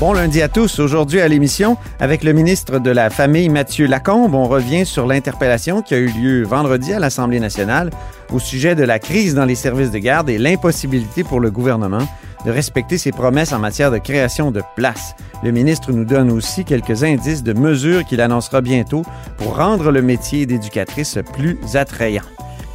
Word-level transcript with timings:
Bon 0.00 0.12
lundi 0.12 0.42
à 0.42 0.48
tous. 0.48 0.80
Aujourd'hui 0.80 1.20
à 1.20 1.28
l'émission, 1.28 1.76
avec 2.00 2.24
le 2.24 2.32
ministre 2.32 2.80
de 2.80 2.90
la 2.90 3.10
Famille 3.10 3.48
Mathieu 3.48 3.86
Lacombe, 3.86 4.34
on 4.34 4.48
revient 4.48 4.84
sur 4.84 5.06
l'interpellation 5.06 5.82
qui 5.82 5.94
a 5.94 5.98
eu 5.98 6.08
lieu 6.08 6.42
vendredi 6.42 6.92
à 6.92 6.98
l'Assemblée 6.98 7.38
nationale 7.38 7.90
au 8.32 8.40
sujet 8.40 8.74
de 8.74 8.82
la 8.82 8.98
crise 8.98 9.36
dans 9.36 9.44
les 9.44 9.54
services 9.54 9.92
de 9.92 9.98
garde 9.98 10.28
et 10.28 10.36
l'impossibilité 10.36 11.22
pour 11.22 11.38
le 11.38 11.52
gouvernement 11.52 12.06
de 12.44 12.50
respecter 12.50 12.98
ses 12.98 13.12
promesses 13.12 13.52
en 13.52 13.60
matière 13.60 13.92
de 13.92 13.98
création 13.98 14.50
de 14.50 14.62
places. 14.74 15.14
Le 15.44 15.52
ministre 15.52 15.92
nous 15.92 16.04
donne 16.04 16.30
aussi 16.30 16.64
quelques 16.64 17.04
indices 17.04 17.44
de 17.44 17.52
mesures 17.52 18.04
qu'il 18.04 18.20
annoncera 18.20 18.60
bientôt 18.60 19.02
pour 19.36 19.56
rendre 19.56 19.92
le 19.92 20.02
métier 20.02 20.44
d'éducatrice 20.44 21.18
plus 21.34 21.56
attrayant. 21.74 22.24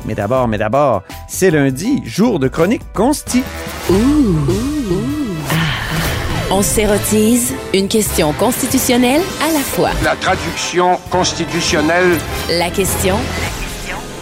Mais 0.06 0.16
d'abord, 0.16 0.48
mais 0.48 0.58
d'abord, 0.58 1.04
c'est 1.28 1.52
lundi, 1.52 2.02
jour 2.06 2.40
de 2.40 2.48
chronique 2.48 2.84
consti. 2.94 3.44
On 6.52 6.64
s'érotise 6.64 7.54
une 7.76 7.88
question 7.88 8.34
constitutionnelle 8.34 9.22
à 9.40 9.54
la 9.54 9.60
fois. 9.60 9.92
La 10.04 10.16
traduction 10.16 10.98
constitutionnelle. 11.12 12.18
La 12.50 12.72
question 12.72 13.18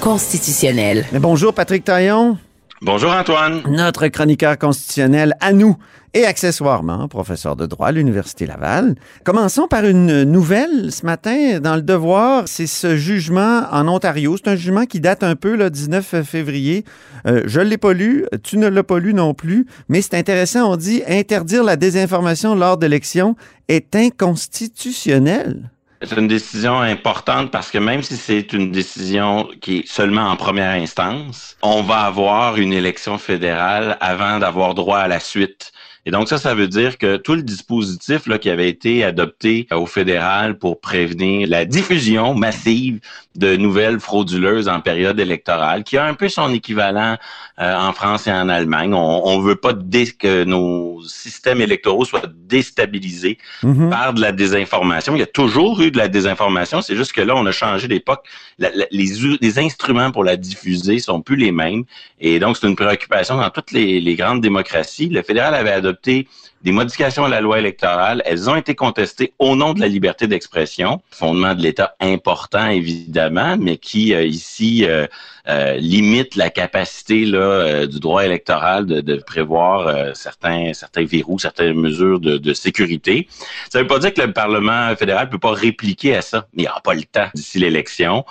constitutionnelle. 0.02 1.05
Mais 1.14 1.20
bonjour 1.20 1.53
Patrick 1.53 1.86
Taillon, 1.86 2.38
Bonjour 2.83 3.11
Antoine. 3.11 3.64
notre 3.67 4.08
chroniqueur 4.08 4.56
constitutionnel 4.56 5.33
à 5.39 5.52
nous 5.52 5.78
et 6.14 6.25
accessoirement 6.25 7.08
professeur 7.08 7.56
de 7.56 7.66
droit 7.66 7.88
à 7.88 7.92
l'Université 7.92 8.45
Laval. 8.45 8.94
Commençons 9.23 9.67
par 9.67 9.83
une 9.83 10.23
nouvelle 10.23 10.92
ce 10.92 11.03
matin 11.03 11.59
dans 11.59 11.75
le 11.75 11.81
Devoir. 11.81 12.44
C'est 12.45 12.67
ce 12.67 12.95
jugement 12.95 13.64
en 13.72 13.88
Ontario. 13.88 14.38
C'est 14.38 14.52
un 14.52 14.55
jugement 14.55 14.86
qui 14.86 15.00
date 15.00 15.23
un 15.23 15.36
peu, 15.36 15.55
le 15.55 15.72
19 15.72 16.22
février. 16.23 16.86
Euh, 17.25 17.42
je 17.45 17.61
ne 17.61 17.66
l'ai 17.66 17.80
pas 17.80 17.94
lu, 17.94 18.25
tu 18.44 18.59
ne 18.59 18.67
l'as 18.67 18.83
pas 18.83 19.00
lu 19.00 19.16
non 19.16 19.33
plus, 19.33 19.66
mais 19.89 20.03
c'est 20.03 20.14
intéressant. 20.14 20.72
On 20.72 20.75
dit 20.75 21.02
interdire 21.08 21.64
la 21.64 21.78
désinformation 21.78 22.53
lors 22.53 22.78
d'élections 22.78 23.36
est 23.70 23.95
inconstitutionnel. 23.95 25.72
C'est 26.03 26.17
une 26.17 26.28
décision 26.28 26.80
importante 26.80 27.50
parce 27.52 27.72
que 27.72 27.80
même 27.80 28.03
si 28.03 28.17
c'est 28.17 28.53
une 28.53 28.72
décision 28.72 29.50
qui 29.62 29.80
est 29.80 29.88
seulement 29.88 30.30
en 30.30 30.36
première 30.36 30.72
instance, 30.72 31.58
on 31.64 31.81
va 31.81 32.02
avoir 32.02 32.58
une 32.58 32.72
élection 32.72 33.17
fédérale 33.17 33.98
avant 34.00 34.38
d'avoir 34.38 34.76
droit 34.76 35.00
à 35.00 35.08
la 35.08 35.20
suite. 35.20 35.72
Et 36.08 36.11
donc 36.11 36.30
ça, 36.30 36.38
ça 36.38 36.55
veut 36.55 36.69
dire 36.69 36.97
que 36.97 37.17
tout 37.17 37.36
le 37.36 37.44
dispositif 37.44 38.27
là, 38.27 38.38
qui 38.38 38.50
avait 38.50 38.69
été 38.69 39.03
adopté 39.03 39.67
au 39.72 39.86
fédéral 39.86 40.58
pour 40.58 40.80
prévenir 40.80 41.49
la 41.49 41.65
diffusion 41.65 42.33
massive 42.33 43.02
de 43.36 43.58
nouvelles 43.58 43.99
frauduleuses 43.99 44.70
en 44.70 44.80
période 44.80 45.20
électorale, 45.20 45.83
qui 45.83 45.98
a 45.98 46.05
un 46.05 46.14
peu 46.14 46.30
son 46.30 46.54
équivalent 46.54 47.17
euh, 47.59 47.76
en 47.76 47.92
France 47.92 48.26
et 48.27 48.32
en 48.32 48.48
Allemagne. 48.48 48.93
On, 48.93 49.21
on 49.26 49.39
veut 49.39 49.58
pas 49.58 49.73
que 49.73 50.45
nos 50.45 51.04
systèmes 51.04 51.61
électoraux 51.61 52.05
soient 52.05 52.32
déstabilisés 52.48 53.37
Mhm. 53.64 53.89
par 53.89 54.14
de 54.14 54.21
la 54.21 54.32
désinformation. 54.32 55.15
Il 55.15 55.20
y 55.20 55.23
a 55.23 55.33
toujours 55.42 55.82
eu 55.82 55.92
de 55.92 55.98
la 55.98 56.08
désinformation, 56.08 56.82
c'est 56.82 56.95
juste 56.95 57.11
que 57.11 57.21
là, 57.21 57.36
on 57.36 57.45
a 57.45 57.52
changé 57.52 57.87
d'époque. 57.87 58.23
Les, 58.59 58.70
les 58.92 59.59
instruments 59.59 60.11
pour 60.11 60.23
la 60.23 60.37
diffuser 60.37 60.99
sont 60.99 61.21
plus 61.21 61.36
les 61.36 61.52
mêmes. 61.52 61.83
Et 62.20 62.39
donc, 62.39 62.58
c'est 62.58 62.67
une 62.67 62.76
préoccupation 62.76 63.37
dans 63.37 63.49
toutes 63.49 63.71
les, 63.71 63.99
les 63.99 64.15
grandes 64.15 64.42
démocraties. 64.42 65.09
Le 65.09 65.21
fédéral 65.21 65.53
avait 65.53 65.71
adopté 65.71 65.96
des 66.03 66.71
modifications 66.71 67.25
à 67.25 67.30
la 67.30 67.41
loi 67.41 67.59
électorale. 67.59 68.21
Elles 68.25 68.49
ont 68.49 68.55
été 68.55 68.75
contestées 68.75 69.33
au 69.39 69.55
nom 69.55 69.73
de 69.73 69.80
la 69.80 69.87
liberté 69.87 70.27
d'expression, 70.27 71.02
fondement 71.11 71.55
de 71.55 71.61
l'État 71.61 71.95
important, 71.99 72.67
évidemment, 72.67 73.58
mais 73.58 73.77
qui, 73.77 74.13
euh, 74.13 74.23
ici, 74.23 74.85
euh, 74.85 75.08
euh, 75.47 75.77
limite 75.77 76.35
la 76.35 76.49
capacité 76.49 77.25
là, 77.25 77.85
du 77.85 77.99
droit 77.99 78.25
électoral 78.25 78.85
de, 78.85 79.15
prévoir 79.15 80.15
certains, 80.15 80.73
certains 80.73 81.05
verrous, 81.05 81.39
certaines 81.39 81.73
mesures 81.73 82.19
de, 82.19 82.53
sécurité. 82.53 83.27
Ça 83.69 83.79
ne 83.79 83.83
veut 83.83 83.87
pas 83.87 83.99
dire 83.99 84.14
que 84.14 84.21
le 84.21 84.33
Parlement 84.33 84.93
fédéral 84.95 85.27
ne 85.27 85.31
peut 85.31 85.39
pas 85.39 85.53
répliquer 85.53 86.15
à 86.15 86.21
ça, 86.21 86.47
il 86.53 86.61
n'y 86.61 86.67
aura 86.67 86.81
pas 86.81 86.93
le 86.93 87.03
temps 87.03 87.27
d'ici 87.33 87.59
l'élection. 87.59 88.25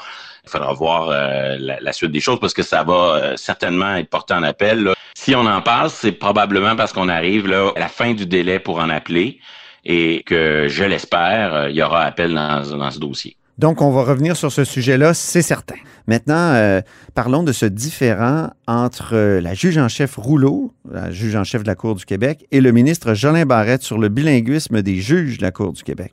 Il 0.46 0.52
faudra 0.52 0.72
voir 0.72 1.08
euh, 1.10 1.56
la, 1.58 1.92
suite 1.92 2.12
des 2.12 2.20
choses 2.20 2.38
parce 2.38 2.54
que 2.54 2.62
ça 2.62 2.84
va 2.84 2.92
euh, 2.92 3.36
certainement 3.36 3.96
être 3.96 4.08
porté 4.08 4.32
en 4.32 4.44
appel. 4.44 4.92
Si 5.14 5.34
on 5.34 5.44
en 5.44 5.60
parle, 5.60 5.90
c'est 5.90 6.12
probablement 6.12 6.76
parce 6.76 6.92
qu'on 6.92 7.08
arrive 7.08 7.48
là, 7.48 7.72
à 7.74 7.80
la 7.80 7.88
fin 7.88 8.14
du 8.14 8.26
délai 8.26 8.60
pour 8.60 8.78
en 8.78 8.88
appeler 8.88 9.40
et 9.84 10.22
que, 10.24 10.66
je 10.68 10.84
l'espère, 10.84 11.54
euh, 11.54 11.70
il 11.70 11.76
y 11.76 11.82
aura 11.82 12.02
appel 12.02 12.32
dans, 12.32 12.62
dans 12.78 12.90
ce 12.92 13.00
dossier. 13.00 13.36
Donc, 13.58 13.82
on 13.82 13.90
va 13.90 14.02
revenir 14.02 14.36
sur 14.36 14.52
ce 14.52 14.62
sujet-là, 14.62 15.14
c'est 15.14 15.42
certain. 15.42 15.76
Maintenant, 16.06 16.80
parlons 17.14 17.42
de 17.42 17.52
ce 17.52 17.64
différent 17.64 18.50
entre 18.68 19.16
la 19.16 19.54
juge 19.54 19.78
en 19.78 19.88
chef 19.88 20.16
Rouleau, 20.16 20.74
la 20.92 21.10
juge 21.10 21.34
en 21.34 21.42
chef 21.42 21.62
de 21.62 21.66
la 21.66 21.74
Cour 21.74 21.94
du 21.94 22.04
Québec, 22.04 22.46
et 22.52 22.60
le 22.60 22.70
ministre 22.70 23.14
Jolin 23.14 23.46
Barrette 23.46 23.82
sur 23.82 23.98
le 23.98 24.10
bilinguisme 24.10 24.82
des 24.82 24.96
juges 24.96 25.38
de 25.38 25.42
la 25.42 25.52
Cour 25.52 25.72
du 25.72 25.82
Québec. 25.82 26.12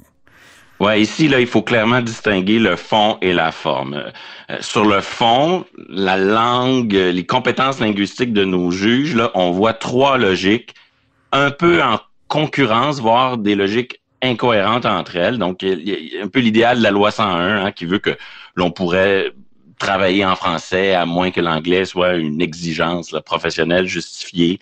Ouais, 0.84 1.00
ici, 1.00 1.30
là, 1.30 1.40
il 1.40 1.48
faut 1.48 1.62
clairement 1.62 2.02
distinguer 2.02 2.60
le 2.60 2.76
fond 2.76 3.18
et 3.22 3.32
la 3.32 3.54
forme. 3.54 4.04
Euh, 4.50 4.58
sur 4.60 4.84
le 4.84 5.00
fond, 5.00 5.64
la 5.88 6.18
langue, 6.18 6.92
les 6.92 7.26
compétences 7.26 7.80
linguistiques 7.80 8.34
de 8.34 8.44
nos 8.44 8.70
juges, 8.70 9.16
là, 9.16 9.32
on 9.34 9.52
voit 9.52 9.72
trois 9.72 10.18
logiques 10.18 10.76
un 11.32 11.52
peu 11.52 11.82
en 11.82 12.02
concurrence, 12.28 13.00
voire 13.00 13.38
des 13.38 13.56
logiques 13.56 14.02
incohérentes 14.22 14.86
entre 14.86 15.16
elles. 15.16 15.38
Donc, 15.38 15.62
il 15.62 15.88
y 15.88 16.18
a 16.18 16.22
un 16.22 16.28
peu 16.28 16.42
l'idéal 16.42 16.80
de 16.80 16.84
la 16.84 16.92
loi 16.92 17.12
101 17.12 17.66
hein, 17.66 17.72
qui 17.72 17.86
veut 17.86 18.00
que 18.00 18.18
l'on 18.56 18.70
pourrait 18.70 19.32
travailler 19.84 20.26
en 20.26 20.36
français 20.36 20.94
à 20.94 21.06
moins 21.06 21.30
que 21.30 21.42
l'anglais 21.42 21.84
soit 21.84 22.14
une 22.14 22.42
exigence 22.42 23.14
professionnelle 23.26 23.86
justifiée. 23.86 24.60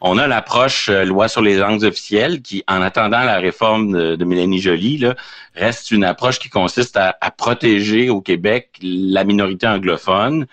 On 0.00 0.18
a 0.18 0.26
l'approche 0.26 0.88
euh, 0.88 1.04
loi 1.04 1.28
sur 1.28 1.42
les 1.42 1.56
langues 1.56 1.84
officielles 1.84 2.42
qui, 2.42 2.64
en 2.66 2.82
attendant 2.82 3.20
la 3.20 3.38
réforme 3.38 4.16
de, 4.16 4.24
Mélanie 4.24 4.60
Joly, 4.60 5.06
reste 5.54 5.92
une 5.92 6.04
approche 6.04 6.40
qui 6.40 6.48
consiste 6.48 6.96
à, 6.96 7.16
à 7.20 7.30
protéger 7.30 8.10
au 8.10 8.20
Québec 8.20 8.70
la 8.82 9.22
minorité 9.22 9.66
anglophone 9.68 10.46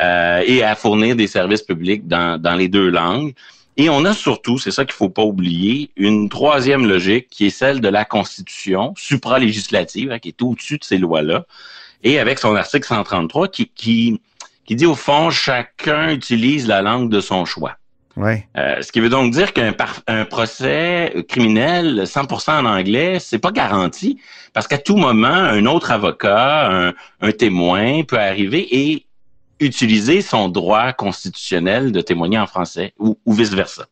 euh, 0.00 0.42
et 0.46 0.62
à 0.62 0.74
fournir 0.74 1.16
des 1.16 1.26
services 1.26 1.62
publics 1.62 2.06
dans, 2.06 2.40
dans 2.40 2.54
les 2.54 2.68
deux 2.68 2.90
langues. 2.90 3.34
Et 3.78 3.88
on 3.88 4.04
a 4.04 4.12
surtout, 4.12 4.58
c'est 4.58 4.70
ça 4.70 4.84
qu'il 4.84 4.94
faut 4.94 5.08
pas 5.08 5.22
oublier, 5.22 5.90
une 5.96 6.28
troisième 6.28 6.86
logique 6.86 7.28
qui 7.30 7.46
est 7.46 7.50
celle 7.50 7.80
de 7.80 7.88
la 7.88 8.04
Constitution 8.04 8.92
supralégislative, 8.98 10.12
hein, 10.12 10.18
qui 10.18 10.28
est 10.28 10.42
au-dessus 10.42 10.76
de 10.76 10.84
ces 10.84 10.98
lois-là, 10.98 11.46
et 12.02 12.18
avec 12.18 12.38
son 12.38 12.54
article 12.54 12.86
133 12.86 13.48
qui, 13.48 13.68
qui, 13.68 14.20
qui 14.64 14.76
dit 14.76 14.86
au 14.86 14.94
fond, 14.94 15.30
chacun 15.30 16.10
utilise 16.10 16.66
la 16.66 16.82
langue 16.82 17.10
de 17.10 17.20
son 17.20 17.44
choix. 17.44 17.76
Ouais. 18.16 18.46
Euh, 18.58 18.82
ce 18.82 18.92
qui 18.92 19.00
veut 19.00 19.08
donc 19.08 19.32
dire 19.32 19.54
qu'un 19.54 19.74
un 20.06 20.24
procès 20.26 21.14
criminel 21.28 22.02
100% 22.04 22.60
en 22.60 22.66
anglais, 22.66 23.18
c'est 23.18 23.38
pas 23.38 23.52
garanti 23.52 24.20
parce 24.52 24.68
qu'à 24.68 24.76
tout 24.78 24.96
moment, 24.96 25.28
un 25.28 25.64
autre 25.64 25.90
avocat, 25.90 26.70
un, 26.70 26.92
un 27.22 27.32
témoin 27.32 28.02
peut 28.02 28.18
arriver 28.18 28.68
et 28.70 29.06
utiliser 29.60 30.20
son 30.20 30.48
droit 30.48 30.92
constitutionnel 30.92 31.92
de 31.92 32.00
témoigner 32.00 32.38
en 32.38 32.46
français 32.46 32.92
ou, 32.98 33.18
ou 33.24 33.32
vice-versa. 33.32 33.86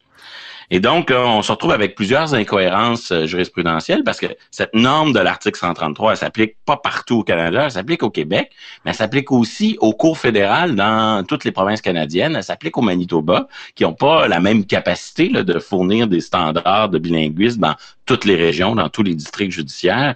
Et 0.72 0.78
donc, 0.78 1.10
euh, 1.10 1.24
on 1.24 1.42
se 1.42 1.50
retrouve 1.50 1.72
avec 1.72 1.96
plusieurs 1.96 2.32
incohérences 2.32 3.10
euh, 3.10 3.26
jurisprudentielles 3.26 4.04
parce 4.04 4.20
que 4.20 4.26
cette 4.52 4.72
norme 4.72 5.12
de 5.12 5.18
l'article 5.18 5.58
133, 5.58 6.12
elle 6.12 6.16
s'applique 6.16 6.56
pas 6.64 6.76
partout 6.76 7.18
au 7.18 7.22
Canada, 7.24 7.64
elle 7.64 7.72
s'applique 7.72 8.04
au 8.04 8.10
Québec, 8.10 8.52
mais 8.84 8.92
elle 8.92 8.96
s'applique 8.96 9.32
aussi 9.32 9.76
aux 9.80 9.92
cours 9.92 10.16
fédérales 10.16 10.76
dans 10.76 11.24
toutes 11.26 11.44
les 11.44 11.50
provinces 11.50 11.80
canadiennes, 11.80 12.36
elle 12.36 12.44
s'applique 12.44 12.78
au 12.78 12.82
Manitoba, 12.82 13.48
qui 13.74 13.82
n'ont 13.82 13.94
pas 13.94 14.28
la 14.28 14.38
même 14.38 14.64
capacité 14.64 15.28
là, 15.28 15.42
de 15.42 15.58
fournir 15.58 16.06
des 16.06 16.20
standards 16.20 16.88
de 16.88 16.98
bilinguisme 16.98 17.60
dans 17.60 17.74
toutes 18.06 18.24
les 18.24 18.36
régions, 18.36 18.76
dans 18.76 18.88
tous 18.88 19.02
les 19.02 19.16
districts 19.16 19.52
judiciaires. 19.52 20.14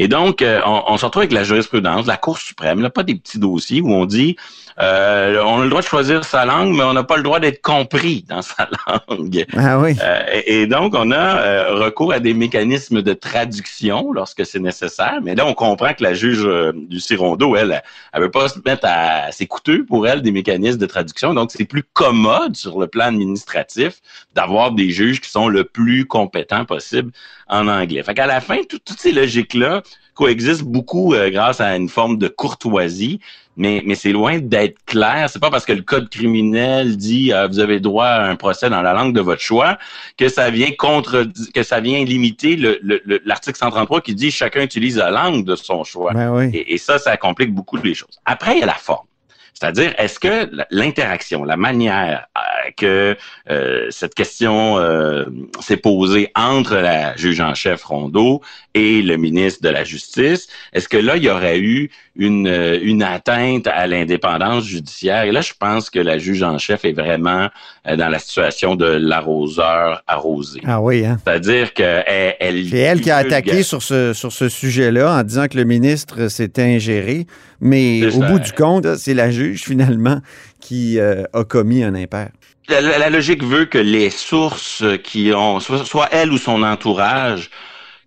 Et 0.00 0.06
donc, 0.06 0.42
euh, 0.42 0.60
on, 0.64 0.96
se 0.96 1.04
retrouve 1.04 1.22
avec 1.22 1.32
la 1.32 1.42
jurisprudence, 1.42 2.06
la 2.06 2.16
Cour 2.16 2.38
suprême, 2.38 2.80
là, 2.80 2.88
pas 2.88 3.02
des 3.02 3.16
petits 3.16 3.40
dossiers 3.40 3.80
où 3.80 3.92
on 3.92 4.06
dit 4.06 4.36
Euh, 4.80 5.42
on 5.44 5.60
a 5.60 5.64
le 5.64 5.70
droit 5.70 5.82
de 5.82 5.86
choisir 5.86 6.24
sa 6.24 6.44
langue, 6.44 6.74
mais 6.76 6.84
on 6.84 6.92
n'a 6.92 7.02
pas 7.02 7.16
le 7.16 7.24
droit 7.24 7.40
d'être 7.40 7.60
compris 7.62 8.24
dans 8.28 8.42
sa 8.42 8.68
langue. 8.86 9.44
Ah 9.56 9.78
oui. 9.80 9.96
Euh, 10.00 10.22
et, 10.32 10.60
et 10.62 10.66
donc, 10.66 10.94
on 10.96 11.10
a 11.10 11.40
euh, 11.40 11.74
recours 11.84 12.12
à 12.12 12.20
des 12.20 12.32
mécanismes 12.32 13.02
de 13.02 13.12
traduction 13.12 14.12
lorsque 14.12 14.46
c'est 14.46 14.60
nécessaire. 14.60 15.18
Mais 15.22 15.34
là, 15.34 15.46
on 15.46 15.54
comprend 15.54 15.92
que 15.94 16.04
la 16.04 16.14
juge 16.14 16.48
du 16.74 17.00
Cirondo, 17.00 17.56
elle, 17.56 17.82
elle 18.12 18.20
veut 18.20 18.30
pas 18.30 18.48
se 18.48 18.60
mettre 18.64 18.86
à... 18.86 19.32
C'est 19.32 19.46
coûteux 19.46 19.84
pour 19.84 20.06
elle, 20.06 20.22
des 20.22 20.30
mécanismes 20.30 20.78
de 20.78 20.86
traduction. 20.86 21.34
Donc, 21.34 21.50
c'est 21.50 21.64
plus 21.64 21.82
commode 21.82 22.54
sur 22.56 22.78
le 22.78 22.86
plan 22.86 23.06
administratif 23.06 23.94
d'avoir 24.34 24.72
des 24.72 24.90
juges 24.90 25.20
qui 25.20 25.30
sont 25.30 25.48
le 25.48 25.64
plus 25.64 26.06
compétents 26.06 26.64
possible 26.64 27.10
en 27.48 27.66
anglais. 27.66 28.02
Fait 28.04 28.14
qu'à 28.14 28.26
la 28.26 28.40
fin, 28.40 28.58
tout- 28.68 28.78
toutes 28.84 29.00
ces 29.00 29.12
logiques-là 29.12 29.82
coexistent 30.14 30.64
beaucoup 30.64 31.14
euh, 31.14 31.30
grâce 31.30 31.60
à 31.60 31.76
une 31.76 31.88
forme 31.88 32.18
de 32.18 32.28
courtoisie, 32.28 33.20
mais, 33.58 33.82
mais 33.84 33.94
c'est 33.94 34.12
loin 34.12 34.38
d'être 34.38 34.78
clair. 34.86 35.28
C'est 35.28 35.38
pas 35.40 35.50
parce 35.50 35.66
que 35.66 35.72
le 35.74 35.82
code 35.82 36.08
criminel 36.08 36.96
dit 36.96 37.32
euh, 37.32 37.46
vous 37.48 37.58
avez 37.58 37.80
droit 37.80 38.06
à 38.06 38.24
un 38.28 38.36
procès 38.36 38.70
dans 38.70 38.80
la 38.80 38.92
langue 38.94 39.12
de 39.14 39.20
votre 39.20 39.42
choix 39.42 39.76
que 40.16 40.28
ça 40.28 40.48
vient 40.50 40.70
contre 40.78 41.26
que 41.52 41.62
ça 41.62 41.80
vient 41.80 42.02
limiter 42.04 42.56
le- 42.56 42.78
le- 42.82 43.02
le- 43.04 43.20
l'article 43.26 43.58
133 43.58 44.00
qui 44.00 44.14
dit 44.14 44.30
chacun 44.30 44.62
utilise 44.62 44.96
la 44.96 45.10
langue 45.10 45.44
de 45.44 45.56
son 45.56 45.84
choix. 45.84 46.12
Ben 46.14 46.30
oui. 46.32 46.50
Et, 46.54 46.74
et 46.74 46.78
ça, 46.78 46.98
ça 46.98 47.16
complique 47.16 47.52
beaucoup 47.52 47.76
les 47.76 47.94
choses. 47.94 48.18
Après, 48.24 48.54
il 48.54 48.60
y 48.60 48.62
a 48.62 48.66
la 48.66 48.74
forme. 48.74 49.06
C'est-à-dire, 49.54 49.92
est-ce 49.98 50.20
que 50.20 50.48
l'interaction, 50.70 51.42
la 51.44 51.56
manière 51.56 52.26
euh, 52.36 52.70
que 52.76 53.16
euh, 53.50 53.86
cette 53.90 54.14
question 54.14 54.78
euh, 54.78 55.24
s'est 55.60 55.76
posée 55.76 56.30
entre 56.36 56.76
la 56.76 57.16
juge 57.16 57.40
en 57.40 57.54
chef 57.54 57.82
Rondeau 57.82 58.40
et 58.74 59.02
le 59.02 59.16
ministre 59.16 59.62
de 59.62 59.68
la 59.68 59.82
Justice, 59.82 60.48
est-ce 60.72 60.88
que 60.88 60.96
là, 60.96 61.16
il 61.16 61.24
y 61.24 61.30
aurait 61.30 61.58
eu 61.58 61.90
une, 62.14 62.46
une 62.82 63.02
atteinte 63.02 63.66
à 63.66 63.86
l'indépendance 63.88 64.64
judiciaire? 64.64 65.24
Et 65.24 65.32
là, 65.32 65.40
je 65.40 65.54
pense 65.58 65.90
que 65.90 65.98
la 65.98 66.18
juge 66.18 66.42
en 66.42 66.58
chef 66.58 66.84
est 66.84 66.92
vraiment 66.92 67.48
euh, 67.86 67.96
dans 67.96 68.08
la 68.08 68.20
situation 68.20 68.76
de 68.76 68.86
l'arroseur 68.86 70.02
arrosé. 70.06 70.60
Ah 70.66 70.80
oui, 70.80 71.04
hein? 71.04 71.18
C'est-à-dire 71.24 71.74
qu'elle... 71.74 72.36
Elle, 72.38 72.68
C'est 72.68 72.78
elle 72.78 73.00
qui 73.00 73.10
a 73.10 73.16
attaqué 73.16 73.64
sur 73.64 73.82
ce, 73.82 74.12
sur 74.12 74.30
ce 74.30 74.48
sujet-là 74.48 75.18
en 75.18 75.22
disant 75.24 75.48
que 75.48 75.56
le 75.56 75.64
ministre 75.64 76.28
s'était 76.28 76.62
ingéré. 76.62 77.26
Mais 77.60 78.06
au 78.14 78.20
bout 78.20 78.38
du 78.38 78.52
compte, 78.52 78.86
c'est 78.96 79.14
la 79.14 79.30
juge, 79.30 79.62
finalement, 79.62 80.20
qui 80.60 80.98
euh, 80.98 81.24
a 81.32 81.44
commis 81.44 81.82
un 81.82 81.94
impair. 81.94 82.28
La, 82.68 82.80
la- 82.80 82.98
la 82.98 83.10
logique 83.10 83.42
veut 83.42 83.64
que 83.64 83.78
les 83.78 84.10
sources 84.10 84.84
qui 85.02 85.32
ont, 85.34 85.58
soit, 85.60 85.84
soit 85.84 86.08
elle 86.12 86.30
ou 86.32 86.38
son 86.38 86.62
entourage, 86.62 87.50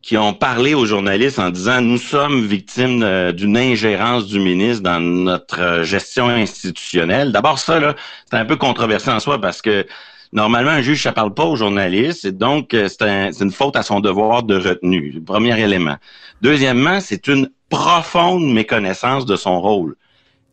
qui 0.02 0.18
ont 0.18 0.34
parlé 0.34 0.74
aux 0.74 0.86
journalistes 0.86 1.38
en 1.38 1.50
disant 1.52 1.80
nous 1.82 1.98
sommes 2.00 2.46
victimes 2.48 3.04
euh, 3.04 3.32
d'une 3.32 3.56
ingérence 3.58 4.26
du 4.28 4.40
ministre 4.40 4.82
dans 4.84 5.00
notre 5.00 5.60
euh, 5.62 5.84
gestion 5.84 6.28
institutionnelle. 6.28 7.32
D'abord 7.32 7.60
ça 7.60 7.80
là, 7.80 7.96
c'est 8.30 8.38
un 8.38 8.46
peu 8.46 8.56
controversé 8.56 9.12
en 9.12 9.20
soi 9.20 9.40
parce 9.40 9.62
que 9.62 9.86
normalement 10.34 10.72
un 10.72 10.82
juge 10.82 11.04
ça 11.04 11.12
parle 11.12 11.34
pas 11.34 11.46
aux 11.46 11.56
journalistes 11.56 12.26
et 12.26 12.32
donc 12.32 12.74
euh, 12.74 12.88
c'est 12.88 13.04
un- 13.04 13.32
une 13.32 13.52
faute 13.52 13.76
à 13.76 13.84
son 13.84 14.00
devoir 14.00 14.44
de 14.44 14.56
retenue. 14.56 15.22
Premier 15.26 15.60
élément. 15.60 15.98
Deuxièmement, 16.42 17.00
c'est 17.02 17.28
une 17.28 17.50
profonde 17.70 18.52
méconnaissance 18.52 19.26
de 19.26 19.36
son 19.36 19.62
rôle 19.62 19.96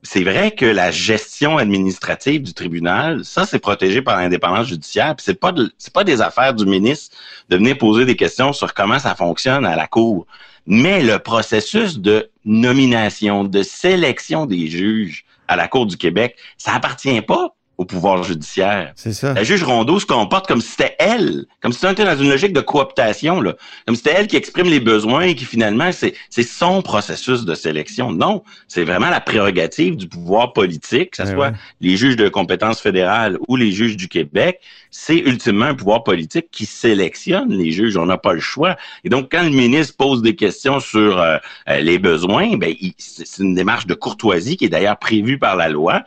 c'est 0.02 0.22
vrai 0.22 0.52
que 0.52 0.64
la 0.64 0.90
gestion 0.90 1.58
administrative 1.58 2.42
du 2.42 2.54
tribunal, 2.54 3.24
ça 3.24 3.44
c'est 3.46 3.58
protégé 3.58 4.00
par 4.00 4.16
l'indépendance 4.16 4.68
judiciaire, 4.68 5.16
puis 5.16 5.24
c'est 5.24 5.38
pas 5.38 5.52
de- 5.52 5.72
pas 5.92 6.04
des 6.04 6.20
affaires 6.20 6.54
du 6.54 6.64
ministre 6.64 7.16
de 7.48 7.56
venir 7.56 7.76
poser 7.76 8.04
des 8.04 8.16
questions 8.16 8.52
sur 8.52 8.74
comment 8.74 8.98
ça 8.98 9.14
fonctionne 9.14 9.66
à 9.66 9.76
la 9.76 9.86
cour. 9.86 10.26
Mais 10.66 11.02
le 11.02 11.18
processus 11.18 11.98
de 11.98 12.30
nomination, 12.44 13.44
de 13.44 13.62
sélection 13.62 14.46
des 14.46 14.68
juges 14.68 15.24
à 15.48 15.56
la 15.56 15.66
Cour 15.66 15.86
du 15.86 15.96
Québec, 15.96 16.36
ça 16.58 16.74
appartient 16.74 17.20
pas 17.22 17.54
au 17.78 17.84
pouvoir 17.84 18.24
judiciaire. 18.24 18.92
C'est 18.96 19.12
ça. 19.12 19.32
La 19.34 19.44
juge 19.44 19.62
Rondeau 19.62 20.00
se 20.00 20.06
comporte 20.06 20.46
comme 20.48 20.60
si 20.60 20.70
c'était 20.70 20.96
elle, 20.98 21.46
comme 21.62 21.72
si 21.72 21.86
on 21.86 21.90
était 21.92 22.04
dans 22.04 22.16
une 22.18 22.28
logique 22.28 22.52
de 22.52 22.60
cooptation, 22.60 23.40
là. 23.40 23.54
comme 23.86 23.94
si 23.94 24.02
c'était 24.02 24.16
elle 24.18 24.26
qui 24.26 24.36
exprime 24.36 24.66
les 24.66 24.80
besoins 24.80 25.22
et 25.22 25.34
qui 25.36 25.44
finalement, 25.44 25.92
c'est 25.92 26.14
c'est 26.28 26.42
son 26.42 26.82
processus 26.82 27.44
de 27.44 27.54
sélection. 27.54 28.10
Non, 28.12 28.42
c'est 28.66 28.82
vraiment 28.84 29.10
la 29.10 29.20
prérogative 29.20 29.96
du 29.96 30.08
pouvoir 30.08 30.52
politique, 30.52 31.12
que 31.12 31.16
ce 31.18 31.22
Ouais, 31.22 31.32
soit 31.34 31.48
ouais. 31.50 31.54
les 31.80 31.96
juges 31.96 32.16
de 32.16 32.28
compétence 32.28 32.80
fédérale 32.80 33.38
ou 33.46 33.56
les 33.56 33.70
juges 33.70 33.96
du 33.96 34.08
Québec. 34.08 34.60
C'est 34.90 35.18
ultimement 35.18 35.66
un 35.66 35.74
pouvoir 35.74 36.02
politique 36.02 36.46
qui 36.50 36.64
sélectionne 36.66 37.50
les 37.52 37.70
juges. 37.70 37.96
On 37.96 38.06
n'a 38.06 38.16
pas 38.18 38.32
le 38.32 38.40
choix. 38.40 38.76
Et 39.04 39.08
donc, 39.10 39.28
quand 39.30 39.42
le 39.42 39.50
ministre 39.50 39.94
pose 39.96 40.22
des 40.22 40.34
questions 40.34 40.80
sur 40.80 41.20
euh, 41.20 41.36
euh, 41.68 41.80
les 41.80 41.98
besoins, 41.98 42.56
ben, 42.56 42.74
c'est 42.96 43.42
une 43.42 43.54
démarche 43.54 43.86
de 43.86 43.94
courtoisie 43.94 44.56
qui 44.56 44.64
est 44.64 44.68
d'ailleurs 44.70 44.98
prévue 44.98 45.38
par 45.38 45.56
la 45.56 45.68
loi. 45.68 46.02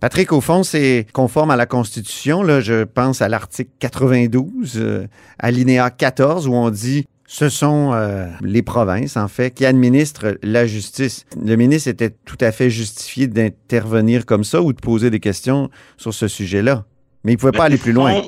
Patrick, 0.00 0.32
au 0.32 0.40
fond, 0.40 0.62
c'est 0.62 1.06
conforme 1.12 1.50
à 1.50 1.56
la 1.56 1.66
Constitution. 1.66 2.42
Là, 2.42 2.60
je 2.60 2.84
pense 2.84 3.20
à 3.20 3.28
l'article 3.28 3.70
92, 3.80 4.76
euh, 4.76 5.06
alinéa 5.38 5.90
14, 5.90 6.48
où 6.48 6.54
on 6.54 6.70
dit 6.70 7.06
ce 7.26 7.48
sont 7.48 7.92
euh, 7.92 8.26
les 8.40 8.62
provinces, 8.62 9.16
en 9.16 9.28
fait, 9.28 9.52
qui 9.52 9.66
administrent 9.66 10.36
la 10.42 10.66
justice. 10.66 11.26
Le 11.40 11.54
ministre 11.54 11.88
était 11.88 12.10
tout 12.10 12.38
à 12.40 12.50
fait 12.50 12.70
justifié 12.70 13.28
d'intervenir 13.28 14.26
comme 14.26 14.42
ça 14.42 14.62
ou 14.62 14.72
de 14.72 14.80
poser 14.80 15.10
des 15.10 15.20
questions 15.20 15.70
sur 15.96 16.14
ce 16.14 16.28
sujet-là. 16.28 16.86
Mais 17.22 17.32
il 17.32 17.34
ne 17.36 17.40
pouvait 17.40 17.52
pas 17.52 17.66
aller 17.66 17.76
plus 17.76 17.92
loin. 17.92 18.22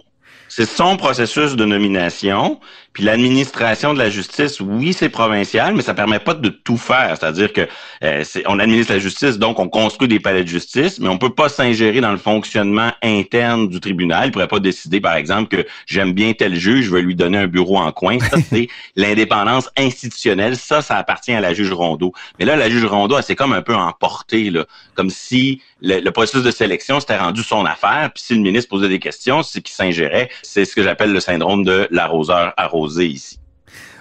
C'est 0.49 0.69
son 0.69 0.99
processus 0.99 1.57
de 1.57 1.65
nomination. 1.65 2.61
Puis 2.93 3.05
l'administration 3.05 3.95
de 3.95 3.99
la 3.99 4.11
justice, 4.11 4.61
oui, 4.61 4.93
c'est 4.93 5.09
provincial, 5.09 5.75
mais 5.75 5.83
ça 5.83 5.95
permet 5.95 6.19
pas 6.19 6.35
de 6.35 6.49
tout 6.51 6.77
faire. 6.77 7.17
C'est-à-dire 7.19 7.53
que 7.53 7.67
euh, 8.05 8.23
c'est- 8.25 8.43
on 8.47 8.59
administre 8.59 8.93
la 8.93 8.99
justice, 8.99 9.39
donc 9.39 9.59
on 9.59 9.69
construit 9.69 10.09
des 10.09 10.21
palais 10.21 10.43
de 10.45 10.49
justice, 10.49 11.01
mais 11.01 11.09
on 11.09 11.17
peut 11.17 11.35
pas 11.35 11.49
s'ingérer 11.49 12.01
dans 12.03 12.13
le 12.13 12.19
fonctionnement 12.19 12.91
interne 13.03 13.69
du 13.69 13.81
tribunal. 13.81 14.27
Il 14.29 14.31
pourrait 14.33 14.47
pas 14.49 14.61
décider, 14.61 15.01
par 15.01 15.15
exemple, 15.17 15.57
que 15.57 15.67
j'aime 15.87 16.13
bien 16.13 16.35
tel 16.35 16.55
juge, 16.55 16.85
je 16.87 16.91
vais 16.95 17.01
lui 17.01 17.15
donner 17.15 17.39
un 17.39 17.47
bureau 17.47 17.79
en 17.79 17.93
coin. 17.93 18.19
Ça, 18.21 18.37
c'est 18.51 18.69
l'indépendance 18.95 19.71
institutionnelle. 19.79 20.57
Ça, 20.59 20.83
ça 20.83 20.97
appartient 20.97 21.33
à 21.33 21.41
la 21.41 21.55
juge 21.55 21.73
Rondeau. 21.73 22.13
Mais 22.39 22.45
là, 22.45 22.57
la 22.57 22.69
juge 22.69 22.85
Rondeau, 22.85 23.17
elle 23.17 23.25
s'est 23.25 23.37
comme 23.37 23.55
un 23.55 23.63
peu 23.63 23.75
emportée, 23.75 24.51
là, 24.51 24.67
comme 24.95 25.09
si 25.09 25.63
le, 25.81 26.01
le 26.01 26.11
processus 26.11 26.43
de 26.43 26.51
sélection 26.51 27.01
s'était 27.01 27.17
rendu 27.17 27.43
son 27.43 27.65
affaire. 27.65 28.11
Puis 28.15 28.23
si 28.27 28.35
le 28.35 28.41
ministre 28.41 28.69
posait 28.69 28.89
des 28.91 28.99
questions, 28.99 29.43
c'est 29.43 29.63
qu'il 29.63 29.75
s'ingérait. 29.75 30.29
C'est 30.43 30.67
ce 30.67 30.75
que 30.75 30.83
j'appelle 30.83 31.13
le 31.13 31.21
syndrome 31.21 31.65
de 31.65 31.89
l'arroseur 31.91 32.53
arrosé 32.59 32.82
ici. 32.89 33.39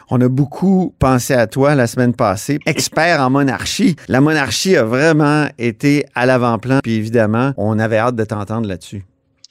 On 0.09 0.19
a 0.19 0.27
beaucoup 0.27 0.93
pensé 0.99 1.33
à 1.33 1.47
toi 1.47 1.73
la 1.73 1.87
semaine 1.87 2.13
passée, 2.13 2.59
expert 2.65 3.21
en 3.21 3.29
monarchie. 3.29 3.95
La 4.09 4.19
monarchie 4.19 4.75
a 4.75 4.83
vraiment 4.83 5.47
été 5.57 6.05
à 6.15 6.25
l'avant-plan, 6.25 6.79
puis 6.83 6.95
évidemment, 6.95 7.53
on 7.55 7.79
avait 7.79 7.97
hâte 7.97 8.17
de 8.17 8.25
t'entendre 8.25 8.67
là-dessus. 8.67 9.05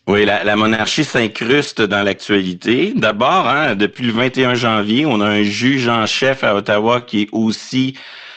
Oui, 0.06 0.26
la, 0.26 0.44
la 0.44 0.56
monarchie 0.56 1.04
s'incruste 1.04 1.80
dans 1.80 2.02
l'actualité. 2.02 2.92
D'abord, 2.94 3.48
hein, 3.48 3.74
depuis 3.74 4.04
le 4.04 4.12
21 4.12 4.54
janvier, 4.54 5.06
on 5.06 5.20
a 5.20 5.26
un 5.26 5.42
juge 5.42 5.88
en 5.88 6.04
chef 6.04 6.44
à 6.44 6.54
Ottawa 6.54 7.00
qui 7.00 7.22
est 7.22 7.28
aussi 7.32 7.94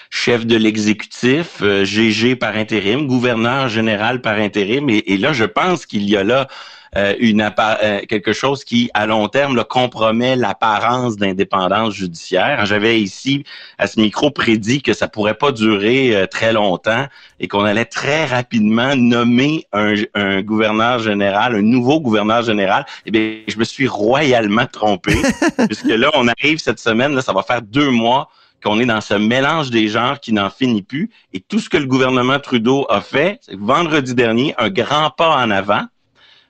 chef 0.09 0.45
de 0.45 0.55
l'exécutif, 0.55 1.57
euh, 1.61 1.83
GG 1.83 2.35
par 2.35 2.55
intérim, 2.55 3.07
gouverneur 3.07 3.67
général 3.67 4.21
par 4.21 4.37
intérim. 4.37 4.89
Et, 4.89 5.03
et 5.07 5.17
là, 5.17 5.33
je 5.33 5.45
pense 5.45 5.87
qu'il 5.87 6.07
y 6.07 6.15
a 6.15 6.23
là 6.23 6.47
euh, 6.95 7.15
une 7.19 7.41
euh, 7.41 8.01
quelque 8.07 8.33
chose 8.33 8.63
qui, 8.63 8.89
à 8.93 9.05
long 9.05 9.27
terme, 9.27 9.55
là, 9.55 9.63
compromet 9.63 10.35
l'apparence 10.35 11.17
d'indépendance 11.17 11.93
judiciaire. 11.93 12.65
J'avais 12.65 13.01
ici, 13.01 13.43
à 13.77 13.87
ce 13.87 13.99
micro, 13.99 14.31
prédit 14.31 14.81
que 14.81 14.93
ça 14.93 15.07
pourrait 15.07 15.33
pas 15.33 15.51
durer 15.51 16.15
euh, 16.15 16.27
très 16.27 16.53
longtemps 16.53 17.07
et 17.39 17.47
qu'on 17.47 17.63
allait 17.63 17.85
très 17.85 18.25
rapidement 18.25 18.95
nommer 18.95 19.65
un, 19.73 19.95
un 20.13 20.41
gouverneur 20.41 20.99
général, 20.99 21.55
un 21.55 21.61
nouveau 21.61 21.99
gouverneur 21.99 22.43
général. 22.43 22.85
Eh 23.05 23.11
bien, 23.11 23.37
je 23.47 23.57
me 23.57 23.63
suis 23.63 23.87
royalement 23.87 24.65
trompé, 24.65 25.15
puisque 25.67 25.85
là, 25.85 26.09
on 26.13 26.27
arrive 26.27 26.59
cette 26.59 26.79
semaine, 26.79 27.15
là, 27.15 27.21
ça 27.21 27.33
va 27.33 27.43
faire 27.43 27.61
deux 27.61 27.89
mois 27.89 28.29
qu'on 28.63 28.79
est 28.79 28.85
dans 28.85 29.01
ce 29.01 29.15
mélange 29.15 29.69
des 29.69 29.87
genres 29.87 30.19
qui 30.19 30.31
n'en 30.31 30.49
finit 30.49 30.81
plus. 30.81 31.09
Et 31.33 31.39
tout 31.39 31.59
ce 31.59 31.69
que 31.69 31.77
le 31.77 31.85
gouvernement 31.85 32.39
Trudeau 32.39 32.85
a 32.89 33.01
fait, 33.01 33.39
c'est 33.41 33.59
vendredi 33.59 34.15
dernier, 34.15 34.55
un 34.57 34.69
grand 34.69 35.09
pas 35.09 35.35
en 35.35 35.51
avant. 35.51 35.83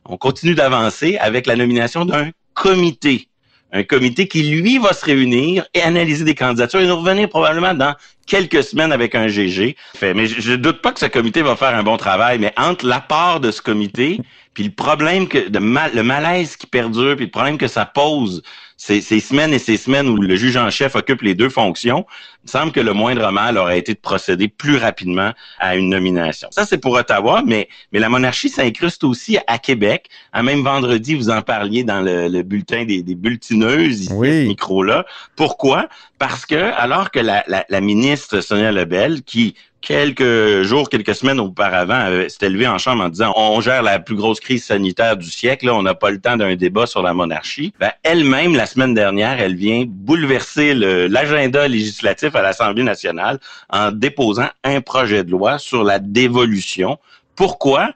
On 0.06 0.18
continue 0.18 0.56
d'avancer 0.56 1.18
avec 1.18 1.48
la 1.48 1.56
nomination 1.56 2.06
d'un 2.06 2.30
comité. 2.54 3.28
Un 3.72 3.84
comité 3.84 4.28
qui, 4.28 4.44
lui, 4.44 4.78
va 4.78 4.94
se 4.94 5.04
réunir 5.04 5.66
et 5.74 5.82
analyser 5.82 6.24
des 6.24 6.36
candidatures 6.36 6.82
et 6.82 6.86
nous 6.86 6.96
revenir 6.96 7.28
probablement 7.28 7.74
dans 7.74 7.96
quelques 8.28 8.64
semaines 8.64 8.92
avec 8.92 9.16
un 9.16 9.28
GG. 9.28 9.76
Mais 10.02 10.28
je 10.28 10.52
ne 10.52 10.58
doute 10.58 10.82
pas 10.82 10.92
que 10.92 11.00
ce 11.00 11.08
comité 11.08 11.42
va 11.42 11.56
faire 11.56 11.76
un 11.76 11.82
bon 11.82 11.98
travail, 11.98 12.38
mais 12.38 12.54
entre 12.56 12.86
l'apport 12.86 13.40
de 13.40 13.50
ce 13.50 13.62
comité 13.62 14.20
puis 14.54 14.64
le 14.64 14.72
problème 14.72 15.28
que 15.28 15.38
le 15.38 16.04
malaise 16.04 16.56
qui 16.56 16.68
perdure 16.68 17.16
puis 17.16 17.26
le 17.26 17.32
problème 17.32 17.58
que 17.58 17.68
ça 17.68 17.86
pose 17.86 18.44
ces, 18.78 19.02
ces 19.02 19.20
semaines 19.20 19.54
et 19.54 19.60
ces 19.60 19.78
semaines 19.78 20.08
où 20.08 20.18
le 20.18 20.36
juge 20.36 20.58
en 20.58 20.70
chef 20.70 20.96
occupe 20.96 21.22
les 21.22 21.36
deux 21.36 21.50
fonctions, 21.50 22.06
il 22.44 22.48
me 22.48 22.50
semble 22.50 22.72
que 22.72 22.80
le 22.82 22.94
moindre 22.94 23.32
mal 23.32 23.58
aurait 23.58 23.80
été 23.80 23.94
de 23.94 24.00
procéder 24.00 24.48
plus 24.48 24.78
rapidement 24.78 25.32
à 25.60 25.76
une 25.76 25.90
nomination. 25.90 26.50
Ça, 26.52 26.66
c'est 26.66 26.78
pour 26.78 26.94
Ottawa, 26.94 27.42
mais, 27.46 27.70
mais 27.92 28.00
la 28.00 28.10
monarchie 28.10 28.50
s'incruste 28.50 29.04
aussi 29.04 29.38
à 29.48 29.58
Québec. 29.58 30.10
À 30.34 30.44
même 30.44 30.62
vendredi, 30.64 31.16
vous 31.16 31.30
en 31.30 31.42
parliez 31.42 31.84
dans 31.84 32.02
le, 32.02 32.28
le 32.28 32.44
bulletin 32.44 32.84
des, 32.86 33.02
des 33.02 33.16
bulletineuses, 33.16 34.02
ici, 34.02 34.14
Oui. 34.14 34.28
à 34.30 34.32
ce 34.44 34.48
micro-là. 34.48 35.06
Pourquoi? 35.36 35.88
Parce 36.20 36.46
que, 36.46 36.56
alors 36.56 37.12
que 37.12 37.20
la, 37.20 37.44
la, 37.48 37.66
la 37.70 37.82
ministre 37.82 38.04
ministre 38.04 38.42
Sonia 38.42 38.72
Lebel, 38.72 39.22
qui 39.24 39.56
quelques 39.84 40.64
jours, 40.64 40.90
quelques 40.90 41.14
semaines 41.14 41.40
auparavant, 41.40 42.08
s'est 42.28 42.48
élevée 42.48 42.68
en 42.68 42.78
chambre 42.78 43.04
en 43.04 43.10
disant 43.10 43.34
on 43.36 43.62
gère 43.62 43.84
la 43.84 44.00
plus 44.00 44.16
grosse 44.16 44.40
crise 44.40 44.64
sanitaire 44.64 45.18
du 45.18 45.30
siècle, 45.30 45.68
là, 45.68 45.76
on 45.76 45.84
n'a 45.84 45.94
pas 45.94 46.10
le 46.10 46.20
temps 46.20 46.38
d'un 46.38 46.56
débat 46.56 46.88
sur 46.88 47.04
la 47.04 47.14
monarchie. 47.14 47.74
Ben, 47.80 47.92
elle-même, 48.02 48.56
la 48.56 48.66
semaine 48.66 48.94
dernière, 48.94 49.40
elle 49.40 49.56
vient 49.56 49.84
bouleverser 49.86 50.74
l'agenda 50.74 51.68
législatif 51.68 52.36
à 52.36 52.42
l'Assemblée 52.42 52.84
nationale 52.84 53.40
en 53.70 53.92
déposant 53.92 54.50
un 54.64 54.82
projet 54.82 55.24
de 55.24 55.32
loi 55.32 55.60
sur 55.60 55.84
la 55.84 56.00
dévolution. 56.00 56.98
Pourquoi? 57.36 57.92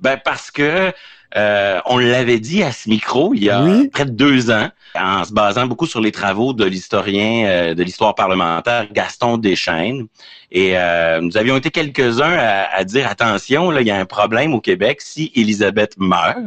Ben 0.00 0.18
parce 0.22 0.50
que 0.50 0.92
euh, 1.34 1.80
on 1.86 1.98
l'avait 1.98 2.38
dit 2.38 2.62
à 2.62 2.72
ce 2.72 2.88
micro 2.88 3.34
il 3.34 3.44
y 3.44 3.50
a 3.50 3.64
près 3.92 4.04
de 4.04 4.10
deux 4.10 4.50
ans, 4.50 4.68
en 4.94 5.24
se 5.24 5.32
basant 5.32 5.66
beaucoup 5.66 5.86
sur 5.86 6.00
les 6.00 6.12
travaux 6.12 6.52
de 6.52 6.64
l'historien 6.64 7.46
euh, 7.46 7.74
de 7.74 7.82
l'histoire 7.82 8.14
parlementaire 8.14 8.86
Gaston 8.92 9.36
Deschaines. 9.36 10.06
Et 10.52 10.78
euh, 10.78 11.20
nous 11.20 11.36
avions 11.36 11.56
été 11.56 11.70
quelques-uns 11.70 12.36
à, 12.38 12.84
dire 12.84 13.08
attention, 13.08 13.70
là, 13.70 13.80
il 13.80 13.86
y 13.86 13.90
a 13.90 13.98
un 13.98 14.06
problème 14.06 14.54
au 14.54 14.60
Québec 14.60 15.00
si 15.00 15.32
Élisabeth 15.34 15.94
meurt 15.98 16.38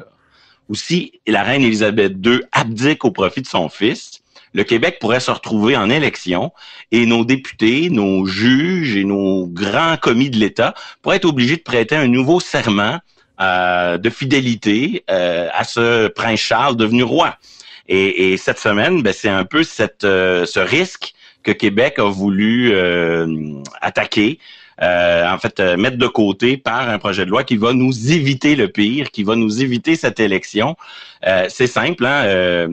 ou 0.69 0.75
si 0.75 1.19
la 1.27 1.43
reine 1.43 1.63
Élisabeth 1.63 2.13
II 2.25 2.41
abdique 2.51 3.03
au 3.03 3.11
profit 3.11 3.41
de 3.41 3.47
son 3.47 3.69
fils. 3.69 4.21
Le 4.53 4.63
Québec 4.63 4.97
pourrait 4.99 5.19
se 5.19 5.29
retrouver 5.29 5.77
en 5.77 5.91
élection 5.91 6.51
et 6.91 7.05
nos 7.05 7.23
députés, 7.23 7.89
nos 7.91 8.25
juges 8.25 8.95
et 8.95 9.03
nos 9.03 9.45
grands 9.45 9.97
commis 9.97 10.31
de 10.31 10.37
l'État 10.37 10.73
pourraient 11.01 11.17
être 11.17 11.25
obligés 11.25 11.57
de 11.57 11.61
prêter 11.61 11.95
un 11.95 12.07
nouveau 12.07 12.39
serment 12.39 12.99
euh, 13.41 13.97
de 13.97 14.09
fidélité 14.09 15.03
euh, 15.09 15.47
à 15.53 15.63
ce 15.63 16.07
prince 16.09 16.39
Charles 16.39 16.75
devenu 16.75 17.03
roi. 17.03 17.37
Et, 17.87 18.37
cette 18.37 18.59
semaine, 18.59 19.01
ben, 19.01 19.13
c'est 19.13 19.29
un 19.29 19.45
peu 19.45 19.63
cette, 19.63 20.03
euh, 20.03 20.45
ce 20.45 20.59
risque 20.59 21.13
que 21.41 21.51
Québec 21.51 21.97
a 21.97 22.03
voulu 22.03 22.75
attaquer. 23.81 24.39
En 24.81 25.37
fait, 25.39 25.59
mettre 25.77 25.97
de 25.97 26.07
côté 26.07 26.57
par 26.57 26.89
un 26.89 26.99
projet 26.99 27.25
de 27.25 27.29
loi 27.29 27.43
qui 27.43 27.57
va 27.57 27.73
nous 27.73 28.11
éviter 28.11 28.55
le 28.55 28.69
pire, 28.69 29.11
qui 29.11 29.23
va 29.23 29.35
nous 29.35 29.61
éviter 29.61 29.95
cette 29.95 30.19
élection. 30.19 30.75
c'est 31.49 31.67
simple, 31.67 32.05
hein? 32.05 32.69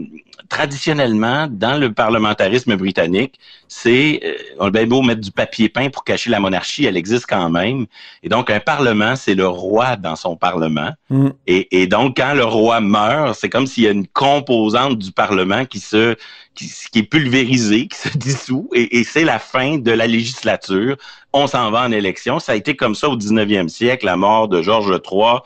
traditionnellement, 0.48 1.48
dans 1.50 1.78
le 1.78 1.92
parlementarisme 1.92 2.76
britannique, 2.76 3.38
c'est, 3.68 4.20
euh, 4.24 4.34
on 4.58 4.66
a 4.66 4.70
bien 4.70 4.86
beau 4.86 5.02
mettre 5.02 5.20
du 5.20 5.30
papier 5.30 5.68
peint 5.68 5.90
pour 5.90 6.04
cacher 6.04 6.30
la 6.30 6.40
monarchie, 6.40 6.84
elle 6.84 6.96
existe 6.96 7.26
quand 7.28 7.50
même. 7.50 7.86
Et 8.22 8.28
donc, 8.28 8.50
un 8.50 8.60
parlement, 8.60 9.16
c'est 9.16 9.34
le 9.34 9.46
roi 9.46 9.96
dans 9.96 10.16
son 10.16 10.36
parlement. 10.36 10.90
Mm. 11.10 11.28
Et, 11.46 11.82
et, 11.82 11.86
donc, 11.86 12.16
quand 12.16 12.34
le 12.34 12.44
roi 12.44 12.80
meurt, 12.80 13.36
c'est 13.38 13.48
comme 13.48 13.66
s'il 13.66 13.84
y 13.84 13.88
a 13.88 13.90
une 13.90 14.06
composante 14.06 14.98
du 14.98 15.10
parlement 15.12 15.64
qui 15.64 15.80
se, 15.80 16.16
qui, 16.56 16.98
est 16.98 17.02
pulvérisée, 17.02 17.88
qui 17.88 17.98
se 17.98 18.08
dissout, 18.18 18.68
et, 18.74 19.04
c'est 19.04 19.24
la 19.24 19.38
fin 19.38 19.78
de 19.78 19.90
la 19.92 20.06
législature. 20.06 20.96
On 21.32 21.46
s'en 21.46 21.70
va 21.70 21.82
en 21.82 21.92
élection. 21.92 22.38
Ça 22.38 22.52
a 22.52 22.54
été 22.54 22.74
comme 22.76 22.94
ça 22.94 23.08
au 23.08 23.16
19e 23.16 23.68
siècle, 23.68 24.06
la 24.06 24.16
mort 24.16 24.48
de 24.48 24.62
Georges 24.62 25.00
III. 25.04 25.38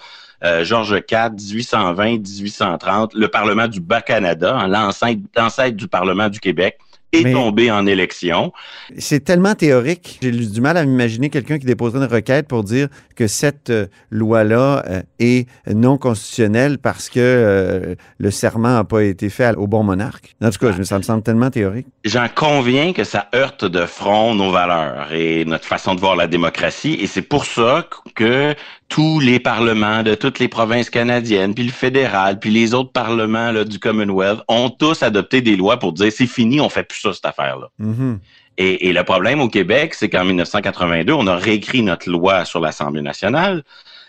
Euh, 0.42 0.64
Georges 0.64 1.02
IV, 1.10 1.34
1820-1830, 1.36 3.10
le 3.14 3.28
Parlement 3.28 3.68
du 3.68 3.80
Bas-Canada, 3.80 4.56
hein, 4.58 4.68
l'ancêtre 4.68 5.76
du 5.76 5.86
Parlement 5.86 6.30
du 6.30 6.40
Québec, 6.40 6.78
est 7.12 7.32
tombé 7.32 7.70
en 7.70 7.86
élection. 7.86 8.52
C'est 8.98 9.24
tellement 9.24 9.54
théorique, 9.54 10.18
j'ai 10.22 10.30
du 10.30 10.60
mal 10.60 10.76
à 10.76 10.84
m'imaginer 10.84 11.30
quelqu'un 11.30 11.58
qui 11.58 11.66
déposerait 11.66 12.04
une 12.04 12.12
requête 12.12 12.48
pour 12.48 12.64
dire 12.64 12.88
que 13.16 13.26
cette 13.26 13.70
euh, 13.70 13.86
loi-là 14.10 14.84
euh, 14.88 15.02
est 15.18 15.48
non 15.66 15.98
constitutionnelle 15.98 16.78
parce 16.78 17.08
que 17.08 17.20
euh, 17.20 17.94
le 18.18 18.30
serment 18.30 18.74
n'a 18.74 18.84
pas 18.84 19.02
été 19.02 19.28
fait 19.28 19.54
au 19.56 19.66
bon 19.66 19.82
monarque. 19.82 20.34
En 20.42 20.50
tout 20.50 20.58
cas, 20.58 20.72
ça 20.84 20.98
me 20.98 21.02
semble 21.02 21.22
tellement 21.22 21.50
théorique. 21.50 21.86
J'en 22.04 22.28
conviens 22.34 22.92
que 22.92 23.04
ça 23.04 23.28
heurte 23.34 23.64
de 23.64 23.86
front 23.86 24.34
nos 24.34 24.50
valeurs 24.50 25.12
et 25.12 25.44
notre 25.44 25.66
façon 25.66 25.94
de 25.94 26.00
voir 26.00 26.16
la 26.16 26.26
démocratie, 26.26 26.94
et 27.00 27.06
c'est 27.06 27.22
pour 27.22 27.44
ça 27.44 27.86
que 28.14 28.54
tous 28.90 29.20
les 29.20 29.38
parlements 29.38 30.02
de 30.02 30.14
toutes 30.14 30.40
les 30.40 30.48
provinces 30.48 30.90
canadiennes, 30.90 31.54
puis 31.54 31.64
le 31.64 31.72
fédéral, 31.72 32.38
puis 32.38 32.50
les 32.50 32.74
autres 32.74 32.92
parlements 32.92 33.52
là, 33.52 33.64
du 33.64 33.78
Commonwealth 33.78 34.40
ont 34.48 34.68
tous 34.68 35.02
adopté 35.02 35.40
des 35.40 35.56
lois 35.56 35.78
pour 35.78 35.92
dire 35.92 36.12
c'est 36.12 36.26
fini, 36.26 36.60
on 36.60 36.68
fait 36.68 36.82
plus 36.82 37.00
ça 37.00 37.12
cette 37.14 37.24
affaire-là. 37.24 37.70
Mm-hmm. 37.80 38.18
et, 38.58 38.92
le 38.92 39.04
problème 39.04 39.40
au 39.40 39.48
Québec, 39.48 39.94
c'est 39.94 40.10
qu'en 40.10 40.24
1982, 40.24 41.12
on 41.12 41.26
a 41.28 41.36
réécrit 41.36 41.82
notre 41.82 42.10
loi 42.10 42.44
sur 42.44 42.60
l'Assemblée 42.60 43.00
nationale. 43.00 43.62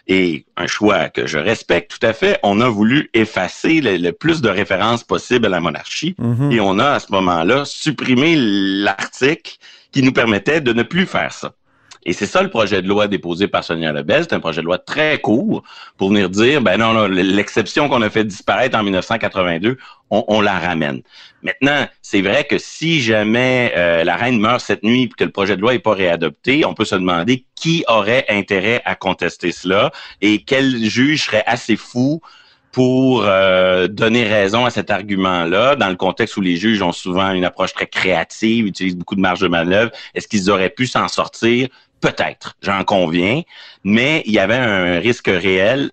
Et 0.08 0.46
un 0.58 0.66
choix 0.66 1.10
que 1.10 1.28
je 1.28 1.38
respecte 1.38 1.92
tout 1.92 2.06
à 2.06 2.12
fait, 2.12 2.40
on 2.42 2.60
a 2.60 2.68
voulu 2.68 3.10
effacer 3.14 3.82
le, 3.82 4.12
plus 4.12 4.42
de 4.42 4.50
références 4.50 5.04
possibles 5.04 5.46
à 5.46 5.50
la 5.50 5.60
monarchie. 5.60 6.16
Mm-hmm. 6.20 6.52
Et 6.52 6.60
on 6.60 6.80
a 6.80 6.94
à 6.94 7.00
ce 7.00 7.12
moment-là 7.12 7.66
supprimé 7.66 8.36
l'article 8.36 9.58
qui 9.92 10.02
nous 10.02 10.12
permettait 10.12 10.60
de 10.60 10.74
ne 10.74 10.84
plus 10.84 11.06
faire 11.06 11.32
ça. 11.32 11.54
Et 12.04 12.14
c'est 12.14 12.26
ça 12.26 12.42
le 12.42 12.50
projet 12.50 12.82
de 12.82 12.88
loi 12.88 13.08
déposé 13.08 13.48
par 13.48 13.64
Sonia 13.64 13.92
Lebel. 13.92 14.24
C'est 14.24 14.34
un 14.34 14.40
projet 14.40 14.62
de 14.62 14.66
loi 14.66 14.78
très 14.78 15.20
court 15.20 15.64
pour 15.98 16.10
venir 16.10 16.30
dire, 16.30 16.62
ben 16.62 16.78
non, 16.78 16.94
non 16.94 17.08
l'exception 17.08 17.90
qu'on 17.90 18.02
a 18.02 18.10
fait 18.10 18.24
disparaître 18.24 18.78
en 18.78 18.84
1982, 18.84 19.78
on, 20.10 20.42
la 20.42 20.60
ramène. 20.60 21.02
Maintenant, 21.42 21.88
c'est 22.02 22.22
vrai 22.22 22.44
que 22.44 22.58
si 22.58 23.02
jamais 23.02 23.72
euh, 23.78 24.04
la 24.04 24.18
reine 24.18 24.40
meurt 24.40 24.60
cette 24.60 24.84
nuit 24.84 25.04
et 25.04 25.10
que 25.10 25.24
le 25.24 25.32
projet 25.32 25.56
de 25.56 25.62
loi 25.62 25.72
n'est 25.74 25.80
pas 25.80 25.94
réadopté, 25.94 26.66
on 26.66 26.74
peut 26.74 26.86
se 26.86 26.96
demander 26.96 27.46
qui 27.56 27.86
aurait 27.88 28.26
intérêt 28.28 28.82
à 28.84 28.96
contester 28.96 29.52
cela 29.52 29.92
et 30.22 30.44
quel 30.44 30.84
juge 30.84 31.26
serait 31.26 31.44
assez 31.46 31.78
fou 31.78 32.22
pour 32.72 33.24
euh, 33.26 33.88
donner 33.88 34.24
raison 34.24 34.66
à 34.66 34.70
cet 34.70 34.92
argument-là, 34.92 35.76
dans 35.76 35.90
le 35.90 35.96
contexte 35.96 36.38
où 36.38 36.42
les 36.42 36.56
juges 36.56 36.82
ont 36.82 36.94
souvent 36.94 37.32
une 37.32 37.44
approche 37.44 37.74
très 37.74 37.88
créative, 37.88 38.66
utilisent 38.66 38.96
beaucoup 38.96 39.16
de 39.16 39.22
marge 39.22 39.42
de 39.42 39.48
manœuvre, 39.48 39.92
est-ce 40.16 40.28
qu'ils 40.28 40.50
auraient 40.50 40.70
pu 40.70 40.88
s'en 40.88 41.08
sortir? 41.08 41.68
Peut-être, 42.02 42.56
j'en 42.62 42.84
conviens, 42.84 43.44
mais 43.84 44.24
il 44.26 44.34
y 44.34 44.40
avait 44.40 44.56
un 44.56 45.00
risque 45.00 45.28
réel 45.28 45.92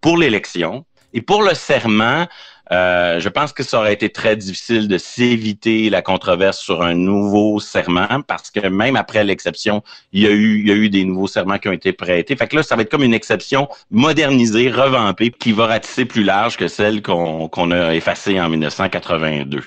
pour 0.00 0.18
l'élection. 0.18 0.84
Et 1.14 1.22
pour 1.22 1.42
le 1.42 1.54
serment, 1.54 2.26
euh, 2.70 3.20
je 3.20 3.28
pense 3.28 3.52
que 3.52 3.62
ça 3.62 3.78
aurait 3.78 3.92
été 3.92 4.08
très 4.08 4.34
difficile 4.36 4.88
de 4.88 4.96
s'éviter 4.96 5.90
la 5.90 6.00
controverse 6.00 6.58
sur 6.58 6.82
un 6.82 6.94
nouveau 6.94 7.60
serment 7.60 8.22
parce 8.26 8.50
que 8.50 8.66
même 8.66 8.96
après 8.96 9.24
l'exception, 9.24 9.82
il 10.12 10.22
y 10.22 10.26
a 10.26 10.30
eu, 10.30 10.60
il 10.60 10.68
y 10.68 10.70
a 10.70 10.74
eu 10.74 10.88
des 10.88 11.04
nouveaux 11.04 11.26
serments 11.26 11.58
qui 11.58 11.68
ont 11.68 11.72
été 11.72 11.92
prêtés. 11.92 12.34
Fait 12.34 12.46
que 12.46 12.56
là, 12.56 12.62
ça 12.62 12.76
va 12.76 12.82
être 12.82 12.90
comme 12.90 13.02
une 13.02 13.12
exception 13.12 13.68
modernisée, 13.90 14.70
revampée, 14.70 15.30
qui 15.30 15.52
va 15.52 15.66
ratisser 15.66 16.06
plus 16.06 16.24
large 16.24 16.56
que 16.56 16.68
celle 16.68 17.02
qu'on 17.02 17.48
qu'on 17.48 17.72
a 17.72 17.94
effacée 17.94 18.40
en 18.40 18.48
1982. 18.48 19.62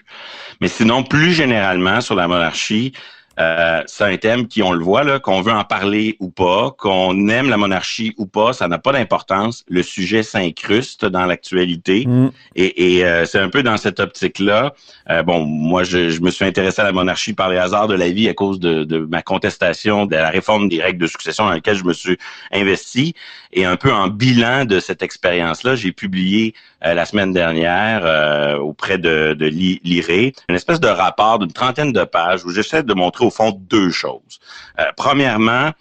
Mais 0.62 0.68
sinon, 0.68 1.04
plus 1.04 1.34
généralement 1.34 2.02
sur 2.02 2.16
la 2.16 2.28
monarchie, 2.28 2.94
euh, 3.40 3.84
c'est 3.86 4.04
un 4.04 4.18
thème 4.18 4.48
qui, 4.48 4.64
on 4.64 4.72
le 4.72 4.84
voit, 4.84 5.04
là, 5.04 5.20
qu'on 5.20 5.42
veut 5.42 5.52
en 5.52 5.64
parler 5.64 6.16
ou 6.20 6.30
pas, 6.30 6.72
qu'on 6.78 7.28
aime 7.30 7.50
la 7.50 7.58
monarchie 7.58 8.14
ou 8.18 8.26
pas, 8.26 8.54
ça 8.54 8.68
n'a 8.68 8.78
pas 8.78 8.94
d'importance. 8.94 9.64
Le 9.68 9.84
sujet 9.84 10.24
s'incruste 10.24 11.06
dans 11.06 11.26
l'actualité. 11.26 12.06
Mm. 12.06 12.32
Et, 12.56 12.98
et 12.98 13.06
euh, 13.06 13.26
c'est 13.26 13.40
un 13.40 13.50
peu 13.50 13.64
dans 13.64 13.78
cette 13.78 14.00
optique-là. 14.00 14.74
Euh, 15.10 15.24
bon, 15.24 15.44
moi, 15.44 15.84
je, 15.84 16.10
je, 16.10 16.22
me 16.22 16.32
suis 16.32 16.46
intéressé 16.46 16.82
à 16.82 16.86
la 16.86 16.92
monarchie 16.92 17.34
par 17.34 17.50
les 17.50 17.58
hasards 17.58 17.88
de 17.88 17.96
la 17.96 18.10
vie 18.10 18.30
à 18.30 18.34
cause 18.34 18.60
de, 18.60 18.84
de, 18.84 19.00
ma 19.00 19.22
contestation 19.22 20.06
de 20.06 20.16
la 20.16 20.30
réforme 20.30 20.70
des 20.70 20.82
règles 20.82 21.00
de 21.00 21.08
succession 21.08 21.46
dans 21.46 21.52
laquelle 21.52 21.78
je 21.78 21.84
me 21.84 21.94
suis 21.94 22.18
investi. 22.52 23.14
Et 23.52 23.66
un 23.66 23.76
peu 23.76 23.92
en 23.92 24.08
bilan 24.08 24.66
de 24.66 24.80
cette 24.80 25.02
expérience-là, 25.02 25.76
j'ai 25.76 25.92
publié 25.92 26.54
la 26.82 27.06
semaine 27.06 27.34
dernière 27.34 28.60
auprès 28.62 28.98
de, 28.98 29.34
de 29.34 29.46
l'IRE 29.46 30.34
une 30.50 30.56
espèce 30.56 30.80
de 30.80 30.88
rapport 30.88 31.40
d'une 31.40 31.52
trentaine 31.52 31.92
de 31.92 32.04
pages 32.04 32.46
où 32.46 32.52
j'essaie 32.52 32.84
de 32.84 32.94
montrer 32.94 33.25
au 33.26 33.32
fond 33.32 33.52
deux 33.52 33.92
choses. 33.92 34.40
Euh, 34.80 34.86
premièrement, 34.96 35.72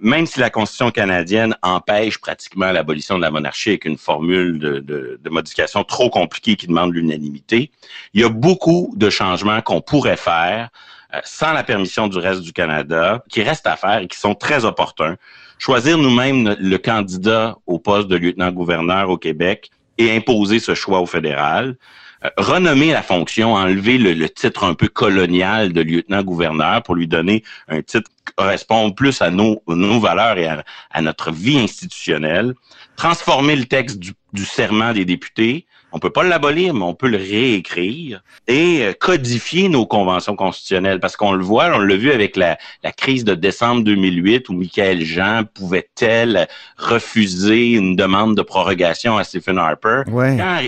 même 0.00 0.26
si 0.26 0.40
la 0.40 0.50
Constitution 0.50 0.90
canadienne 0.90 1.56
empêche 1.62 2.18
pratiquement 2.18 2.72
l'abolition 2.72 3.16
de 3.16 3.22
la 3.22 3.30
monarchie 3.30 3.70
avec 3.70 3.84
une 3.84 3.98
formule 3.98 4.58
de, 4.58 5.20
modification 5.30 5.84
trop 5.84 6.10
compliquée 6.10 6.56
qui 6.56 6.66
demande 6.66 6.92
l'unanimité, 6.92 7.70
il 8.12 8.20
y 8.20 8.24
a 8.24 8.28
beaucoup 8.28 8.92
de 8.96 9.10
changements 9.10 9.60
qu'on 9.60 9.80
pourrait 9.80 10.16
faire 10.16 10.70
euh, 11.14 11.20
sans 11.24 11.52
la 11.52 11.62
permission 11.62 12.08
du 12.08 12.18
reste 12.18 12.40
du 12.40 12.52
Canada, 12.52 13.22
qui 13.28 13.42
restent 13.42 13.66
à 13.66 13.76
faire 13.76 13.98
et 13.98 14.08
qui 14.08 14.18
sont 14.18 14.34
très 14.34 14.64
opportuns. 14.64 15.16
Choisir 15.58 15.98
nous-mêmes 15.98 16.56
le 16.58 16.76
candidat 16.78 17.56
au 17.66 17.78
poste 17.78 18.08
de 18.08 18.16
lieutenant-gouverneur 18.16 19.10
au 19.10 19.16
Québec 19.16 19.70
et 19.98 20.14
imposer 20.14 20.58
ce 20.58 20.74
choix 20.74 21.00
au 21.00 21.06
fédéral. 21.06 21.76
Euh, 22.24 22.30
renommer 22.36 22.92
la 22.92 23.02
fonction, 23.02 23.54
enlever 23.54 23.98
le, 23.98 24.28
titre 24.28 24.64
un 24.64 24.74
peu 24.74 24.88
colonial 24.88 25.72
de 25.72 25.82
lieutenant-gouverneur 25.82 26.82
pour 26.82 26.94
lui 26.94 27.06
donner 27.06 27.42
un 27.68 27.82
titre 27.82 28.10
qui 28.24 28.34
correspond 28.34 28.90
plus 28.92 29.20
à 29.20 29.30
nos, 29.30 29.60
valeurs 29.66 30.38
et 30.38 30.46
à, 30.46 31.02
notre 31.02 31.30
vie 31.30 31.58
institutionnelle, 31.58 32.54
transformer 32.96 33.56
le 33.56 33.66
texte 33.66 33.98
du 33.98 34.44
serment 34.44 34.92
des 34.92 35.04
députés 35.04 35.66
on 35.94 36.00
peut 36.00 36.10
pas 36.10 36.24
l'abolir, 36.24 36.74
mais 36.74 36.82
on 36.82 36.94
peut 36.94 37.08
le 37.08 37.16
réécrire 37.16 38.24
et 38.48 38.82
euh, 38.82 38.92
codifier 38.92 39.68
nos 39.68 39.86
conventions 39.86 40.34
constitutionnelles. 40.34 40.98
Parce 40.98 41.16
qu'on 41.16 41.32
le 41.32 41.44
voit, 41.44 41.70
on 41.72 41.78
l'a 41.78 41.94
vu 41.94 42.10
avec 42.10 42.36
la, 42.36 42.58
crise 42.96 43.24
de 43.24 43.36
décembre 43.36 43.84
2008 43.84 44.48
où 44.48 44.54
Michael 44.54 45.04
Jean 45.04 45.44
pouvait-elle 45.54 46.48
refuser 46.76 47.72
une 47.72 47.94
demande 47.94 48.36
de 48.36 48.42
prorogation 48.42 49.16
à 49.16 49.22
Stephen 49.22 49.56
Harper. 49.56 50.02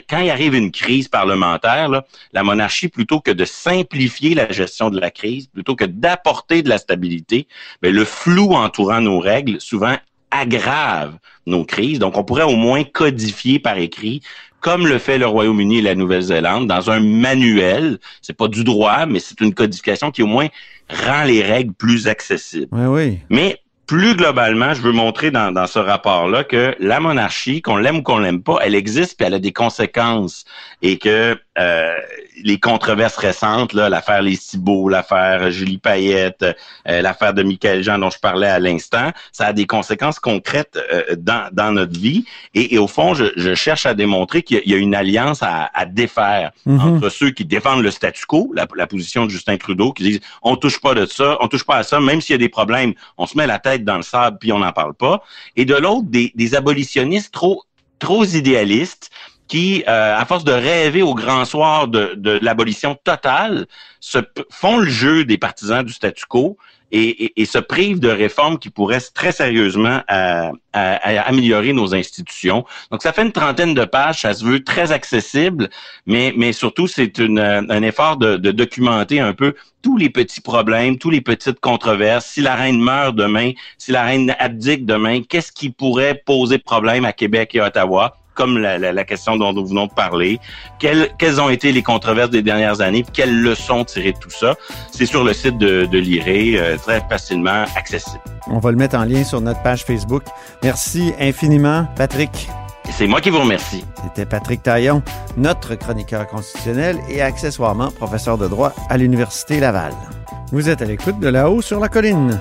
Quand, 0.08 0.20
il 0.20 0.30
arrive 0.30 0.54
une 0.54 0.70
crise 0.70 1.08
parlementaire, 1.08 1.88
là, 1.88 2.04
la 2.32 2.44
monarchie, 2.44 2.88
plutôt 2.88 3.18
que 3.18 3.32
de 3.32 3.44
simplifier 3.44 4.36
la 4.36 4.52
gestion 4.52 4.90
de 4.90 5.00
la 5.00 5.10
crise, 5.10 5.48
plutôt 5.48 5.74
que 5.74 5.84
d'apporter 5.84 6.62
de 6.62 6.68
la 6.68 6.78
stabilité, 6.78 7.48
ben, 7.82 7.92
le 7.92 8.04
flou 8.04 8.52
entourant 8.52 9.00
nos 9.00 9.18
règles 9.18 9.60
souvent 9.60 9.96
aggrave 10.30 11.18
nos 11.46 11.64
crises. 11.64 11.98
Donc, 11.98 12.16
on 12.16 12.24
pourrait 12.24 12.42
au 12.42 12.56
moins 12.56 12.84
codifier 12.84 13.58
par 13.58 13.78
écrit 13.78 14.22
comme 14.60 14.86
le 14.86 14.98
fait 14.98 15.18
le 15.18 15.26
Royaume-Uni 15.26 15.78
et 15.78 15.82
la 15.82 15.94
Nouvelle-Zélande, 15.94 16.66
dans 16.66 16.90
un 16.90 17.00
manuel. 17.00 17.98
C'est 18.22 18.36
pas 18.36 18.48
du 18.48 18.64
droit, 18.64 19.06
mais 19.06 19.20
c'est 19.20 19.40
une 19.40 19.54
codification 19.54 20.10
qui 20.10 20.22
au 20.22 20.26
moins 20.26 20.48
rend 20.88 21.24
les 21.24 21.42
règles 21.42 21.72
plus 21.72 22.08
accessibles. 22.08 22.68
Oui, 22.72 22.86
oui. 22.86 23.18
Mais 23.30 23.60
plus 23.86 24.16
globalement, 24.16 24.74
je 24.74 24.82
veux 24.82 24.92
montrer 24.92 25.30
dans, 25.30 25.52
dans 25.52 25.66
ce 25.66 25.78
rapport-là 25.78 26.44
que 26.44 26.74
la 26.80 27.00
monarchie, 27.00 27.62
qu'on 27.62 27.76
l'aime 27.76 27.98
ou 27.98 28.02
qu'on 28.02 28.18
l'aime 28.18 28.42
pas, 28.42 28.58
elle 28.62 28.74
existe 28.74 29.16
puis 29.16 29.26
elle 29.26 29.34
a 29.34 29.38
des 29.38 29.52
conséquences 29.52 30.44
et 30.82 30.98
que 30.98 31.38
euh, 31.58 31.94
les 32.44 32.58
controverses 32.58 33.16
récentes, 33.16 33.72
là, 33.72 33.88
l'affaire 33.88 34.20
Les 34.20 34.36
Cibaux, 34.36 34.88
l'affaire 34.90 35.50
Julie 35.50 35.78
Payette, 35.78 36.44
euh, 36.86 37.00
l'affaire 37.00 37.32
de 37.32 37.42
Michael 37.42 37.82
Jean 37.82 37.98
dont 37.98 38.10
je 38.10 38.18
parlais 38.18 38.48
à 38.48 38.58
l'instant, 38.58 39.10
ça 39.32 39.46
a 39.46 39.52
des 39.54 39.66
conséquences 39.66 40.18
concrètes 40.18 40.78
euh, 40.92 41.16
dans, 41.16 41.48
dans 41.52 41.72
notre 41.72 41.98
vie. 41.98 42.26
Et, 42.54 42.74
et 42.74 42.78
au 42.78 42.88
fond, 42.88 43.14
je, 43.14 43.24
je, 43.36 43.54
cherche 43.54 43.86
à 43.86 43.94
démontrer 43.94 44.42
qu'il 44.42 44.60
y, 44.66 44.74
a 44.74 44.76
une 44.76 44.94
alliance 44.94 45.42
à, 45.42 45.70
à 45.72 45.86
défaire 45.86 46.52
Mhm. 46.66 46.80
entre 46.80 47.08
ceux 47.08 47.30
qui 47.30 47.44
défendent 47.44 47.82
le 47.82 47.90
statu 47.90 48.26
quo, 48.26 48.52
la, 48.54 48.66
la 48.74 48.86
position 48.86 49.24
de 49.24 49.30
Justin 49.30 49.56
Trudeau, 49.56 49.92
qui 49.92 50.02
disent 50.02 50.20
on 50.42 50.56
touche 50.56 50.80
pas 50.80 50.94
de 50.94 51.06
ça, 51.06 51.36
on 51.40 51.48
touche 51.48 51.64
pas 51.64 51.76
à 51.76 51.82
ça, 51.82 52.00
même 52.00 52.20
s'il 52.20 52.34
y 52.34 52.34
a 52.34 52.38
des 52.38 52.48
problèmes, 52.48 52.92
on 53.18 53.26
se 53.26 53.36
met 53.36 53.46
la 53.46 53.58
tête 53.58 53.75
dans 53.84 53.96
le 53.96 54.02
sable 54.02 54.38
puis 54.38 54.52
on 54.52 54.58
n'en 54.58 54.72
parle 54.72 54.94
pas. 54.94 55.22
Et 55.56 55.64
de 55.64 55.74
l'autre, 55.74 56.06
des, 56.08 56.54
abolitionnistes 56.54 57.32
trop 57.32 58.24
idéalistes 58.24 59.10
qui, 59.48 59.84
euh, 59.86 60.16
à 60.16 60.24
force 60.24 60.44
de 60.44 60.52
rêver 60.52 61.02
au 61.02 61.14
grand 61.14 61.44
soir 61.44 61.88
de, 61.88 62.38
l'abolition 62.42 62.96
totale, 63.02 63.66
font 64.50 64.78
le 64.78 64.88
jeu 64.88 65.24
des 65.24 65.38
partisans 65.38 65.84
du 65.84 65.92
statu 65.92 66.24
quo 66.26 66.56
et, 66.92 67.24
et- 67.24 67.42
et 67.42 67.44
se 67.46 67.58
privent 67.58 68.00
de 68.00 68.08
réformes 68.08 68.58
qui 68.58 68.70
pourraient 68.70 69.00
très 69.14 69.32
sérieusement 69.32 70.00
à- 70.08 70.52
à- 70.72 70.96
à 71.20 71.20
améliorer 71.28 71.72
nos 71.72 71.94
institutions. 71.94 72.64
Donc, 72.90 73.02
ça 73.02 73.12
fait 73.12 73.22
une 73.22 73.32
trentaine 73.32 73.74
de 73.74 73.84
pages, 73.84 74.20
ça 74.20 74.34
se 74.34 74.44
veut 74.44 74.62
très 74.62 74.92
accessible, 74.92 75.68
mais, 76.06 76.32
mais 76.36 76.52
surtout, 76.52 76.86
c'est 76.86 77.18
euh, 77.18 77.62
un 77.68 77.82
effort 77.82 78.16
de, 78.16 78.36
de 78.36 78.50
documenter 78.52 79.20
un 79.20 79.32
peu 79.32 79.54
tous 79.82 79.96
les 79.96 80.10
petits 80.10 80.40
problèmes, 80.40 80.98
tous 80.98 81.10
les 81.10 81.20
petites 81.20 81.60
controverses. 81.60 82.26
Si 82.26 82.40
la 82.40 82.54
reine 82.54 82.80
meurt 82.80 83.14
demain, 83.16 83.52
si 83.78 83.92
la 83.92 84.04
reine 84.04 84.34
abdique 84.38 84.86
demain, 84.86 85.22
qu'est-ce 85.22 85.52
qui 85.52 85.70
pourrait 85.70 86.22
poser 86.26 86.58
problème 86.58 87.04
à 87.04 87.12
Québec 87.12 87.54
et 87.54 87.60
Ottawa? 87.60 88.16
Comme 88.36 88.58
la, 88.58 88.78
la, 88.78 88.92
la 88.92 89.04
question 89.04 89.36
dont 89.36 89.52
nous 89.52 89.66
venons 89.66 89.86
de 89.86 89.92
parler. 89.92 90.38
Quelles, 90.78 91.10
quelles 91.18 91.40
ont 91.40 91.48
été 91.50 91.72
les 91.72 91.82
controverses 91.82 92.30
des 92.30 92.42
dernières 92.42 92.80
années? 92.80 93.02
puis 93.02 93.12
Quelles 93.12 93.42
leçons 93.42 93.84
tirer 93.84 94.12
de 94.12 94.18
tout 94.18 94.30
ça? 94.30 94.54
C'est 94.92 95.06
sur 95.06 95.24
le 95.24 95.32
site 95.32 95.58
de, 95.58 95.86
de 95.86 95.98
l'IRE, 95.98 96.60
euh, 96.62 96.76
très 96.76 97.00
facilement 97.08 97.64
accessible. 97.74 98.20
On 98.48 98.60
va 98.60 98.70
le 98.70 98.76
mettre 98.76 98.96
en 98.96 99.04
lien 99.04 99.24
sur 99.24 99.40
notre 99.40 99.62
page 99.62 99.84
Facebook. 99.84 100.22
Merci 100.62 101.12
infiniment, 101.18 101.86
Patrick. 101.96 102.48
C'est 102.90 103.08
moi 103.08 103.20
qui 103.20 103.30
vous 103.30 103.40
remercie. 103.40 103.84
C'était 104.04 104.26
Patrick 104.26 104.62
Taillon, 104.62 105.02
notre 105.36 105.74
chroniqueur 105.74 106.28
constitutionnel 106.28 106.98
et 107.08 107.20
accessoirement 107.20 107.90
professeur 107.90 108.38
de 108.38 108.46
droit 108.46 108.72
à 108.88 108.96
l'Université 108.96 109.58
Laval. 109.58 109.92
Vous 110.52 110.68
êtes 110.68 110.82
à 110.82 110.84
l'écoute 110.84 111.18
de 111.18 111.28
là-haut 111.28 111.62
sur 111.62 111.80
la 111.80 111.88
colline. 111.88 112.40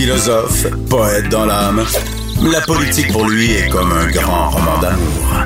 Philosophe, 0.00 0.66
poète 0.88 1.28
dans 1.28 1.44
l'âme, 1.44 1.84
la 2.50 2.62
politique 2.62 3.12
pour 3.12 3.28
lui 3.28 3.50
est 3.52 3.68
comme 3.68 3.92
un 3.92 4.10
grand 4.10 4.48
roman 4.48 4.80
d'amour. 4.80 5.44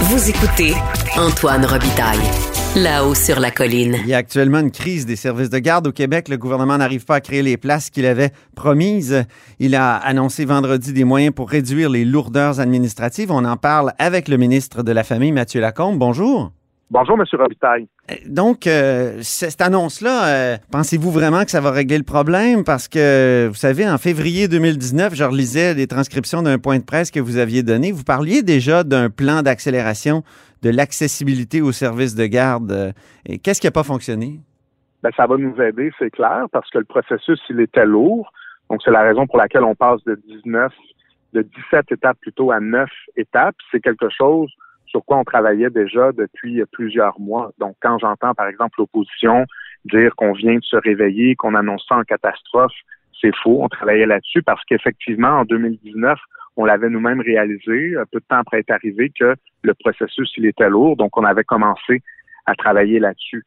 Vous 0.00 0.30
écoutez 0.30 0.72
Antoine 1.18 1.66
Robitaille, 1.66 2.16
là-haut 2.76 3.14
sur 3.14 3.38
la 3.40 3.50
colline. 3.50 3.98
Il 4.04 4.08
y 4.08 4.14
a 4.14 4.16
actuellement 4.16 4.60
une 4.60 4.70
crise 4.70 5.04
des 5.04 5.16
services 5.16 5.50
de 5.50 5.58
garde 5.58 5.86
au 5.86 5.92
Québec. 5.92 6.30
Le 6.30 6.38
gouvernement 6.38 6.78
n'arrive 6.78 7.04
pas 7.04 7.16
à 7.16 7.20
créer 7.20 7.42
les 7.42 7.58
places 7.58 7.90
qu'il 7.90 8.06
avait 8.06 8.32
promises. 8.56 9.26
Il 9.58 9.74
a 9.74 9.96
annoncé 9.96 10.46
vendredi 10.46 10.94
des 10.94 11.04
moyens 11.04 11.34
pour 11.34 11.50
réduire 11.50 11.90
les 11.90 12.06
lourdeurs 12.06 12.58
administratives. 12.58 13.30
On 13.30 13.44
en 13.44 13.58
parle 13.58 13.92
avec 13.98 14.28
le 14.28 14.38
ministre 14.38 14.82
de 14.82 14.92
la 14.92 15.04
Famille, 15.04 15.32
Mathieu 15.32 15.60
Lacombe. 15.60 15.98
Bonjour. 15.98 16.52
Bonjour, 16.92 17.18
M. 17.18 17.24
Robitaille. 17.40 17.88
Donc, 18.26 18.66
euh, 18.66 19.16
cette 19.22 19.62
annonce-là, 19.62 20.26
euh, 20.26 20.56
pensez-vous 20.70 21.10
vraiment 21.10 21.42
que 21.42 21.50
ça 21.50 21.62
va 21.62 21.70
régler 21.70 21.96
le 21.96 22.04
problème? 22.04 22.64
Parce 22.64 22.86
que, 22.86 23.46
vous 23.48 23.54
savez, 23.54 23.88
en 23.88 23.96
février 23.96 24.46
2019, 24.46 25.14
je 25.14 25.24
relisais 25.24 25.72
les 25.72 25.86
transcriptions 25.86 26.42
d'un 26.42 26.58
point 26.58 26.78
de 26.78 26.84
presse 26.84 27.10
que 27.10 27.18
vous 27.18 27.38
aviez 27.38 27.62
donné. 27.62 27.92
Vous 27.92 28.04
parliez 28.04 28.42
déjà 28.42 28.84
d'un 28.84 29.08
plan 29.08 29.40
d'accélération 29.40 30.22
de 30.60 30.68
l'accessibilité 30.68 31.62
aux 31.62 31.72
services 31.72 32.14
de 32.14 32.26
garde. 32.26 32.70
Euh, 32.70 32.92
Et 33.24 33.38
qu'est-ce 33.38 33.62
qui 33.62 33.66
n'a 33.66 33.70
pas 33.70 33.84
fonctionné? 33.84 34.40
Ben, 35.02 35.08
ça 35.16 35.26
va 35.26 35.38
nous 35.38 35.58
aider, 35.62 35.92
c'est 35.98 36.10
clair, 36.10 36.44
parce 36.52 36.68
que 36.68 36.76
le 36.76 36.84
processus, 36.84 37.40
il 37.48 37.60
était 37.60 37.86
lourd. 37.86 38.30
Donc, 38.68 38.82
c'est 38.84 38.90
la 38.90 39.00
raison 39.00 39.26
pour 39.26 39.38
laquelle 39.38 39.64
on 39.64 39.74
passe 39.74 40.04
de 40.04 40.20
19, 40.28 40.70
de 41.32 41.40
17 41.40 41.90
étapes 41.90 42.18
plutôt 42.20 42.50
à 42.50 42.60
9 42.60 42.86
étapes. 43.16 43.56
C'est 43.70 43.80
quelque 43.80 44.10
chose 44.10 44.52
sur 44.92 45.04
quoi 45.04 45.16
on 45.16 45.24
travaillait 45.24 45.70
déjà 45.70 46.12
depuis 46.12 46.62
plusieurs 46.70 47.18
mois. 47.18 47.50
Donc, 47.58 47.76
quand 47.80 47.98
j'entends, 47.98 48.34
par 48.34 48.46
exemple, 48.46 48.74
l'opposition 48.78 49.46
dire 49.86 50.14
qu'on 50.14 50.32
vient 50.32 50.56
de 50.56 50.62
se 50.62 50.76
réveiller, 50.76 51.34
qu'on 51.34 51.54
annonce 51.54 51.84
ça 51.88 51.96
en 51.96 52.02
catastrophe, 52.02 52.74
c'est 53.20 53.34
faux. 53.42 53.58
On 53.62 53.68
travaillait 53.68 54.06
là-dessus 54.06 54.42
parce 54.42 54.62
qu'effectivement, 54.66 55.40
en 55.40 55.44
2019, 55.44 56.18
on 56.56 56.66
l'avait 56.66 56.90
nous-mêmes 56.90 57.22
réalisé, 57.22 57.94
peu 58.12 58.20
de 58.20 58.24
temps 58.28 58.40
après 58.40 58.58
être 58.58 58.70
arrivé, 58.70 59.10
que 59.18 59.34
le 59.62 59.74
processus, 59.74 60.30
il 60.36 60.44
était 60.44 60.68
lourd. 60.68 60.96
Donc, 60.96 61.16
on 61.16 61.24
avait 61.24 61.44
commencé 61.44 62.02
à 62.44 62.54
travailler 62.54 62.98
là-dessus. 62.98 63.44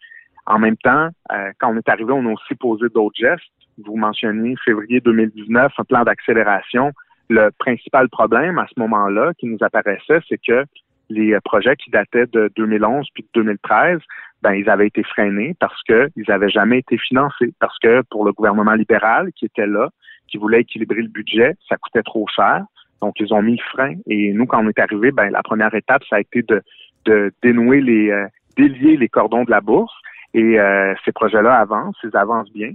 En 0.48 0.58
même 0.58 0.78
temps, 0.78 1.10
euh, 1.32 1.52
quand 1.60 1.72
on 1.72 1.78
est 1.78 1.90
arrivé, 1.90 2.12
on 2.12 2.26
a 2.26 2.32
aussi 2.32 2.56
posé 2.56 2.88
d'autres 2.90 3.16
gestes. 3.20 3.44
Vous 3.84 3.98
mentionnez 3.98 4.56
février 4.66 5.00
2019, 5.00 5.74
un 5.78 5.84
plan 5.84 6.04
d'accélération. 6.04 6.92
Le 7.30 7.50
principal 7.60 8.10
problème 8.10 8.58
à 8.58 8.66
ce 8.68 8.80
moment-là 8.80 9.34
qui 9.38 9.48
nous 9.48 9.58
apparaissait, 9.62 10.20
c'est 10.28 10.40
que 10.48 10.66
les 11.10 11.38
projets 11.44 11.76
qui 11.76 11.90
dataient 11.90 12.26
de 12.28 12.52
2011 12.56 13.08
puis 13.14 13.24
de 13.24 13.42
2013, 13.42 14.00
ben 14.42 14.54
ils 14.54 14.70
avaient 14.70 14.88
été 14.88 15.04
freinés 15.04 15.56
parce 15.60 15.82
que 15.84 16.10
ils 16.16 16.30
avaient 16.32 16.50
jamais 16.50 16.80
été 16.80 16.98
financés 16.98 17.54
parce 17.60 17.78
que 17.80 18.04
pour 18.10 18.26
le 18.26 18.32
gouvernement 18.32 18.74
libéral 18.74 19.32
qui 19.34 19.46
était 19.46 19.68
là, 19.68 19.90
qui 20.28 20.38
voulait 20.38 20.62
équilibrer 20.62 21.02
le 21.02 21.08
budget, 21.08 21.56
ça 21.68 21.78
coûtait 21.78 22.04
trop 22.04 22.26
cher. 22.28 22.64
Donc 23.02 23.16
ils 23.20 23.34
ont 23.34 23.42
mis 23.42 23.58
le 23.58 23.64
frein 23.72 23.96
et 24.08 24.34
nous 24.34 24.46
quand 24.46 24.64
on 24.64 24.70
est 24.70 24.80
arrivé, 24.80 25.12
ben 25.12 25.30
la 25.30 25.44
première 25.44 25.74
étape 25.74 26.04
ça 26.10 26.18
a 26.18 26.20
été 26.20 26.42
de, 26.44 26.62
de 27.06 27.32
dénouer 27.42 27.82
les 27.82 28.12
euh, 28.12 28.28
délier 28.58 28.98
les 28.98 29.10
cordons 29.10 29.44
de 29.44 29.52
la 29.52 29.62
bourse 29.62 29.94
et 30.34 30.60
euh, 30.60 30.94
ces 31.06 31.12
projets-là 31.12 31.56
avancent, 31.56 31.98
ils 32.04 32.16
avancent 32.16 32.52
bien. 32.52 32.72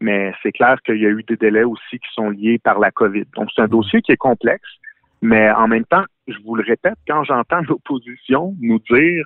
Mais 0.00 0.32
c'est 0.42 0.52
clair 0.52 0.80
qu'il 0.84 0.96
y 0.96 1.06
a 1.06 1.10
eu 1.10 1.22
des 1.24 1.36
délais 1.36 1.64
aussi 1.64 1.98
qui 1.98 2.08
sont 2.14 2.30
liés 2.30 2.58
par 2.58 2.78
la 2.78 2.90
COVID. 2.90 3.26
Donc 3.36 3.50
c'est 3.54 3.62
un 3.62 3.68
dossier 3.68 4.00
qui 4.00 4.12
est 4.12 4.16
complexe. 4.16 4.68
Mais 5.22 5.50
en 5.50 5.68
même 5.68 5.84
temps, 5.84 6.04
je 6.32 6.38
vous 6.44 6.54
le 6.54 6.62
répète, 6.66 6.94
quand 7.06 7.24
j'entends 7.24 7.60
l'opposition 7.68 8.54
nous 8.60 8.78
dire 8.90 9.24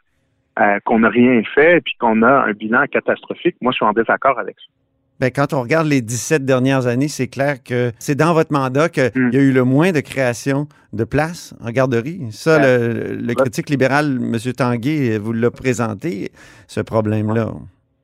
euh, 0.61 0.79
qu'on 0.85 1.01
n'a 1.01 1.09
rien 1.09 1.43
fait 1.55 1.79
et 1.79 1.81
puis 1.81 1.95
qu'on 1.99 2.23
a 2.23 2.45
un 2.47 2.53
bilan 2.53 2.85
catastrophique, 2.91 3.57
moi, 3.61 3.73
je 3.73 3.77
suis 3.77 3.85
en 3.87 3.93
désaccord 3.93 4.39
avec 4.39 4.57
ça. 4.59 4.67
Bien, 5.21 5.31
quand 5.31 5.53
on 5.53 5.63
regarde 5.63 5.87
les 5.87 6.01
17 6.01 6.45
dernières 6.45 6.89
années, 6.89 7.07
c'est 7.07 7.29
clair 7.29 7.63
que 7.63 7.93
c'est 8.01 8.17
dans 8.17 8.35
votre 8.35 8.53
mandat 8.53 8.89
qu'il 8.89 9.13
Mm. 9.15 9.31
y 9.33 9.37
a 9.37 9.41
eu 9.41 9.53
le 9.53 9.63
moins 9.63 9.93
de 9.93 10.01
création 10.01 10.67
de 10.93 11.05
places 11.05 11.55
en 11.61 11.71
garderie. 11.71 12.21
Ça, 12.31 12.59
le, 12.59 13.15
le 13.15 13.35
critique 13.35 13.71
libéral, 13.71 14.19
M. 14.21 14.37
Tanguay, 14.53 15.19
vous 15.19 15.33
l'a 15.33 15.53
présenté, 15.53 16.33
ce 16.67 16.81
problème-là. 16.81 17.53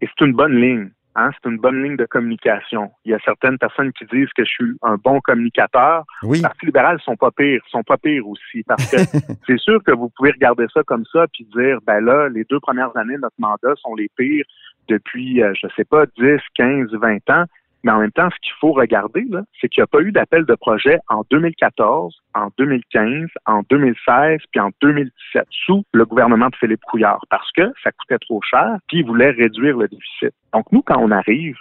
Et 0.00 0.06
c'est 0.06 0.24
une 0.24 0.32
bonne 0.34 0.54
ligne. 0.54 0.90
Hein, 1.16 1.30
c'est 1.34 1.50
une 1.50 1.58
bonne 1.58 1.82
ligne 1.82 1.96
de 1.96 2.06
communication. 2.06 2.92
Il 3.04 3.10
y 3.10 3.14
a 3.14 3.18
certaines 3.24 3.58
personnes 3.58 3.92
qui 3.92 4.04
disent 4.06 4.28
que 4.36 4.44
je 4.44 4.50
suis 4.50 4.72
un 4.82 4.96
bon 4.96 5.20
communicateur. 5.20 6.04
Oui. 6.22 6.36
Les 6.38 6.42
partis 6.42 6.66
libéraux 6.66 6.98
sont 6.98 7.16
pas 7.16 7.32
pires, 7.32 7.60
sont 7.68 7.82
pas 7.82 7.96
pires 7.96 8.26
aussi, 8.28 8.62
parce 8.62 8.88
que 8.88 8.96
c'est 9.46 9.58
sûr 9.58 9.82
que 9.82 9.90
vous 9.90 10.08
pouvez 10.16 10.30
regarder 10.30 10.66
ça 10.72 10.82
comme 10.84 11.04
ça 11.12 11.26
puis 11.32 11.44
dire, 11.52 11.78
ben 11.84 12.00
là, 12.00 12.28
les 12.28 12.44
deux 12.44 12.60
premières 12.60 12.96
années 12.96 13.16
de 13.16 13.22
notre 13.22 13.34
mandat 13.38 13.74
sont 13.82 13.96
les 13.96 14.08
pires 14.16 14.44
depuis, 14.88 15.42
euh, 15.42 15.52
je 15.60 15.66
sais 15.76 15.84
pas, 15.84 16.06
10, 16.18 16.38
15, 16.54 16.90
20 16.92 17.30
ans. 17.30 17.44
Mais 17.82 17.92
en 17.92 18.00
même 18.00 18.12
temps, 18.12 18.28
ce 18.30 18.36
qu'il 18.42 18.52
faut 18.60 18.72
regarder, 18.72 19.26
c'est 19.60 19.68
qu'il 19.68 19.80
n'y 19.80 19.84
a 19.84 19.86
pas 19.86 20.00
eu 20.00 20.12
d'appel 20.12 20.44
de 20.44 20.54
projet 20.54 20.98
en 21.08 21.22
2014, 21.30 22.14
en 22.34 22.48
2015, 22.58 23.28
en 23.46 23.62
2016, 23.70 24.40
puis 24.50 24.60
en 24.60 24.70
2017, 24.82 25.46
sous 25.50 25.84
le 25.92 26.04
gouvernement 26.04 26.48
de 26.48 26.56
Philippe 26.56 26.82
Couillard, 26.82 27.24
parce 27.30 27.50
que 27.52 27.72
ça 27.82 27.90
coûtait 27.92 28.18
trop 28.18 28.42
cher, 28.42 28.76
puis 28.88 28.98
il 28.98 29.06
voulait 29.06 29.30
réduire 29.30 29.78
le 29.78 29.88
déficit. 29.88 30.34
Donc, 30.52 30.70
nous, 30.72 30.82
quand 30.82 30.98
on 30.98 31.10
arrive, 31.10 31.56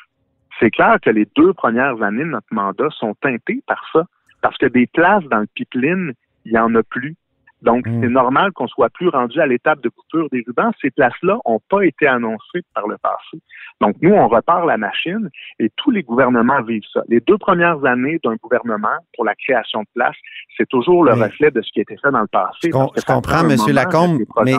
c'est 0.59 0.71
clair 0.71 0.97
que 1.01 1.09
les 1.09 1.27
deux 1.35 1.53
premières 1.53 2.01
années 2.01 2.25
de 2.25 2.29
notre 2.29 2.47
mandat 2.51 2.89
sont 2.91 3.15
teintées 3.21 3.63
par 3.65 3.81
ça, 3.93 4.03
parce 4.41 4.57
que 4.57 4.65
des 4.65 4.87
places 4.87 5.23
dans 5.25 5.39
le 5.39 5.47
pipeline, 5.53 6.13
il 6.45 6.51
n'y 6.51 6.59
en 6.59 6.73
a 6.75 6.83
plus. 6.83 7.15
Donc, 7.61 7.85
Mm. 7.87 8.01
c'est 8.01 8.09
normal 8.09 8.51
qu'on 8.53 8.67
soit 8.67 8.89
plus 8.89 9.09
rendu 9.09 9.39
à 9.41 9.45
l'étape 9.47 9.81
de 9.81 9.89
coupure 9.89 10.27
des 10.31 10.43
rubans. 10.47 10.71
Ces 10.81 10.91
places-là 10.91 11.37
n'ont 11.47 11.59
pas 11.69 11.81
été 11.85 12.07
annoncées 12.07 12.61
par 12.73 12.87
le 12.87 12.97
passé. 12.97 13.41
Donc, 13.81 13.95
nous, 14.01 14.13
on 14.13 14.27
repart 14.27 14.65
la 14.65 14.77
machine 14.77 15.29
et 15.59 15.69
tous 15.75 15.91
les 15.91 16.03
gouvernements 16.03 16.61
vivent 16.61 16.83
ça. 16.93 17.01
Les 17.07 17.19
deux 17.19 17.37
premières 17.37 17.83
années 17.85 18.19
d'un 18.23 18.35
gouvernement 18.35 18.97
pour 19.15 19.25
la 19.25 19.35
création 19.35 19.81
de 19.81 19.87
places, 19.93 20.15
c'est 20.57 20.67
toujours 20.69 21.03
le 21.03 21.13
Oui. 21.13 21.21
reflet 21.23 21.51
de 21.51 21.61
ce 21.61 21.69
qui 21.71 21.79
a 21.79 21.81
été 21.83 21.97
fait 21.97 22.11
dans 22.11 22.21
le 22.21 22.27
passé. 22.27 22.57
Je 22.63 22.69
com- 22.69 22.89
comprends, 23.07 23.43
moment 23.43 23.65
Lacombe, 23.67 24.19
mais-. 24.45 24.55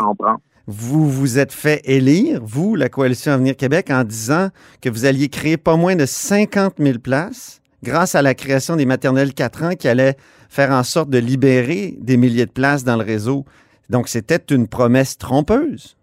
Vous 0.66 1.08
vous 1.08 1.38
êtes 1.38 1.52
fait 1.52 1.80
élire, 1.84 2.40
vous, 2.42 2.76
la 2.76 2.88
Coalition 2.88 3.32
Avenir 3.32 3.56
Québec, 3.56 3.90
en 3.90 4.04
disant 4.04 4.48
que 4.80 4.88
vous 4.88 5.04
alliez 5.04 5.28
créer 5.28 5.56
pas 5.56 5.76
moins 5.76 5.96
de 5.96 6.06
50 6.06 6.74
000 6.78 6.98
places 6.98 7.59
grâce 7.82 8.14
à 8.14 8.22
la 8.22 8.34
création 8.34 8.76
des 8.76 8.86
maternelles 8.86 9.34
4 9.34 9.64
ans 9.64 9.74
qui 9.74 9.88
allait 9.88 10.16
faire 10.48 10.70
en 10.70 10.82
sorte 10.82 11.10
de 11.10 11.18
libérer 11.18 11.94
des 11.98 12.16
milliers 12.16 12.46
de 12.46 12.50
places 12.50 12.84
dans 12.84 12.96
le 12.96 13.04
réseau. 13.04 13.44
Donc, 13.88 14.08
c'était 14.08 14.54
une 14.54 14.68
promesse 14.68 15.18
trompeuse. 15.18 15.96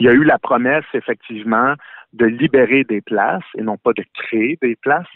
Il 0.00 0.06
y 0.06 0.08
a 0.08 0.12
eu 0.12 0.24
la 0.24 0.38
promesse, 0.38 0.84
effectivement, 0.94 1.74
de 2.12 2.26
libérer 2.26 2.84
des 2.84 3.00
places 3.00 3.44
et 3.56 3.62
non 3.62 3.76
pas 3.76 3.92
de 3.92 4.04
créer 4.14 4.58
des 4.62 4.76
places. 4.76 5.06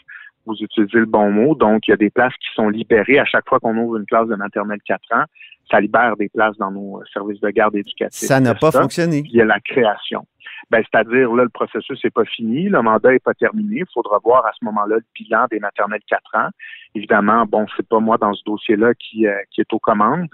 Vous 0.45 0.55
utilisez 0.61 0.99
le 0.99 1.07
bon 1.07 1.31
mot. 1.31 1.55
Donc, 1.55 1.87
il 1.87 1.93
y 1.93 1.95
a 1.95 1.97
des 1.97 2.11
places 2.11 2.35
qui 2.35 2.49
sont 2.55 2.69
libérées 2.69 3.19
à 3.19 3.25
chaque 3.25 3.49
fois 3.49 3.61
qu'on 3.61 3.77
ouvre 3.77 3.97
une 3.97 4.07
classe 4.07 4.29
de 4.29 4.35
maternelle 4.35 4.81
4 4.85 5.01
ans. 5.13 5.25
Ça 5.71 5.81
libère 5.81 6.17
des 6.17 6.29
places 6.29 6.57
dans 6.59 6.71
nos 6.71 7.01
services 7.13 7.41
de 7.41 7.51
garde 7.51 7.77
éducatifs. 7.77 8.27
Ça 8.29 8.41
n'a 8.41 8.55
pas 8.55 8.73
fonctionné. 8.73 9.23
Puis 9.23 9.31
il 9.33 9.37
y 9.37 9.41
a 9.41 9.45
la 9.45 9.61
création. 9.61 10.27
Ben, 10.71 10.83
c'est-à-dire, 10.91 11.33
là, 11.33 11.45
le 11.45 11.49
processus 11.49 12.03
n'est 12.03 12.11
pas 12.11 12.25
fini, 12.25 12.69
le 12.69 12.83
mandat 12.83 13.13
n'est 13.13 13.19
pas 13.19 13.35
terminé. 13.35 13.81
Il 13.81 13.93
faudra 13.93 14.19
voir 14.23 14.47
à 14.47 14.53
ce 14.59 14.65
moment-là 14.65 14.97
le 14.97 15.05
bilan 15.15 15.47
des 15.51 15.61
maternelles 15.61 16.03
4 16.09 16.23
ans. 16.35 16.49
Évidemment, 16.95 17.45
bon, 17.47 17.67
c'est 17.77 17.87
pas 17.87 18.01
moi 18.01 18.19
dans 18.19 18.33
ce 18.35 18.43
dossier-là 18.45 18.95
qui, 18.95 19.27
euh, 19.27 19.35
qui 19.51 19.61
est 19.61 19.73
aux 19.73 19.79
commandes. 19.79 20.29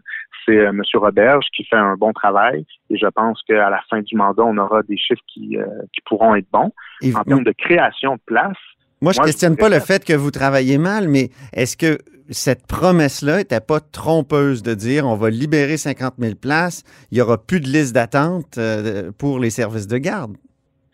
C'est 0.45 0.59
euh, 0.59 0.71
M. 0.71 0.83
Roberge 0.95 1.47
qui 1.55 1.65
fait 1.65 1.77
un 1.77 1.97
bon 1.97 2.13
travail. 2.13 2.65
Et 2.91 2.99
je 2.99 3.07
pense 3.07 3.43
qu'à 3.43 3.71
la 3.71 3.81
fin 3.89 4.01
du 4.01 4.17
mandat, 4.17 4.43
on 4.45 4.57
aura 4.59 4.83
des 4.83 4.97
chiffres 4.97 5.23
qui, 5.27 5.57
euh, 5.57 5.67
qui 5.93 6.01
pourront 6.05 6.35
être 6.35 6.51
bons. 6.53 6.73
Et 7.03 7.15
En 7.15 7.25
termes 7.25 7.45
de 7.45 7.53
création 7.53 8.15
de 8.15 8.21
places, 8.27 8.57
moi, 9.01 9.13
je 9.13 9.19
je 9.21 9.27
questionne 9.27 9.57
pas 9.57 9.69
le 9.69 9.79
fait 9.79 10.05
que 10.05 10.13
vous 10.13 10.33
travaillez 10.33 10.77
mal, 10.77 11.07
mais 11.07 11.31
est-ce 11.53 11.77
que 11.77 11.99
cette 12.31 12.67
promesse-là 12.67 13.39
n'était 13.39 13.61
pas 13.61 13.81
trompeuse 13.81 14.63
de 14.63 14.75
dire 14.75 15.07
on 15.07 15.17
va 15.17 15.31
libérer 15.31 15.77
50 15.77 16.15
000 16.19 16.35
places, 16.35 16.85
il 17.11 17.17
n'y 17.17 17.21
aura 17.21 17.39
plus 17.39 17.61
de 17.61 17.67
liste 17.67 17.95
d'attente 17.95 18.59
euh, 18.59 19.11
pour 19.19 19.39
les 19.39 19.51
services 19.51 19.87
de 19.87 19.99
garde? 19.99 20.37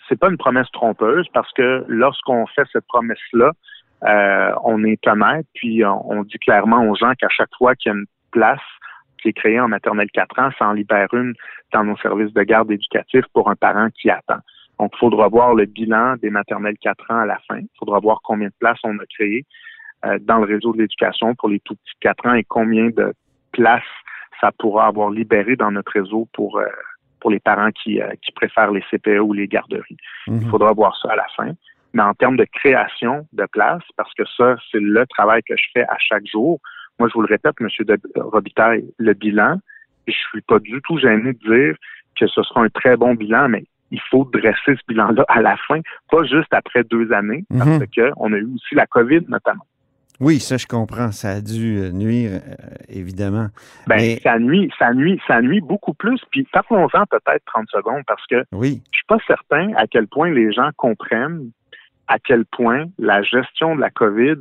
c'est 0.08 0.18
pas 0.18 0.28
une 0.28 0.36
promesse 0.36 0.70
trompeuse 0.72 1.26
parce 1.32 1.50
que 1.52 1.84
lorsqu'on 1.88 2.46
fait 2.46 2.66
cette 2.72 2.86
promesse-là, 2.86 3.52
euh, 4.04 4.52
on 4.64 4.84
est 4.84 5.06
honnête, 5.06 5.46
puis 5.54 5.82
on, 5.84 6.22
dit 6.24 6.38
clairement 6.38 6.84
aux 6.84 6.94
gens 6.94 7.12
qu'à 7.18 7.28
chaque 7.28 7.54
fois 7.56 7.74
qu'il 7.74 7.92
y 7.92 7.94
a 7.94 7.98
une 7.98 8.06
place 8.30 8.60
qui 9.22 9.28
est 9.28 9.32
créée 9.32 9.60
en 9.60 9.68
maternelle 9.68 10.10
4 10.12 10.38
ans, 10.38 10.50
ça 10.58 10.66
en 10.66 10.72
libère 10.72 11.12
une 11.14 11.34
dans 11.72 11.84
nos 11.84 11.96
services 11.98 12.32
de 12.34 12.42
garde 12.42 12.70
éducatifs 12.70 13.24
pour 13.32 13.48
un 13.48 13.56
parent 13.56 13.88
qui 13.90 14.10
attend. 14.10 14.40
Donc, 14.78 14.90
il 14.94 14.98
faudra 14.98 15.28
voir 15.28 15.54
le 15.54 15.64
bilan 15.64 16.16
des 16.20 16.30
maternelles 16.30 16.76
4 16.78 17.10
ans 17.10 17.20
à 17.20 17.26
la 17.26 17.38
fin. 17.48 17.58
Il 17.58 17.68
faudra 17.78 18.00
voir 18.00 18.20
combien 18.22 18.48
de 18.48 18.54
places 18.58 18.80
on 18.84 18.98
a 18.98 19.06
créées 19.06 19.46
dans 20.20 20.38
le 20.38 20.44
réseau 20.46 20.72
de 20.72 20.78
l'éducation 20.78 21.34
pour 21.34 21.48
les 21.48 21.60
tout 21.60 21.74
petits 21.74 21.94
4 22.00 22.26
ans 22.26 22.34
et 22.34 22.44
combien 22.44 22.88
de 22.90 23.12
places 23.52 23.82
ça 24.40 24.50
pourra 24.58 24.86
avoir 24.86 25.10
libéré 25.10 25.56
dans 25.56 25.70
notre 25.70 25.92
réseau 25.92 26.28
pour 26.32 26.58
euh, 26.58 26.66
pour 27.20 27.30
les 27.30 27.40
parents 27.40 27.70
qui, 27.70 28.02
euh, 28.02 28.10
qui 28.22 28.32
préfèrent 28.32 28.70
les 28.70 28.82
CPE 28.90 29.20
ou 29.20 29.32
les 29.32 29.48
garderies. 29.48 29.96
Mhm. 30.26 30.40
Il 30.42 30.48
faudra 30.50 30.72
voir 30.72 30.94
ça 31.00 31.12
à 31.12 31.16
la 31.16 31.26
fin. 31.34 31.52
Mais 31.94 32.02
en 32.02 32.12
termes 32.12 32.36
de 32.36 32.44
création 32.44 33.26
de 33.32 33.46
places, 33.50 33.84
parce 33.96 34.12
que 34.12 34.24
ça, 34.36 34.56
c'est 34.70 34.80
le 34.80 35.06
travail 35.06 35.40
que 35.48 35.56
je 35.56 35.64
fais 35.72 35.84
à 35.84 35.96
chaque 35.98 36.26
jour. 36.26 36.60
Moi, 36.98 37.08
je 37.08 37.14
vous 37.14 37.22
le 37.22 37.28
répète, 37.28 37.54
M. 37.60 37.68
De 37.80 37.98
Robitaille, 38.16 38.84
le 38.98 39.14
bilan, 39.14 39.58
je 40.06 40.12
suis 40.12 40.42
pas 40.42 40.58
du 40.58 40.82
tout 40.82 40.98
gêné 40.98 41.32
de 41.32 41.38
dire 41.38 41.76
que 42.18 42.26
ce 42.26 42.42
sera 42.42 42.62
un 42.62 42.68
très 42.68 42.96
bon 42.98 43.14
bilan, 43.14 43.48
mais 43.48 43.64
il 43.90 44.00
faut 44.10 44.24
dresser 44.30 44.74
ce 44.76 44.82
bilan-là 44.88 45.24
à 45.28 45.40
la 45.40 45.56
fin, 45.56 45.80
pas 46.10 46.24
juste 46.24 46.52
après 46.52 46.84
deux 46.84 47.10
années, 47.12 47.44
parce 47.48 47.70
Mhm. 47.70 47.86
que 47.86 48.10
on 48.18 48.32
a 48.32 48.36
eu 48.36 48.48
aussi 48.54 48.74
la 48.74 48.86
COVID 48.86 49.22
notamment. 49.28 49.64
Oui, 50.20 50.38
ça, 50.40 50.56
je 50.56 50.66
comprends. 50.66 51.10
Ça 51.12 51.30
a 51.30 51.40
dû 51.40 51.78
euh, 51.78 51.90
nuire, 51.90 52.32
euh, 52.34 52.74
évidemment. 52.88 53.48
Ben, 53.86 53.96
Mais- 53.96 54.20
ça 54.22 54.38
nuit, 54.38 54.70
ça 54.78 54.92
nuit, 54.94 55.20
ça 55.26 55.42
nuit 55.42 55.60
beaucoup 55.60 55.94
plus. 55.94 56.20
Puis 56.30 56.46
parlons-en 56.52 57.06
peut-être 57.06 57.44
30 57.46 57.68
secondes 57.70 58.02
parce 58.06 58.24
que 58.26 58.44
Oui. 58.52 58.80
je 58.92 58.96
suis 58.98 59.06
pas 59.08 59.18
certain 59.26 59.72
à 59.76 59.86
quel 59.86 60.06
point 60.06 60.30
les 60.30 60.52
gens 60.52 60.70
comprennent 60.76 61.50
à 62.06 62.18
quel 62.18 62.44
point 62.44 62.84
la 62.98 63.22
gestion 63.22 63.74
de 63.76 63.80
la 63.80 63.88
COVID, 63.90 64.34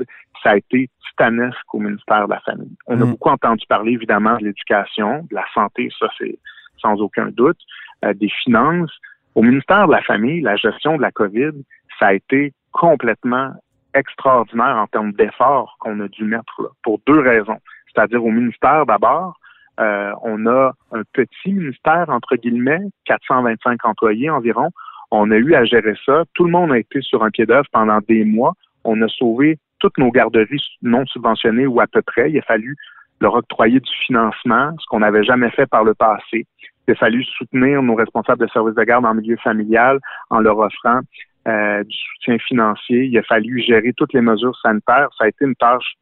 ça 0.44 0.52
a 0.52 0.58
été 0.58 0.90
titanesque 1.08 1.74
au 1.74 1.80
ministère 1.80 2.28
de 2.28 2.34
la 2.34 2.42
Famille. 2.42 2.76
On 2.88 3.00
a 3.02 3.06
Mm. 3.06 3.12
beaucoup 3.12 3.30
entendu 3.30 3.66
parler, 3.68 3.94
évidemment, 3.94 4.36
de 4.38 4.44
l'éducation, 4.44 5.26
de 5.30 5.36
la 5.36 5.46
santé, 5.54 5.90
ça 5.98 6.08
c'est 6.18 6.38
sans 6.82 6.96
aucun 7.00 7.28
doute, 7.30 7.58
euh, 8.04 8.14
des 8.14 8.30
finances. 8.44 8.92
Au 9.36 9.42
ministère 9.42 9.88
de 9.88 9.94
la 9.94 10.02
Famille, 10.02 10.42
la 10.42 10.58
gestion 10.58 10.98
de 10.98 11.02
la 11.02 11.12
COVID, 11.12 11.52
ça 12.00 12.08
a 12.08 12.14
été 12.14 12.52
complètement 12.74 13.54
extraordinaire 13.94 14.78
en 14.78 14.88
termes 14.88 15.14
d'efforts 15.14 15.78
qu'on 15.80 16.00
a 16.00 16.08
dû 16.08 16.24
mettre 16.24 16.62
là, 16.62 16.70
pour 16.84 17.00
deux 17.06 17.20
raisons. 17.20 17.60
C'est-à-dire 17.94 18.24
au 18.24 18.32
ministère 18.32 18.86
d'abord, 18.86 19.40
euh, 19.80 20.12
on 20.22 20.46
a 20.46 20.74
un 20.92 21.02
petit 21.14 21.52
ministère, 21.52 22.06
entre 22.10 22.36
guillemets, 22.36 22.82
425 23.06 23.86
employés 23.86 24.30
environ. 24.30 24.70
On 25.12 25.32
a 25.32 25.36
eu 25.36 25.54
à 25.56 25.66
gérer 25.66 25.96
ça. 26.06 26.24
Tout 26.34 26.46
le 26.46 26.52
monde 26.52 26.72
a 26.72 26.78
été 26.78 27.02
sur 27.02 27.24
un 27.24 27.30
pied 27.30 27.46
d'œuvre 27.46 27.68
pendant 27.72 28.00
des 28.08 28.24
mois. 28.24 28.54
On 28.84 29.02
a 29.02 29.08
sauvé 29.08 29.58
toutes 29.80 29.98
nos 29.98 30.12
garderies 30.12 30.64
non 30.82 31.06
subventionnées 31.06 31.68
ou 31.68 31.80
à 31.80 31.88
peu 31.88 32.02
près. 32.02 32.32
Il 32.32 32.38
a 32.40 32.44
fallu 32.44 32.76
leur 33.20 33.36
octroyer 33.36 33.80
du 33.80 33.92
financement, 34.06 34.76
ce 34.80 34.86
qu'on 34.88 35.00
n'avait 35.00 35.24
jamais 35.24 35.50
fait 35.52 35.66
par 35.66 35.84
le 35.84 35.94
passé. 35.94 36.46
Il 36.88 36.92
a 36.92 36.96
fallu 36.96 37.24
soutenir 37.24 37.82
nos 37.82 37.96
responsables 37.96 38.46
de 38.46 38.52
services 38.52 38.76
de 38.76 38.84
garde 38.84 39.06
en 39.06 39.14
milieu 39.14 39.38
familial 39.38 40.00
en 40.30 40.40
leur 40.40 40.58
offrant 40.58 41.00
euh, 41.48 41.84
du 41.84 41.98
soutien 41.98 42.38
financier. 42.40 43.06
Il 43.06 43.18
a 43.18 43.24
fallu 43.24 43.62
gérer 43.62 43.94
toutes 43.94 44.14
les 44.14 44.22
mesures 44.22 44.58
sanitaires. 44.62 45.10
Ça 45.18 45.26
a 45.26 45.28
été 45.28 45.46
une 45.46 45.56
tâche 45.56 45.96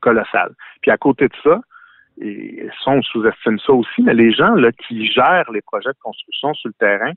colossale. 0.00 0.54
Puis 0.82 0.90
à 0.90 0.96
côté 0.96 1.28
de 1.28 1.34
ça, 1.42 1.60
et 2.18 2.66
ça, 2.82 2.92
on 2.92 3.02
sous-estime 3.02 3.58
ça 3.58 3.72
aussi, 3.72 4.02
mais 4.02 4.14
les 4.14 4.32
gens 4.32 4.54
là, 4.54 4.72
qui 4.72 5.06
gèrent 5.06 5.50
les 5.52 5.60
projets 5.60 5.90
de 5.90 5.98
construction 6.02 6.54
sur 6.54 6.68
le 6.68 6.74
terrain, 6.74 7.12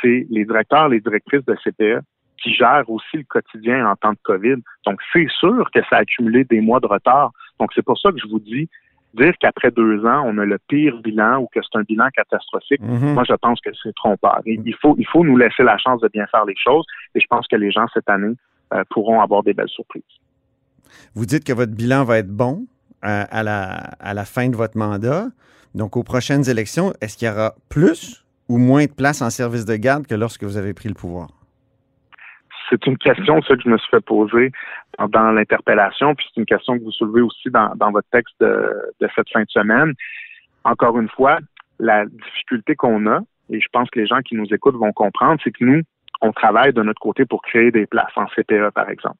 c'est 0.00 0.26
les 0.30 0.44
directeurs, 0.44 0.88
les 0.88 1.00
directrices 1.00 1.44
de 1.44 1.54
CPE 1.56 2.02
qui 2.42 2.54
gèrent 2.54 2.88
aussi 2.88 3.16
le 3.16 3.24
quotidien 3.24 3.86
en 3.86 3.96
temps 3.96 4.12
de 4.12 4.18
COVID. 4.22 4.56
Donc, 4.86 5.00
c'est 5.12 5.28
sûr 5.28 5.68
que 5.74 5.80
ça 5.90 5.96
a 5.96 6.00
accumulé 6.00 6.44
des 6.44 6.60
mois 6.60 6.80
de 6.80 6.86
retard. 6.86 7.32
Donc, 7.58 7.72
c'est 7.74 7.84
pour 7.84 7.98
ça 7.98 8.10
que 8.12 8.18
je 8.18 8.28
vous 8.28 8.38
dis, 8.38 8.68
dire 9.14 9.32
qu'après 9.40 9.70
deux 9.70 10.04
ans, 10.04 10.22
on 10.26 10.36
a 10.38 10.44
le 10.44 10.58
pire 10.68 10.98
bilan 11.02 11.38
ou 11.40 11.46
que 11.52 11.60
c'est 11.62 11.78
un 11.78 11.82
bilan 11.82 12.08
catastrophique, 12.14 12.80
Mhm. 12.82 13.14
moi, 13.14 13.24
je 13.28 13.34
pense 13.34 13.60
que 13.60 13.70
c'est 13.82 13.94
trompeur. 13.94 14.40
Et 14.46 14.60
Il 14.64 14.74
faut, 14.80 14.94
il 14.98 15.06
faut 15.06 15.24
nous 15.24 15.36
laisser 15.36 15.62
la 15.62 15.78
chance 15.78 16.00
de 16.00 16.08
bien 16.08 16.26
faire 16.26 16.44
les 16.44 16.54
choses 16.56 16.84
et 17.14 17.20
je 17.20 17.26
pense 17.28 17.46
que 17.48 17.56
les 17.56 17.70
gens, 17.70 17.86
cette 17.94 18.08
année, 18.08 18.34
euh, 18.74 18.84
pourront 18.90 19.20
avoir 19.20 19.42
des 19.42 19.54
belles 19.54 19.68
surprises. 19.68 20.02
Vous 21.14 21.24
dites 21.26 21.44
que 21.44 21.52
votre 21.52 21.72
bilan 21.72 22.04
va 22.04 22.18
être 22.18 22.28
bon 22.28 22.66
euh, 23.04 23.24
à, 23.30 23.42
la, 23.42 23.68
à 24.00 24.12
la 24.14 24.24
fin 24.24 24.48
de 24.48 24.56
votre 24.56 24.76
mandat. 24.76 25.26
Donc, 25.74 25.96
aux 25.96 26.02
prochaines 26.02 26.48
élections, 26.48 26.92
est-ce 27.00 27.16
qu'il 27.16 27.28
y 27.28 27.30
aura 27.30 27.54
plus 27.68 28.24
ou 28.48 28.58
moins 28.58 28.84
de 28.86 28.90
place 28.92 29.22
en 29.22 29.30
service 29.30 29.64
de 29.64 29.76
garde 29.76 30.06
que 30.06 30.14
lorsque 30.14 30.44
vous 30.44 30.56
avez 30.56 30.74
pris 30.74 30.88
le 30.88 30.94
pouvoir? 30.94 31.28
C'est 32.70 32.86
une 32.86 32.98
question, 32.98 33.40
ça, 33.42 33.56
que 33.56 33.62
je 33.62 33.68
me 33.68 33.78
suis 33.78 33.90
fait 33.90 34.04
poser 34.04 34.52
dans, 34.98 35.30
l'interpellation, 35.30 36.14
puis 36.14 36.26
c'est 36.28 36.40
une 36.40 36.46
question 36.46 36.78
que 36.78 36.84
vous 36.84 36.92
soulevez 36.92 37.22
aussi 37.22 37.50
dans, 37.50 37.74
dans 37.76 37.90
votre 37.90 38.08
texte 38.10 38.34
de, 38.40 38.70
de 39.00 39.08
cette 39.14 39.30
fin 39.30 39.42
de 39.42 39.50
semaine. 39.50 39.94
Encore 40.64 40.98
une 40.98 41.08
fois, 41.08 41.38
la 41.78 42.04
difficulté 42.06 42.74
qu'on 42.74 43.06
a, 43.06 43.20
et 43.50 43.60
je 43.60 43.68
pense 43.72 43.88
que 43.90 43.98
les 43.98 44.06
gens 44.06 44.20
qui 44.20 44.34
nous 44.34 44.52
écoutent 44.52 44.76
vont 44.76 44.92
comprendre, 44.92 45.40
c'est 45.42 45.50
que 45.50 45.64
nous, 45.64 45.82
on 46.20 46.32
travaille 46.32 46.72
de 46.72 46.82
notre 46.82 47.00
côté 47.00 47.24
pour 47.24 47.42
créer 47.42 47.70
des 47.70 47.86
places 47.86 48.12
en 48.16 48.26
CPE, 48.26 48.70
par 48.74 48.90
exemple. 48.90 49.18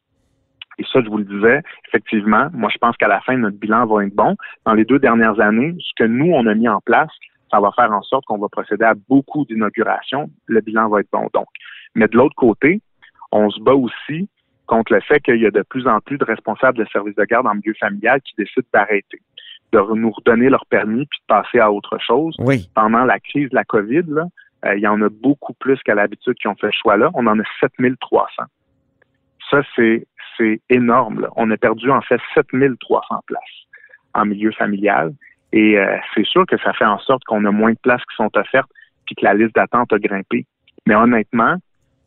Et 0.79 0.85
ça, 0.93 1.01
je 1.03 1.09
vous 1.09 1.19
le 1.19 1.25
disais, 1.25 1.63
effectivement, 1.89 2.49
moi, 2.53 2.71
je 2.73 2.79
pense 2.79 2.97
qu'à 2.97 3.09
la 3.09 3.21
fin, 3.21 3.37
notre 3.37 3.59
bilan 3.59 3.87
va 3.87 4.05
être 4.05 4.15
bon. 4.15 4.37
Dans 4.65 4.75
les 4.75 4.85
deux 4.85 4.99
dernières 4.99 5.41
années, 5.41 5.75
ce 5.81 5.91
que 5.97 6.05
nous, 6.05 6.31
on 6.33 6.47
a 6.47 6.55
mis 6.55 6.69
en 6.69 6.81
place, 6.81 7.11
ça 7.51 7.61
va 7.61 7.71
faire 7.75 7.91
en 7.91 8.03
sorte 8.03 8.25
qu'on 8.27 8.39
va 8.39 8.49
procéder 8.49 8.85
à 8.85 8.95
beaucoup 9.09 9.45
d'inaugurations. 9.47 10.31
Le 10.47 10.61
bilan 10.61 10.89
va 10.89 11.01
être 11.01 11.11
bon, 11.13 11.29
donc. 11.35 11.47
Mais 11.95 12.07
de 12.07 12.17
l'autre 12.17 12.37
côté, 12.37 12.81
on 13.33 13.51
se 13.51 13.61
bat 13.61 13.75
aussi 13.75 14.29
contre 14.67 14.93
le 14.93 15.01
fait 15.01 15.21
qu'il 15.21 15.41
y 15.41 15.47
a 15.47 15.51
de 15.51 15.63
plus 15.63 15.87
en 15.87 16.01
plus 16.01 16.19
de 16.19 16.25
responsables 16.25 16.79
de 16.79 16.87
services 16.93 17.17
de 17.17 17.25
garde 17.25 17.47
en 17.47 17.55
milieu 17.55 17.75
familial 17.75 18.21
qui 18.21 18.35
décident 18.37 18.67
d'arrêter, 18.73 19.21
de 19.73 19.81
nous 19.95 20.11
redonner 20.11 20.51
leur 20.51 20.67
permis 20.67 21.07
puis 21.07 21.19
de 21.21 21.27
passer 21.27 21.59
à 21.59 21.73
autre 21.73 21.99
chose. 21.99 22.37
Oui. 22.39 22.69
Pendant 22.75 23.05
la 23.05 23.19
crise 23.19 23.49
de 23.51 23.55
la 23.55 23.65
COVID, 23.65 24.03
là, 24.09 24.25
euh, 24.65 24.77
il 24.77 24.83
y 24.83 24.87
en 24.87 25.01
a 25.03 25.09
beaucoup 25.09 25.55
plus 25.55 25.81
qu'à 25.83 25.95
l'habitude 25.95 26.35
qui 26.35 26.49
ont 26.49 26.57
fait 26.57 26.71
ce 26.73 26.79
choix-là. 26.83 27.11
On 27.15 27.27
en 27.27 27.39
a 27.39 27.43
7300. 27.61 28.43
Ça, 29.51 29.63
c'est, 29.75 30.07
c'est 30.37 30.61
énorme. 30.69 31.21
là. 31.21 31.29
On 31.37 31.51
a 31.51 31.57
perdu 31.57 31.91
en 31.91 32.03
fait 32.03 32.21
7300 32.35 33.01
places 33.27 33.43
en 34.15 34.27
milieu 34.27 34.53
familial. 34.53 35.15
Et 35.53 35.79
euh, 35.79 35.97
c'est 36.15 36.27
sûr 36.27 36.45
que 36.47 36.59
ça 36.59 36.73
fait 36.75 36.85
en 36.85 36.99
sorte 36.99 37.25
qu'on 37.25 37.45
a 37.45 37.51
moins 37.51 37.73
de 37.73 37.79
places 37.79 38.03
qui 38.11 38.17
sont 38.17 38.31
offertes 38.37 38.71
puis 39.07 39.15
que 39.15 39.25
la 39.25 39.33
liste 39.33 39.55
d'attente 39.55 39.93
a 39.93 39.99
grimpé. 39.99 40.45
Mais 40.87 40.95
honnêtement, 40.95 41.57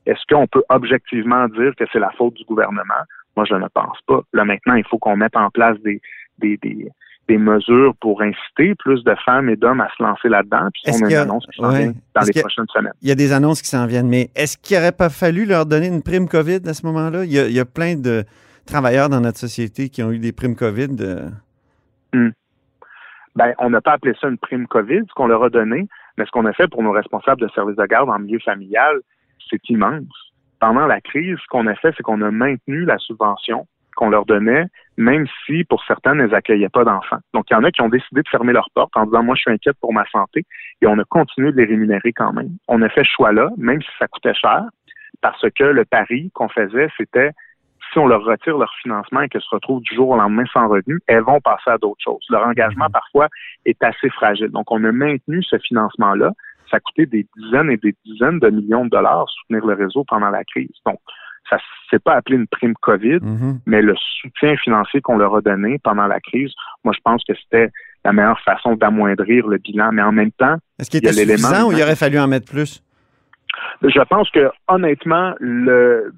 est-ce 0.05 0.21
qu'on 0.29 0.47
peut 0.47 0.63
objectivement 0.69 1.47
dire 1.47 1.73
que 1.77 1.85
c'est 1.91 1.99
la 1.99 2.11
faute 2.11 2.33
du 2.35 2.43
gouvernement? 2.45 3.03
Moi, 3.35 3.45
je 3.49 3.55
ne 3.55 3.67
pense 3.73 3.97
pas. 4.07 4.21
Là, 4.33 4.45
maintenant, 4.45 4.75
il 4.75 4.85
faut 4.85 4.97
qu'on 4.97 5.15
mette 5.15 5.35
en 5.37 5.49
place 5.49 5.77
des, 5.81 6.01
des, 6.39 6.57
des, 6.57 6.89
des 7.27 7.37
mesures 7.37 7.93
pour 8.01 8.21
inciter 8.21 8.75
plus 8.75 9.03
de 9.03 9.15
femmes 9.25 9.49
et 9.49 9.55
d'hommes 9.55 9.81
à 9.81 9.89
se 9.95 10.03
lancer 10.03 10.27
là-dedans. 10.27 10.69
Puis 10.73 10.83
on 10.93 11.05
a 11.05 11.09
une 11.09 11.15
annonce 11.15 11.45
qui 11.47 11.61
s'en 11.61 11.71
ouais. 11.71 11.83
vient 11.83 11.93
dans 12.15 12.21
les 12.21 12.41
prochaines 12.41 12.67
semaines. 12.73 12.93
Il 13.01 13.09
y 13.09 13.11
a 13.11 13.15
des 13.15 13.31
annonces 13.31 13.61
qui 13.61 13.69
s'en 13.69 13.85
viennent, 13.85 14.09
mais 14.09 14.29
est-ce 14.35 14.57
qu'il 14.57 14.77
n'aurait 14.77 14.91
pas 14.91 15.09
fallu 15.09 15.45
leur 15.45 15.65
donner 15.65 15.87
une 15.87 16.03
prime 16.03 16.27
COVID 16.27 16.59
à 16.65 16.73
ce 16.73 16.85
moment-là? 16.87 17.23
Il 17.23 17.31
y 17.31 17.39
a, 17.39 17.47
il 17.47 17.53
y 17.53 17.59
a 17.59 17.65
plein 17.65 17.95
de 17.95 18.23
travailleurs 18.65 19.09
dans 19.09 19.21
notre 19.21 19.37
société 19.37 19.89
qui 19.89 20.03
ont 20.03 20.11
eu 20.11 20.19
des 20.19 20.33
primes 20.33 20.55
COVID. 20.55 20.95
euh, 20.99 21.29
Ben, 23.35 23.53
on 23.59 23.69
n'a 23.69 23.79
pas 23.79 23.93
appelé 23.93 24.13
ça 24.19 24.27
une 24.27 24.37
prime 24.37 24.67
COVID, 24.67 25.03
ce 25.07 25.13
qu'on 25.13 25.27
leur 25.27 25.43
a 25.43 25.49
donné, 25.49 25.87
mais 26.17 26.25
ce 26.25 26.31
qu'on 26.31 26.45
a 26.45 26.51
fait 26.51 26.67
pour 26.67 26.83
nos 26.83 26.91
responsables 26.91 27.39
de 27.39 27.47
services 27.55 27.77
de 27.77 27.85
garde 27.85 28.09
en 28.09 28.19
milieu 28.19 28.39
familial, 28.39 28.99
c'est 29.49 29.69
immense. 29.69 30.32
Pendant 30.60 30.86
la 30.86 31.01
crise, 31.01 31.38
ce 31.38 31.47
qu'on 31.49 31.67
a 31.67 31.75
fait, 31.75 31.93
c'est 31.97 32.04
qu'on 32.04 32.21
a 32.21 32.32
maintenu 32.32 32.86
la 32.86 32.97
subvention 32.97 33.67
qu'on 33.95 34.10
leur 34.10 34.25
donnait, 34.25 34.65
même 34.97 35.27
si 35.45 35.63
pour 35.65 35.84
certains, 35.84 36.17
elles 36.19 36.34
accueillaient 36.34 36.69
pas 36.69 36.84
d'enfants. 36.84 37.19
Donc, 37.34 37.45
il 37.49 37.54
y 37.54 37.58
en 37.58 37.63
a 37.63 37.71
qui 37.71 37.82
ont 37.82 37.89
décidé 37.89 38.21
de 38.21 38.30
fermer 38.30 38.54
leurs 38.54 38.69
portes 38.73 38.95
en 38.95 39.06
disant, 39.06 39.23
moi, 39.23 39.36
je 39.36 39.41
suis 39.41 39.51
inquiète 39.51 39.77
pour 39.82 39.93
ma 39.93 40.06
santé, 40.12 40.45
et 40.82 40.88
on 40.88 40.97
a 40.97 41.04
continué 41.04 41.51
de 41.51 41.58
les 41.58 41.65
rémunérer 41.65 42.13
quand 42.13 42.34
même. 42.34 42.51
On 42.67 42.82
a 42.82 42.89
fait 42.89 43.04
ce 43.04 43.10
choix-là, 43.10 43.49
même 43.58 43.82
si 43.82 43.89
ça 43.99 44.08
coûtait 44.08 44.34
cher, 44.34 44.63
parce 45.21 45.45
que 45.58 45.63
le 45.63 45.86
pari 45.86 46.32
qu'on 46.34 46.49
faisait, 46.49 46.89
c'était 46.97 47.32
si 47.91 47.99
on 47.99 48.08
leur 48.08 48.23
retire 48.23 48.58
leur 48.58 48.73
financement 48.82 49.21
et 49.21 49.30
qu'elles 49.30 49.41
se 49.41 49.49
retrouvent 49.49 49.82
du 49.82 49.93
jour 49.93 50.10
au 50.10 50.17
lendemain 50.17 50.45
sans 50.54 50.67
revenu, 50.67 50.99
elles 51.08 51.23
vont 51.23 51.41
passer 51.41 51.69
à 51.69 51.77
d'autres 51.77 52.01
choses. 52.01 52.25
Leur 52.30 52.47
engagement, 52.47 52.89
parfois, 52.89 53.27
est 53.65 53.82
assez 53.84 54.10
fragile. 54.10 54.49
Donc, 54.49 54.71
on 54.71 54.84
a 54.84 54.91
maintenu 54.91 55.43
ce 55.43 55.58
financement-là. 55.58 56.32
Ça 56.71 56.77
a 56.77 56.79
coûté 56.79 57.05
des 57.05 57.27
dizaines 57.38 57.69
et 57.69 57.77
des 57.77 57.93
dizaines 58.05 58.39
de 58.39 58.49
millions 58.49 58.86
de 58.86 58.89
dollars 58.89 59.29
soutenir 59.29 59.65
le 59.65 59.73
réseau 59.73 60.03
pendant 60.07 60.29
la 60.29 60.43
crise. 60.43 60.71
Donc, 60.86 60.99
ça 61.49 61.57
s'est 61.89 61.99
pas 61.99 62.13
appelé 62.13 62.38
une 62.38 62.47
prime 62.47 62.73
COVID, 62.81 63.19
mhm. 63.21 63.60
mais 63.65 63.81
le 63.81 63.93
soutien 64.21 64.55
financier 64.55 65.01
qu'on 65.01 65.17
leur 65.17 65.36
a 65.36 65.41
donné 65.41 65.79
pendant 65.84 66.07
la 66.07 66.19
crise, 66.21 66.51
moi, 66.84 66.93
je 66.95 67.01
pense 67.03 67.21
que 67.27 67.34
c'était 67.36 67.69
la 68.05 68.13
meilleure 68.13 68.39
façon 68.39 68.75
d'amoindrir 68.75 69.47
le 69.47 69.57
bilan. 69.57 69.91
Mais 69.91 70.01
en 70.01 70.12
même 70.12 70.31
temps, 70.31 70.55
Est-ce 70.79 70.89
qu'il 70.89 71.01
Il 71.01 71.05
y 71.05 71.07
a 71.07 71.12
était 71.12 71.25
l'élément 71.25 71.49
suffisant 71.49 71.67
ou 71.67 71.71
il 71.73 71.84
aurait 71.84 71.95
fallu 71.95 72.19
en 72.19 72.27
mettre 72.27 72.49
plus? 72.49 72.81
Je 73.81 74.01
pense 74.03 74.29
que 74.31 74.49
honnêtement, 74.69 75.34
le, 75.39 76.13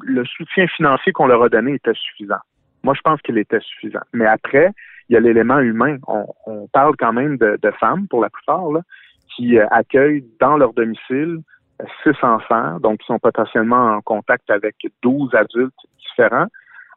le 0.00 0.24
soutien 0.24 0.66
financier 0.66 1.12
qu'on 1.12 1.26
leur 1.26 1.42
a 1.44 1.48
donné 1.48 1.74
était 1.74 1.94
suffisant. 1.94 2.40
Moi, 2.82 2.94
je 2.94 3.00
pense 3.02 3.20
qu'il 3.22 3.38
était 3.38 3.60
suffisant. 3.60 4.02
Mais 4.12 4.26
après, 4.26 4.70
il 5.08 5.14
y 5.14 5.16
a 5.16 5.20
l'élément 5.20 5.60
humain. 5.60 5.98
On, 6.08 6.26
on 6.46 6.66
parle 6.68 6.96
quand 6.98 7.12
même 7.12 7.36
de, 7.36 7.58
de 7.62 7.70
femmes, 7.78 8.08
pour 8.08 8.20
la 8.20 8.30
plupart, 8.30 8.68
là, 8.70 8.80
qui 9.36 9.58
euh, 9.58 9.66
accueillent 9.70 10.24
dans 10.40 10.56
leur 10.56 10.72
domicile 10.72 11.40
six 12.02 12.14
enfants, 12.22 12.78
donc 12.80 13.00
qui 13.00 13.06
sont 13.06 13.18
potentiellement 13.18 13.96
en 13.96 14.00
contact 14.00 14.50
avec 14.50 14.76
12 15.02 15.34
adultes 15.34 15.74
différents. 15.98 16.46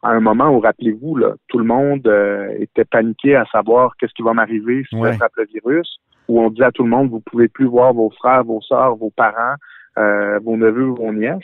À 0.04 0.10
un 0.10 0.20
moment 0.20 0.50
où, 0.50 0.60
rappelez-vous, 0.60 1.16
là, 1.16 1.34
tout 1.48 1.58
le 1.58 1.64
monde 1.64 2.06
euh, 2.08 2.50
était 2.60 2.86
paniqué 2.86 3.36
à 3.36 3.46
savoir 3.46 3.96
qu'est-ce 3.98 4.14
qui 4.14 4.22
va 4.22 4.34
m'arriver 4.34 4.84
si 4.90 4.96
Ouais. 4.96 5.18
le 5.38 5.46
virus, 5.46 6.00
où 6.28 6.42
on 6.42 6.50
dit 6.50 6.64
à 6.64 6.72
tout 6.72 6.84
le 6.84 6.90
monde, 6.90 7.10
vous 7.10 7.22
pouvez 7.22 7.48
plus 7.48 7.66
voir 7.66 7.94
vos 7.94 8.12
frères, 8.12 8.44
vos 8.44 8.62
sœurs, 8.62 8.96
vos 8.96 9.10
parents, 9.10 9.56
euh, 9.98 10.40
vos 10.44 10.58
neveux, 10.58 10.86
vos 10.90 11.12
nièces. 11.12 11.44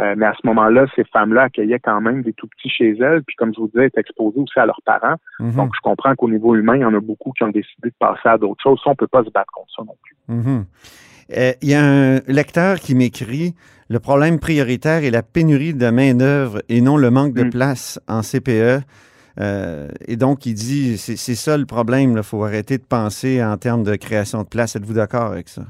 Euh, 0.00 0.14
mais 0.16 0.26
à 0.26 0.34
ce 0.34 0.46
moment-là, 0.46 0.86
ces 0.96 1.04
femmes-là 1.04 1.42
accueillaient 1.44 1.78
quand 1.78 2.00
même 2.00 2.22
des 2.22 2.32
tout 2.32 2.48
petits 2.48 2.68
chez 2.68 2.96
elles, 2.98 3.22
puis 3.22 3.36
comme 3.36 3.52
je 3.54 3.60
vous 3.60 3.68
disais, 3.68 3.86
étaient 3.86 4.00
exposées 4.00 4.40
aussi 4.40 4.58
à 4.58 4.66
leurs 4.66 4.80
parents. 4.84 5.16
Mhm, 5.40 5.52
Donc, 5.54 5.70
je 5.76 5.80
comprends 5.82 6.14
qu'au 6.16 6.28
niveau 6.28 6.54
humain, 6.56 6.76
il 6.76 6.80
y 6.80 6.84
en 6.84 6.94
a 6.94 7.00
beaucoup 7.00 7.32
qui 7.32 7.44
ont 7.44 7.48
décidé 7.50 7.90
de 7.90 7.94
passer 7.98 8.28
à 8.28 8.36
d'autres 8.38 8.62
choses. 8.62 8.80
Ça, 8.82 8.90
on 8.90 8.96
peut 8.96 9.06
pas 9.06 9.22
se 9.24 9.30
battre 9.30 9.52
contre 9.52 9.70
ça 9.76 9.82
non 9.84 9.96
plus. 10.02 10.16
mhm. 10.28 10.64
Euh, 11.36 11.52
Il 11.62 11.70
y 11.70 11.74
a 11.74 11.82
un 11.84 12.20
lecteur 12.26 12.78
qui 12.80 12.94
m'écrit 12.94 13.54
Le 13.90 14.00
problème 14.00 14.38
prioritaire 14.40 15.04
est 15.04 15.10
la 15.10 15.22
pénurie 15.22 15.74
de 15.74 15.90
main-d'œuvre 15.90 16.62
et 16.70 16.80
non 16.80 16.96
le 16.96 17.10
manque 17.10 17.34
de 17.34 17.44
Mm. 17.44 17.50
place 17.50 18.00
en 18.08 18.22
CPE. 18.22 18.80
Euh, 19.40 19.88
et 20.08 20.16
donc, 20.16 20.46
il 20.46 20.54
dit 20.54 20.96
c'est 20.96 21.16
c'est 21.16 21.34
ça 21.34 21.56
le 21.58 21.66
problème. 21.66 22.14
Il 22.16 22.22
faut 22.22 22.42
arrêter 22.44 22.78
de 22.78 22.82
penser 22.84 23.42
en 23.44 23.56
termes 23.58 23.82
de 23.84 23.94
création 23.96 24.42
de 24.42 24.48
place. 24.48 24.74
Êtes-vous 24.76 24.94
d'accord 24.94 25.30
avec 25.32 25.48
ça? 25.48 25.62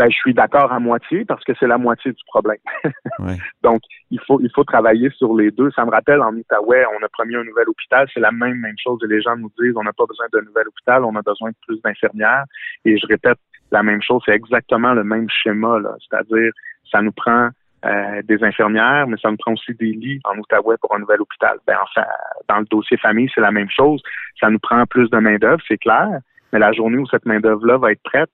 Ben, 0.00 0.10
je 0.10 0.16
suis 0.16 0.32
d'accord 0.32 0.72
à 0.72 0.80
moitié 0.80 1.26
parce 1.26 1.44
que 1.44 1.52
c'est 1.60 1.66
la 1.66 1.76
moitié 1.76 2.10
du 2.10 2.22
problème. 2.26 2.56
Donc, 3.62 3.82
il 4.10 4.18
faut, 4.26 4.40
il 4.40 4.50
faut 4.54 4.64
travailler 4.64 5.10
sur 5.10 5.36
les 5.36 5.50
deux. 5.50 5.70
Ça 5.72 5.84
me 5.84 5.90
rappelle, 5.90 6.22
en 6.22 6.32
Outaouais, 6.32 6.86
on 6.98 7.04
a 7.04 7.08
promis 7.10 7.36
un 7.36 7.44
nouvel 7.44 7.68
hôpital. 7.68 8.08
C'est 8.14 8.20
la 8.20 8.32
même, 8.32 8.56
même 8.60 8.76
chose. 8.82 8.98
Les 9.06 9.20
gens 9.20 9.36
nous 9.36 9.52
disent, 9.60 9.74
on 9.76 9.82
n'a 9.82 9.92
pas 9.92 10.06
besoin 10.06 10.24
d'un 10.32 10.40
nouvel 10.40 10.68
hôpital, 10.68 11.04
on 11.04 11.14
a 11.16 11.20
besoin 11.20 11.50
de 11.50 11.56
plus 11.66 11.82
d'infirmières. 11.82 12.44
Et 12.86 12.96
je 12.96 13.06
répète 13.06 13.36
la 13.72 13.82
même 13.82 14.00
chose. 14.00 14.22
C'est 14.24 14.32
exactement 14.32 14.94
le 14.94 15.04
même 15.04 15.28
schéma, 15.28 15.78
là. 15.78 15.94
C'est-à-dire, 16.00 16.50
ça 16.90 17.02
nous 17.02 17.12
prend 17.12 17.50
euh, 17.84 18.22
des 18.22 18.42
infirmières, 18.42 19.06
mais 19.06 19.18
ça 19.20 19.30
nous 19.30 19.36
prend 19.36 19.52
aussi 19.52 19.74
des 19.74 19.92
lits 19.92 20.20
en 20.24 20.38
Outaouais 20.38 20.78
pour 20.80 20.94
un 20.94 21.00
nouvel 21.00 21.20
hôpital. 21.20 21.58
Ben, 21.66 21.76
enfin, 21.82 22.06
dans 22.48 22.60
le 22.60 22.66
dossier 22.70 22.96
famille, 22.96 23.28
c'est 23.34 23.42
la 23.42 23.52
même 23.52 23.68
chose. 23.68 24.02
Ça 24.40 24.48
nous 24.48 24.60
prend 24.60 24.86
plus 24.86 25.10
de 25.10 25.18
main-d'œuvre, 25.18 25.60
c'est 25.68 25.76
clair. 25.76 26.20
Mais 26.54 26.58
la 26.58 26.72
journée 26.72 26.96
où 26.96 27.06
cette 27.06 27.26
main-d'œuvre-là 27.26 27.76
va 27.76 27.92
être 27.92 28.02
prête, 28.02 28.30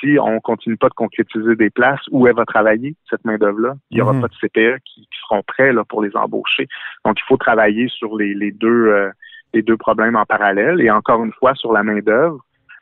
si 0.00 0.18
on 0.18 0.40
continue 0.40 0.76
pas 0.76 0.88
de 0.88 0.94
concrétiser 0.94 1.54
des 1.56 1.70
places, 1.70 2.00
où 2.10 2.26
elle 2.26 2.34
va 2.34 2.44
travailler, 2.44 2.96
cette 3.08 3.24
main-d'œuvre-là? 3.24 3.74
Il 3.90 3.96
n'y 3.96 4.00
aura 4.02 4.14
Mhm. 4.14 4.22
pas 4.22 4.28
de 4.28 4.34
CPE 4.40 4.78
qui, 4.84 5.02
qui 5.02 5.18
seront 5.28 5.42
prêts 5.46 5.72
là, 5.72 5.84
pour 5.84 6.02
les 6.02 6.16
embaucher. 6.16 6.66
Donc, 7.04 7.18
il 7.18 7.24
faut 7.28 7.36
travailler 7.36 7.88
sur 7.88 8.16
les, 8.16 8.34
les 8.34 8.50
deux 8.50 8.86
euh, 8.88 9.10
les 9.52 9.62
deux 9.62 9.76
problèmes 9.76 10.14
en 10.16 10.24
parallèle. 10.24 10.80
Et 10.80 10.90
encore 10.90 11.24
une 11.24 11.32
fois, 11.32 11.54
sur 11.56 11.72
la 11.72 11.82
main-d'œuvre, 11.82 12.38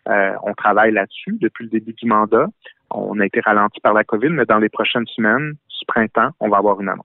euh, 0.08 0.32
on 0.42 0.52
travaille 0.54 0.92
là-dessus 0.92 1.36
depuis 1.40 1.64
le 1.64 1.70
début 1.70 1.94
du 1.94 2.06
mandat. 2.06 2.46
On 2.90 3.18
a 3.20 3.26
été 3.26 3.40
ralenti 3.40 3.80
par 3.80 3.94
la 3.94 4.04
COVID, 4.04 4.28
mais 4.30 4.44
dans 4.44 4.58
les 4.58 4.68
prochaines 4.68 5.06
semaines, 5.06 5.54
ce 5.68 5.84
printemps, 5.86 6.30
on 6.40 6.48
va 6.48 6.58
avoir 6.58 6.80
une 6.80 6.88
annonce. 6.90 7.04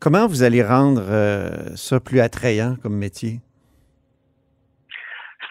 Comment 0.00 0.26
vous 0.26 0.42
allez 0.42 0.62
rendre 0.62 1.02
euh, 1.08 1.50
ça 1.76 2.00
plus 2.00 2.20
attrayant 2.20 2.76
comme 2.82 2.96
métier? 2.96 3.40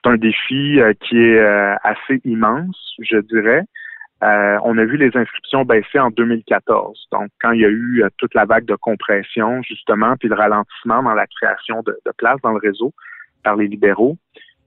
C'est 0.04 0.10
un 0.10 0.18
défi 0.18 0.80
euh, 0.80 0.94
qui 0.94 1.18
est 1.18 1.40
euh, 1.40 1.76
assez 1.84 2.22
immense, 2.26 2.96
je 3.00 3.18
dirais. 3.18 3.64
Euh, 4.24 4.60
on 4.64 4.78
a 4.78 4.86
vu 4.86 4.98
les 4.98 5.16
inscriptions 5.16 5.66
baisser 5.66 6.00
en 6.00 6.12
2014. 6.12 7.08
Donc, 7.12 7.30
quand 7.42 7.52
il 7.52 7.62
y 7.62 7.66
a 7.66 7.70
eu 7.70 8.04
euh, 8.04 8.10
toute 8.18 8.36
la 8.36 8.46
vague 8.46 8.66
de 8.66 8.76
compression, 8.76 9.64
justement, 9.64 10.16
puis 10.18 10.30
le 10.30 10.36
ralentissement 10.36 11.02
dans 11.02 11.16
la 11.16 11.26
création 11.26 11.82
de, 11.82 11.98
de 12.06 12.12
places 12.18 12.40
dans 12.44 12.52
le 12.52 12.60
réseau 12.60 12.94
par 13.44 13.56
les 13.56 13.68
libéraux, 13.68 14.18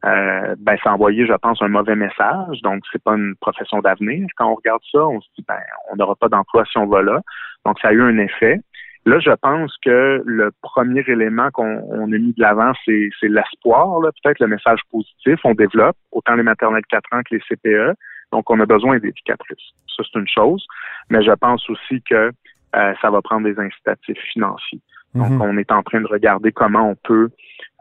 euh, 0.05 0.55
ben, 0.59 0.77
ça 0.83 0.91
a 0.91 0.95
envoyé, 0.95 1.27
je 1.27 1.33
pense, 1.35 1.63
un 1.63 1.69
mauvais 1.69 1.95
message. 1.95 2.61
Donc, 2.63 2.83
c'est 2.93 3.03
pas 3.03 3.15
une 3.15 3.37
profession 3.41 3.79
d'avenir. 3.79 4.27
Quand 4.37 4.51
on 4.51 4.55
regarde 4.57 4.83
ça, 4.91 5.07
on 5.07 5.21
se 5.21 5.29
dit, 5.39 5.45
ben, 5.47 5.61
on 5.91 5.97
n'aura 5.97 6.17
pas 6.17 6.29
d'emploi 6.29 6.65
si 6.65 6.77
on 6.77 6.87
va 6.87 7.03
là. 7.03 7.21
Donc, 7.65 7.79
ça 7.81 7.89
a 7.89 7.93
eu 7.93 8.03
un 8.03 8.19
effet. 8.19 8.61
Là, 9.07 9.19
je 9.21 9.31
pense 9.43 9.75
que 9.85 10.23
le 10.25 10.51
premier 10.63 11.05
élément 11.07 11.51
qu'on 11.51 11.83
on 11.91 12.05
a 12.13 12.19
mis 12.19 12.33
de 12.33 12.41
l'avant, 12.41 12.73
c'est 12.85 13.11
c'est 13.21 13.29
l'espoir, 13.29 14.01
là, 14.01 14.11
peut-être 14.23 14.39
le 14.41 14.47
message 14.47 14.81
positif. 14.91 15.39
On 15.45 15.55
développe 15.55 15.97
autant 16.13 16.35
les 16.37 16.43
maternelles 16.43 16.87
4 16.89 17.13
ans 17.13 17.21
que 17.29 17.35
les 17.35 17.41
CPE. 17.49 17.95
Donc, 18.33 18.49
on 18.51 18.59
a 18.61 18.67
besoin 18.67 18.99
d'éducatrices. 18.99 19.73
Ça, 19.95 20.03
c'est 20.11 20.19
une 20.19 20.29
chose. 20.29 20.67
Mais 21.11 21.23
je 21.23 21.33
pense 21.33 21.69
aussi 21.69 22.03
que 22.09 22.31
euh, 22.77 22.93
ça 23.01 23.11
va 23.11 23.21
prendre 23.23 23.45
des 23.45 23.59
incitatifs 23.61 24.19
financiers. 24.33 24.81
Donc, 25.15 25.31
Mhm. 25.31 25.43
on 25.43 25.59
est 25.59 25.71
en 25.71 25.83
train 25.83 26.01
de 26.01 26.09
regarder 26.09 26.51
comment 26.51 26.91
on 26.91 26.97
peut, 26.97 27.29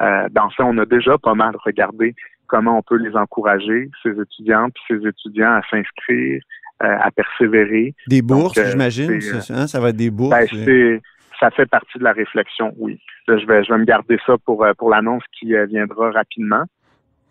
euh, 0.01 0.27
dans 0.29 0.51
ça, 0.51 0.65
on 0.65 0.77
a 0.77 0.85
déjà 0.85 1.17
pas 1.17 1.33
mal 1.33 1.55
regardé 1.63 2.13
comment 2.47 2.77
on 2.77 2.81
peut 2.83 2.97
les 2.97 3.15
encourager, 3.15 3.89
ces 4.03 4.11
étudiantes 4.11 4.73
ces 4.87 4.97
étudiants 5.07 5.53
à 5.53 5.61
s'inscrire, 5.71 6.43
euh, 6.83 6.97
à 6.99 7.09
persévérer. 7.11 7.95
Des 8.07 8.21
bourses, 8.21 8.57
euh, 8.57 8.69
j'imagine. 8.69 9.19
ça, 9.21 9.53
hein, 9.55 9.67
ça 9.67 9.79
va 9.79 9.89
être 9.89 9.95
des 9.95 10.11
bourses. 10.11 10.31
Ben, 10.35 10.45
euh, 10.53 10.65
c'est, 10.65 11.01
ça 11.39 11.51
fait 11.51 11.65
partie 11.65 11.97
de 11.97 12.03
la 12.03 12.13
réflexion, 12.13 12.73
oui. 12.77 12.99
Là, 13.27 13.37
je 13.37 13.45
vais, 13.45 13.63
je 13.63 13.71
vais 13.71 13.79
me 13.79 13.85
garder 13.85 14.17
ça 14.25 14.37
pour 14.45 14.63
euh, 14.63 14.73
pour 14.77 14.89
l'annonce 14.89 15.23
qui 15.37 15.55
euh, 15.55 15.65
viendra 15.65 16.11
rapidement. 16.11 16.63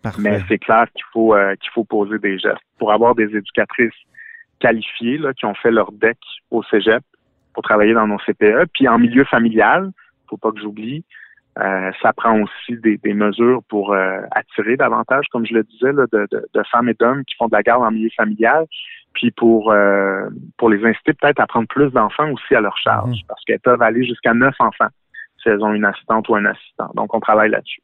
Parfait. 0.01 0.21
Mais 0.21 0.41
c'est 0.47 0.57
clair 0.57 0.85
qu'il 0.93 1.05
faut 1.11 1.33
euh, 1.35 1.55
qu'il 1.55 1.71
faut 1.71 1.83
poser 1.83 2.19
des 2.19 2.37
gestes 2.37 2.57
pour 2.77 2.91
avoir 2.91 3.15
des 3.15 3.35
éducatrices 3.35 3.93
qualifiées 4.59 5.17
là, 5.17 5.33
qui 5.33 5.45
ont 5.45 5.53
fait 5.55 5.71
leur 5.71 5.91
DEC 5.91 6.17
au 6.51 6.63
Cégep 6.63 7.03
pour 7.53 7.63
travailler 7.63 7.93
dans 7.93 8.07
nos 8.07 8.17
CPE. 8.17 8.69
Puis 8.73 8.87
en 8.87 8.97
milieu 8.97 9.25
familial, 9.25 9.91
faut 10.27 10.37
pas 10.37 10.51
que 10.51 10.59
j'oublie, 10.59 11.03
euh, 11.59 11.91
ça 12.01 12.13
prend 12.13 12.39
aussi 12.41 12.77
des, 12.81 12.97
des 12.97 13.13
mesures 13.13 13.61
pour 13.69 13.93
euh, 13.93 14.21
attirer 14.31 14.75
davantage, 14.75 15.25
comme 15.31 15.45
je 15.45 15.53
le 15.53 15.63
disais, 15.63 15.91
là, 15.91 16.05
de, 16.11 16.27
de, 16.31 16.47
de 16.51 16.63
femmes 16.71 16.89
et 16.89 16.95
d'hommes 16.95 17.23
qui 17.25 17.35
font 17.35 17.47
de 17.47 17.55
la 17.55 17.61
garde 17.61 17.83
en 17.83 17.91
milieu 17.91 18.09
familial. 18.17 18.65
Puis 19.13 19.31
pour 19.31 19.71
euh, 19.71 20.27
pour 20.57 20.69
les 20.69 20.83
inciter 20.85 21.13
peut-être 21.13 21.39
à 21.39 21.47
prendre 21.47 21.67
plus 21.67 21.91
d'enfants 21.91 22.29
aussi 22.31 22.55
à 22.55 22.61
leur 22.61 22.77
charge, 22.77 23.09
Mhm. 23.09 23.27
parce 23.27 23.43
qu'elles 23.45 23.59
peuvent 23.59 23.81
aller 23.81 24.03
jusqu'à 24.05 24.33
neuf 24.33 24.55
enfants 24.59 24.89
si 25.41 25.49
elles 25.49 25.61
ont 25.63 25.73
une 25.73 25.85
assistante 25.85 26.27
ou 26.29 26.35
un 26.35 26.45
assistant. 26.45 26.89
Donc, 26.95 27.13
on 27.13 27.19
travaille 27.19 27.49
là-dessus. 27.49 27.81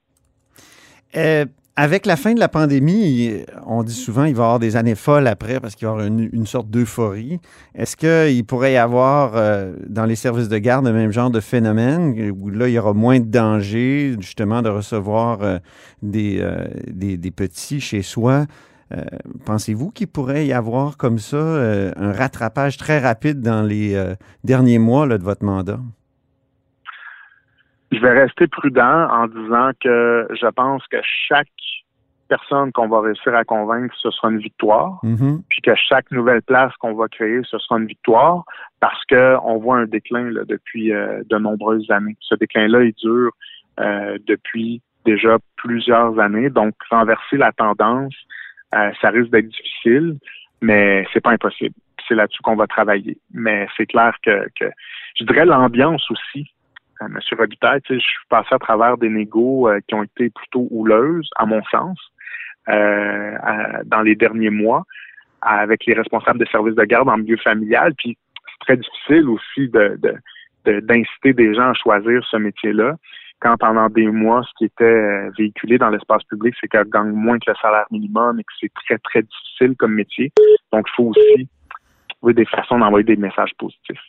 Euh, 1.15 1.45
avec 1.75 2.05
la 2.05 2.17
fin 2.17 2.33
de 2.33 2.39
la 2.39 2.49
pandémie, 2.49 3.45
on 3.65 3.83
dit 3.83 3.93
souvent 3.93 4.25
qu'il 4.25 4.35
va 4.35 4.43
y 4.43 4.45
avoir 4.45 4.59
des 4.59 4.75
années 4.75 4.95
folles 4.95 5.27
après 5.27 5.59
parce 5.61 5.75
qu'il 5.75 5.87
va 5.87 5.93
y 5.93 5.95
avoir 5.95 6.07
une, 6.07 6.29
une 6.33 6.45
sorte 6.45 6.69
d'euphorie. 6.69 7.39
Est-ce 7.73 7.95
qu'il 7.95 8.45
pourrait 8.45 8.73
y 8.73 8.77
avoir 8.77 9.31
euh, 9.35 9.73
dans 9.87 10.03
les 10.05 10.15
services 10.15 10.49
de 10.49 10.57
garde 10.57 10.85
le 10.85 10.91
même 10.93 11.11
genre 11.11 11.29
de 11.31 11.39
phénomène 11.39 12.31
où 12.37 12.49
là, 12.49 12.67
il 12.67 12.73
y 12.73 12.79
aura 12.79 12.93
moins 12.93 13.19
de 13.19 13.25
danger 13.31 14.15
justement 14.19 14.61
de 14.61 14.69
recevoir 14.69 15.41
euh, 15.41 15.57
des, 16.01 16.39
euh, 16.41 16.67
des, 16.87 17.15
des 17.17 17.31
petits 17.31 17.79
chez 17.79 18.01
soi? 18.01 18.45
Euh, 18.91 19.03
Pensez-vous 19.45 19.91
qu'il 19.91 20.07
pourrait 20.07 20.45
y 20.45 20.53
avoir 20.53 20.97
comme 20.97 21.19
ça 21.19 21.37
euh, 21.37 21.91
un 21.95 22.11
rattrapage 22.11 22.77
très 22.77 22.99
rapide 22.99 23.41
dans 23.41 23.61
les 23.61 23.95
euh, 23.95 24.15
derniers 24.43 24.79
mois 24.79 25.05
là, 25.05 25.17
de 25.17 25.23
votre 25.23 25.45
mandat? 25.45 25.79
Je 27.91 27.99
vais 27.99 28.19
rester 28.19 28.47
prudent 28.47 29.07
en 29.09 29.27
disant 29.27 29.71
que 29.81 30.27
je 30.29 30.47
pense 30.47 30.85
que 30.87 30.97
chaque 31.27 31.47
personne 32.27 32.71
qu'on 32.71 32.87
va 32.87 33.01
réussir 33.01 33.33
à 33.33 33.43
convaincre, 33.43 33.95
ce 33.99 34.11
sera 34.11 34.29
une 34.29 34.37
victoire. 34.37 34.99
Mhm. 35.01 35.41
puis 35.49 35.61
que 35.61 35.73
chaque 35.75 36.11
nouvelle 36.11 36.43
place 36.43 36.71
qu'on 36.77 36.93
va 36.93 37.07
créer, 37.07 37.41
ce 37.43 37.57
sera 37.57 37.79
une 37.79 37.87
victoire 37.87 38.43
parce 38.79 39.03
que 39.05 39.35
on 39.43 39.57
voit 39.57 39.77
un 39.77 39.85
déclin 39.85 40.29
là, 40.29 40.41
depuis 40.47 40.89
de 40.91 41.37
nombreuses 41.37 41.89
années. 41.89 42.15
Ce 42.19 42.35
déclin-là, 42.35 42.83
il 42.83 42.93
dure 42.93 43.31
depuis 44.27 44.83
déjà 45.05 45.37
plusieurs 45.55 46.19
années. 46.19 46.49
Donc, 46.49 46.75
renverser 46.91 47.37
la 47.37 47.51
tendance, 47.51 48.13
euh, 48.75 48.91
ça 49.01 49.09
risque 49.09 49.31
d'être 49.31 49.47
difficile, 49.47 50.17
mais 50.61 51.05
c'est 51.13 51.21
pas 51.21 51.31
impossible. 51.31 51.75
C'est 52.07 52.15
là-dessus 52.15 52.41
qu'on 52.41 52.55
va 52.55 52.67
travailler. 52.67 53.17
Mais 53.33 53.67
c'est 53.77 53.85
clair 53.85 54.15
que, 54.23 54.45
que 54.59 54.69
je 55.19 55.23
dirais 55.25 55.45
l'ambiance 55.45 56.09
aussi. 56.11 56.51
Euh, 57.01 57.07
Monsieur 57.09 57.37
Robitaille, 57.37 57.81
je 57.89 57.97
suis 57.99 58.25
passé 58.29 58.49
à 58.51 58.59
travers 58.59 58.97
des 58.97 59.09
négos 59.09 59.69
euh, 59.69 59.79
qui 59.87 59.95
ont 59.95 60.03
été 60.03 60.29
plutôt 60.29 60.67
houleuses, 60.71 61.29
à 61.37 61.45
mon 61.45 61.63
sens, 61.65 61.97
euh, 62.67 63.37
dans 63.85 64.01
les 64.01 64.15
derniers 64.15 64.49
mois 64.49 64.83
avec 65.41 65.85
les 65.85 65.93
responsables 65.93 66.39
de 66.39 66.45
services 66.45 66.75
de 66.75 66.83
garde 66.83 67.07
en 67.09 67.17
milieu 67.17 67.37
familial. 67.37 67.93
Puis 67.97 68.17
c'est 68.45 68.65
très 68.65 68.77
difficile 68.77 69.29
aussi 69.29 69.69
de- 69.69 69.97
de- 70.65 70.79
d'inciter 70.81 71.33
des 71.33 71.53
gens 71.53 71.69
à 71.69 71.73
choisir 71.73 72.23
ce 72.29 72.37
métier-là. 72.37 72.95
Quand 73.41 73.55
pendant 73.57 73.87
des 73.89 74.07
mois, 74.07 74.43
ce 74.43 74.49
qui 74.57 74.65
était 74.65 74.83
euh, 74.83 75.31
véhiculé 75.37 75.77
dans 75.77 75.89
l'espace 75.89 76.23
public, 76.23 76.53
c'est 76.59 76.67
qu'elle 76.67 76.89
gagne 76.89 77.11
moins 77.11 77.37
que 77.39 77.49
le 77.49 77.55
salaire 77.61 77.85
minimum 77.89 78.39
et 78.39 78.43
que 78.43 78.51
c'est 78.59 78.71
très, 78.85 78.97
très 78.97 79.21
difficile 79.21 79.75
comme 79.77 79.93
métier. 79.93 80.31
Donc, 80.73 80.85
il 80.89 80.95
faut 80.95 81.03
aussi 81.11 81.47
trouver 82.09 82.33
des 82.33 82.45
façons 82.45 82.77
d'envoyer 82.79 83.05
des 83.05 83.15
messages 83.15 83.51
positifs. 83.57 84.01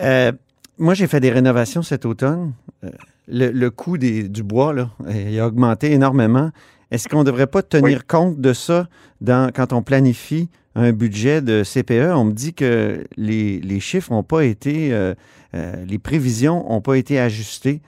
Euh, 0.00 0.32
moi, 0.78 0.94
j'ai 0.94 1.06
fait 1.06 1.20
des 1.20 1.30
rénovations 1.30 1.82
cet 1.82 2.04
automne. 2.04 2.52
Euh, 2.82 2.88
le, 3.28 3.50
le 3.52 3.70
coût 3.70 3.98
des- 3.98 4.28
du 4.28 4.42
bois 4.42 4.72
là, 4.72 4.90
il 5.08 5.38
a 5.38 5.46
augmenté 5.46 5.92
énormément. 5.92 6.50
Est-ce 6.90 7.08
qu'on 7.08 7.20
ne 7.20 7.24
devrait 7.24 7.46
pas 7.46 7.62
tenir 7.62 8.06
compte 8.06 8.40
de 8.40 8.52
ça 8.52 8.88
dans, 9.20 9.50
quand 9.54 9.72
on 9.72 9.82
planifie 9.82 10.50
un 10.74 10.92
budget 10.92 11.40
de 11.40 11.62
CPE? 11.62 12.12
On 12.14 12.24
me 12.24 12.32
dit 12.32 12.52
que 12.52 13.04
les, 13.16 13.60
les 13.60 13.80
chiffres 13.80 14.12
n'ont 14.12 14.22
pas 14.24 14.44
été, 14.44 14.92
euh, 14.92 15.14
euh, 15.54 15.72
les 15.86 15.98
prévisions 15.98 16.68
n'ont 16.68 16.80
pas 16.80 16.96
été 16.98 17.18
ajustées. 17.20 17.80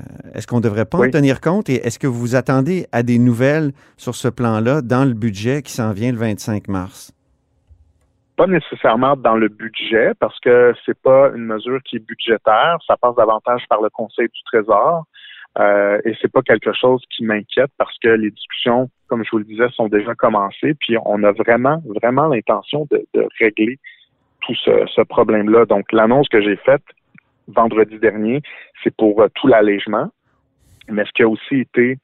Euh, 0.00 0.30
est-ce 0.34 0.46
qu'on 0.46 0.58
ne 0.58 0.62
devrait 0.62 0.84
pas 0.84 0.98
en 0.98 1.10
tenir 1.10 1.40
compte? 1.40 1.68
Et 1.68 1.86
est-ce 1.86 1.98
que 1.98 2.06
vous 2.06 2.18
vous 2.18 2.36
attendez 2.36 2.86
à 2.92 3.02
des 3.02 3.18
nouvelles 3.18 3.72
sur 3.96 4.14
ce 4.14 4.28
plan-là 4.28 4.82
dans 4.82 5.04
le 5.04 5.14
budget 5.14 5.62
qui 5.62 5.72
s'en 5.72 5.92
vient 5.92 6.12
le 6.12 6.18
25 6.18 6.68
mars? 6.68 7.12
pas 8.38 8.46
nécessairement 8.46 9.16
dans 9.16 9.34
le 9.34 9.48
budget 9.48 10.12
parce 10.20 10.38
que 10.38 10.72
c'est 10.86 10.98
pas 11.02 11.32
une 11.34 11.44
mesure 11.44 11.80
qui 11.82 11.96
est 11.96 12.06
budgétaire. 12.06 12.78
Ça 12.86 12.96
passe 12.96 13.16
davantage 13.16 13.64
par 13.68 13.82
le 13.82 13.90
Conseil 13.90 14.28
du 14.28 14.42
Trésor. 14.44 15.04
Euh, 15.58 16.00
et 16.04 16.14
c'est 16.22 16.30
pas 16.30 16.42
quelque 16.42 16.72
chose 16.72 17.02
qui 17.10 17.24
m'inquiète 17.24 17.72
parce 17.78 17.98
que 17.98 18.08
les 18.08 18.30
discussions, 18.30 18.88
comme 19.08 19.24
je 19.24 19.30
vous 19.32 19.38
le 19.38 19.44
disais, 19.44 19.68
sont 19.70 19.88
déjà 19.88 20.14
commencées. 20.14 20.74
Puis 20.78 20.96
on 21.04 21.24
a 21.24 21.32
vraiment, 21.32 21.82
vraiment 22.00 22.28
l'intention 22.28 22.86
de, 22.92 23.04
de 23.12 23.26
régler 23.40 23.80
tout 24.42 24.54
ce, 24.54 24.86
ce 24.86 25.00
problème-là. 25.00 25.64
Donc 25.64 25.90
l'annonce 25.90 26.28
que 26.28 26.40
j'ai 26.40 26.56
faite 26.56 26.84
vendredi 27.48 27.98
dernier, 27.98 28.42
c'est 28.82 28.94
pour 28.94 29.20
euh, 29.22 29.28
tout 29.34 29.46
l'allègement. 29.46 30.08
Mais 30.88 31.04
ce 31.04 31.10
qui 31.12 31.22
a 31.22 31.28
aussi 31.28 31.56
été 31.56 31.98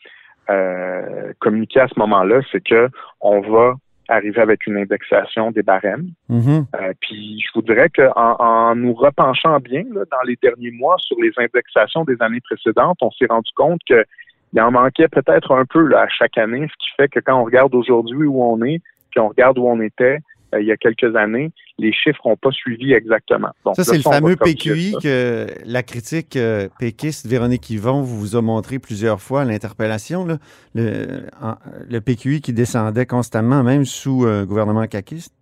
euh, 0.51 1.33
communiqué 1.41 1.81
à 1.81 1.89
ce 1.89 1.99
moment-là, 1.99 2.41
c'est 2.53 2.63
que 2.63 2.89
on 3.21 3.41
va 3.41 3.75
arriver 4.09 4.41
avec 4.41 4.67
une 4.67 4.77
indexation 4.77 5.51
des 5.51 5.63
barèmes. 5.63 6.09
Mhm. 6.29 6.67
Euh, 6.75 6.93
puis 7.01 7.41
je 7.41 7.49
vous 7.55 7.63
dirais 7.63 7.89
qu'en 7.89 8.37
en 8.39 8.77
nous 8.77 8.93
repenchant 8.93 9.59
bien 9.61 9.85
là, 9.93 10.03
dans 10.11 10.23
les 10.27 10.37
derniers 10.43 10.73
mois 10.73 10.97
sur 10.99 11.17
les 11.19 11.33
indexations 11.39 12.05
des 12.05 12.21
années 12.21 12.43
précédentes, 12.43 12.99
on 13.01 13.11
s'est 13.13 13.27
rendu 13.29 13.51
compte 13.57 13.81
que 13.89 14.05
il 14.53 14.61
en 14.61 14.71
manquait 14.71 15.09
peut-être 15.09 15.53
un 15.53 15.65
peu 15.65 15.81
là, 15.81 16.03
à 16.03 16.09
chaque 16.09 16.39
année, 16.39 16.69
ce 16.69 16.85
qui 16.85 16.91
fait 16.97 17.09
que 17.09 17.19
quand 17.19 17.41
on 17.41 17.45
regarde 17.45 17.75
aujourd'hui 17.75 18.27
où 18.27 18.45
on 18.45 18.63
est, 18.63 18.81
puis 19.11 19.19
on 19.19 19.29
regarde 19.29 19.59
où 19.59 19.67
on 19.67 19.81
était 19.81 20.19
euh, 20.55 20.61
il 20.61 20.67
y 20.67 20.73
a 20.73 20.77
quelques 20.77 21.15
années, 21.17 21.53
les 21.79 21.93
chiffres 21.93 22.21
n'ont 22.27 22.37
pas 22.37 22.51
suivi 22.53 22.93
exactement. 22.93 23.51
Donc, 23.65 23.77
Ça, 23.77 23.85
c'est 23.85 23.97
le 23.97 24.03
fameux 24.03 24.37
PQI 24.37 24.95
que 25.03 25.47
la 25.67 25.83
critique 25.83 26.37
euh, 26.37 26.69
péquiste 26.79 27.27
Véronique 27.27 27.69
Yvon 27.71 28.03
vous 28.03 28.37
a 28.37 28.43
montré 28.43 28.79
plusieurs 28.79 29.21
fois 29.21 29.43
à 29.43 29.45
l'interpellation. 29.45 30.27
Le, 30.75 31.99
PQI 32.01 32.41
qui 32.41 32.53
descendait 32.53 33.07
constamment, 33.07 33.63
même 33.63 33.85
sous 33.85 34.25
euh, 34.25 34.45
gouvernement 34.45 34.87
caquiste? 34.87 35.35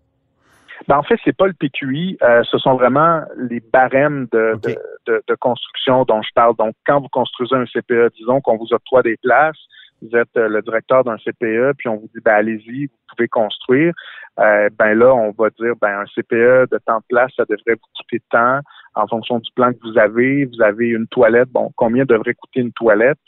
Ben, 0.89 0.97
en 0.97 1.03
fait, 1.03 1.19
c'est 1.25 1.37
pas 1.37 1.47
le 1.47 1.53
PQI, 1.53 2.19
euh, 2.23 2.43
ce 2.51 2.59
sont 2.59 2.75
vraiment 2.75 3.21
les 3.37 3.61
barèmes 3.73 4.27
de, 4.33 4.55
OK. 4.55 4.63
de, 4.63 4.77
de- 5.07 5.23
de 5.29 5.35
construction 5.37 6.05
dont 6.05 6.23
je 6.23 6.31
parle. 6.35 6.57
Donc, 6.57 6.75
quand 6.87 7.01
vous 7.01 7.09
construisez 7.09 7.55
un 7.55 7.67
CPE, 7.67 8.13
disons 8.19 8.41
qu'on 8.41 8.57
vous 8.57 8.73
octroie 8.73 9.03
des 9.03 9.17
places, 9.23 9.57
vous 10.03 10.17
êtes 10.17 10.37
euh, 10.37 10.49
le 10.49 10.63
directeur 10.63 11.05
d'un 11.05 11.17
CPE, 11.17 11.75
puis 11.79 11.89
on 11.89 11.97
vous 11.97 12.09
dit 12.15 12.21
ben 12.25 12.35
allez-y, 12.35 12.87
vous 12.87 13.15
pouvez 13.17 13.29
construire. 13.29 13.93
Euh, 14.41 14.69
ben 14.79 14.95
là, 14.95 15.15
on 15.15 15.31
va 15.31 15.51
dire 15.51 15.75
ben 15.81 16.01
un 16.01 16.05
CPE 16.07 16.71
de 16.71 16.79
temps 16.85 16.99
de 16.99 17.05
place, 17.09 17.31
ça 17.37 17.45
devrait 17.49 17.75
vous 17.75 17.89
coûter 17.97 18.21
tant 18.31 18.61
en 18.95 19.07
fonction 19.07 19.39
du 19.39 19.51
plan 19.55 19.73
que 19.73 19.79
vous 19.83 19.99
avez. 19.99 20.45
Vous 20.47 20.63
avez 20.63 20.89
une 20.89 21.07
toilette, 21.07 21.49
bon, 21.51 21.71
combien 21.77 22.05
devrait 22.05 22.35
coûter 22.35 22.61
une 22.61 22.73
toilette? 22.73 23.19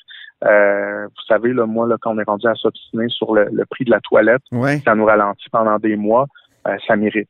Euh, 0.44 1.04
vous 1.06 1.22
savez, 1.26 1.52
là, 1.52 1.64
moi, 1.64 1.86
là, 1.86 1.96
quand 2.00 2.14
on 2.14 2.18
est 2.18 2.24
rendu 2.28 2.46
à 2.46 2.54
s'obstiner 2.54 3.08
sur 3.08 3.34
le, 3.34 3.46
le 3.52 3.64
prix 3.66 3.84
de 3.84 3.90
la 3.90 4.00
toilette, 4.00 4.42
Ouais. 4.52 4.78
ça 4.78 4.94
nous 4.94 5.04
ralentit 5.06 5.48
pendant 5.50 5.78
des 5.78 5.96
mois, 5.96 6.26
euh, 6.66 6.76
ça 6.86 6.96
mérite. 6.96 7.28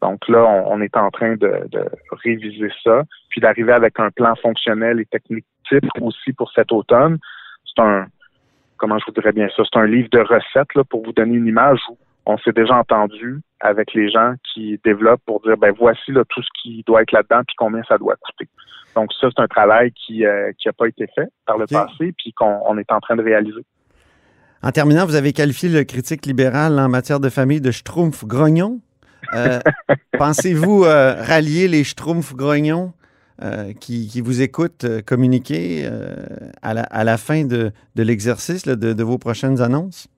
Donc 0.00 0.26
là, 0.28 0.44
on, 0.44 0.74
on 0.74 0.80
est 0.80 0.96
en 0.96 1.10
train 1.10 1.32
de, 1.36 1.66
de 1.70 1.84
réviser 2.24 2.70
ça, 2.84 3.02
puis 3.30 3.40
d'arriver 3.40 3.72
avec 3.72 3.98
un 3.98 4.10
plan 4.10 4.34
fonctionnel 4.36 5.00
et 5.00 5.06
technique 5.06 5.44
type 5.68 5.84
aussi 6.00 6.32
pour 6.32 6.50
cet 6.52 6.70
automne. 6.72 7.18
C'est 7.64 7.82
un, 7.82 8.06
comment 8.76 8.98
je 8.98 9.04
vous 9.06 9.12
dirais 9.12 9.32
bien 9.32 9.48
ça, 9.56 9.62
c'est 9.64 9.78
un 9.78 9.86
livre 9.86 10.08
de 10.10 10.20
recettes 10.20 10.74
là, 10.74 10.84
pour 10.84 11.04
vous 11.04 11.12
donner 11.12 11.34
une 11.34 11.46
image 11.46 11.80
où 11.90 11.96
on 12.26 12.38
s'est 12.38 12.52
déjà 12.52 12.74
entendu 12.74 13.40
avec 13.60 13.94
les 13.94 14.10
gens 14.10 14.34
qui 14.52 14.80
développent 14.84 15.22
pour 15.26 15.40
dire 15.40 15.56
ben 15.56 15.72
voici 15.78 16.12
là, 16.12 16.22
tout 16.28 16.42
ce 16.42 16.48
qui 16.60 16.82
doit 16.86 17.02
être 17.02 17.12
là-dedans 17.12 17.42
puis 17.46 17.54
combien 17.56 17.82
ça 17.88 17.98
doit 17.98 18.16
coûter. 18.16 18.48
Donc 18.94 19.12
ça, 19.20 19.28
c'est 19.34 19.42
un 19.42 19.46
travail 19.46 19.92
qui 19.92 20.20
n'a 20.20 20.52
qui 20.54 20.68
a 20.68 20.72
pas 20.72 20.88
été 20.88 21.06
fait 21.14 21.28
par 21.46 21.58
le 21.58 21.66
passé 21.66 22.12
puis 22.16 22.32
qu'on 22.32 22.60
on 22.66 22.78
est 22.78 22.90
en 22.90 23.00
train 23.00 23.16
de 23.16 23.22
réaliser. 23.22 23.64
En 24.62 24.70
terminant, 24.70 25.06
vous 25.06 25.14
avez 25.14 25.32
qualifié 25.32 25.68
le 25.68 25.84
critique 25.84 26.26
libéral 26.26 26.78
en 26.80 26.88
matière 26.88 27.20
de 27.20 27.28
famille 27.28 27.60
de 27.60 27.70
schtroumpf 27.70 28.24
grognon. 28.24 28.80
Euh, 29.34 29.60
Pensez-vous 30.18 30.84
euh, 30.84 31.14
rallier 31.22 31.68
les 31.68 31.84
schtroumpfs 31.84 32.34
grognons 32.34 32.92
euh, 33.42 33.72
qui, 33.78 34.20
vous 34.22 34.40
écoutent 34.40 34.84
euh, 34.84 35.02
communiquer 35.02 35.82
euh, 35.84 36.16
à, 36.62 37.04
la, 37.04 37.16
fin 37.18 37.44
de, 37.44 37.70
l'exercice 37.94 38.66
de, 38.66 39.02
vos 39.02 39.18
prochaines 39.18 39.60
annonces? 39.60 40.08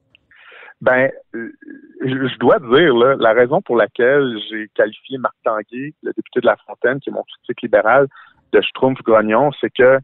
Ben, 0.81 1.11
je, 1.35 2.39
dois 2.39 2.61
dire, 2.61 2.95
la 2.95 3.33
raison 3.33 3.61
pour 3.61 3.77
laquelle 3.77 4.37
j'ai 4.49 4.69
qualifié 4.75 5.19
Marc 5.19 5.35
Tanguay, 5.43 5.95
le 6.03 6.13
député 6.13 6.41
de 6.41 6.47
La 6.47 6.57
Fontaine, 6.65 7.01
qui 7.01 7.11
est 7.11 7.13
mon 7.13 7.25
critique 7.25 7.63
libéral, 7.63 8.07
de 8.53 8.61
Schtroumpf 8.61 9.03
grognon, 9.03 9.51
c'est 9.61 9.71
que 9.71 9.99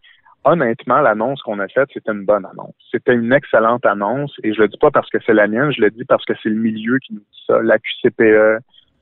honnêtement, 0.45 1.01
l'annonce 1.01 1.41
qu'on 1.43 1.59
a 1.59 1.69
faite, 1.69 1.89
c'était 1.95 2.13
une 2.13 2.25
bonne 2.25 2.45
annonce. 2.45 2.75
C'était 2.91 3.15
une 3.15 3.33
excellente 3.33 3.87
annonce, 3.87 4.35
et 4.43 4.53
je 4.53 4.61
le 4.61 4.69
dis 4.69 4.79
pas 4.79 4.91
parce 4.91 5.09
que 5.09 5.19
c'est 5.25 5.35
la 5.35 5.47
mienne, 5.47 5.73
je 5.73 5.81
le 5.81 5.91
dis 5.91 6.05
parce 6.05 6.25
que 6.25 6.33
c'est 6.43 6.51
le 6.51 6.57
milieu 6.57 6.99
qui 6.99 7.15
nous 7.15 7.21
dit 7.21 7.45
ça, 7.47 7.63
la 7.63 7.79
QCPE, 7.79 8.59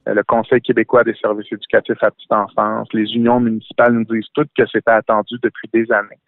le 0.06 0.22
Conseil 0.24 0.60
québécois 0.60 1.04
des 1.04 1.14
services 1.14 1.50
éducatifs 1.52 2.02
à 2.02 2.10
petite 2.10 2.32
enfance, 2.32 2.88
les 2.92 3.12
unions 3.14 3.40
municipales 3.40 3.92
nous 3.92 4.04
disent 4.04 4.28
toutes 4.34 4.50
que 4.56 4.64
c'était 4.72 4.90
attendu 4.90 5.36
depuis 5.42 5.68
des 5.72 5.90
années. 5.92 6.18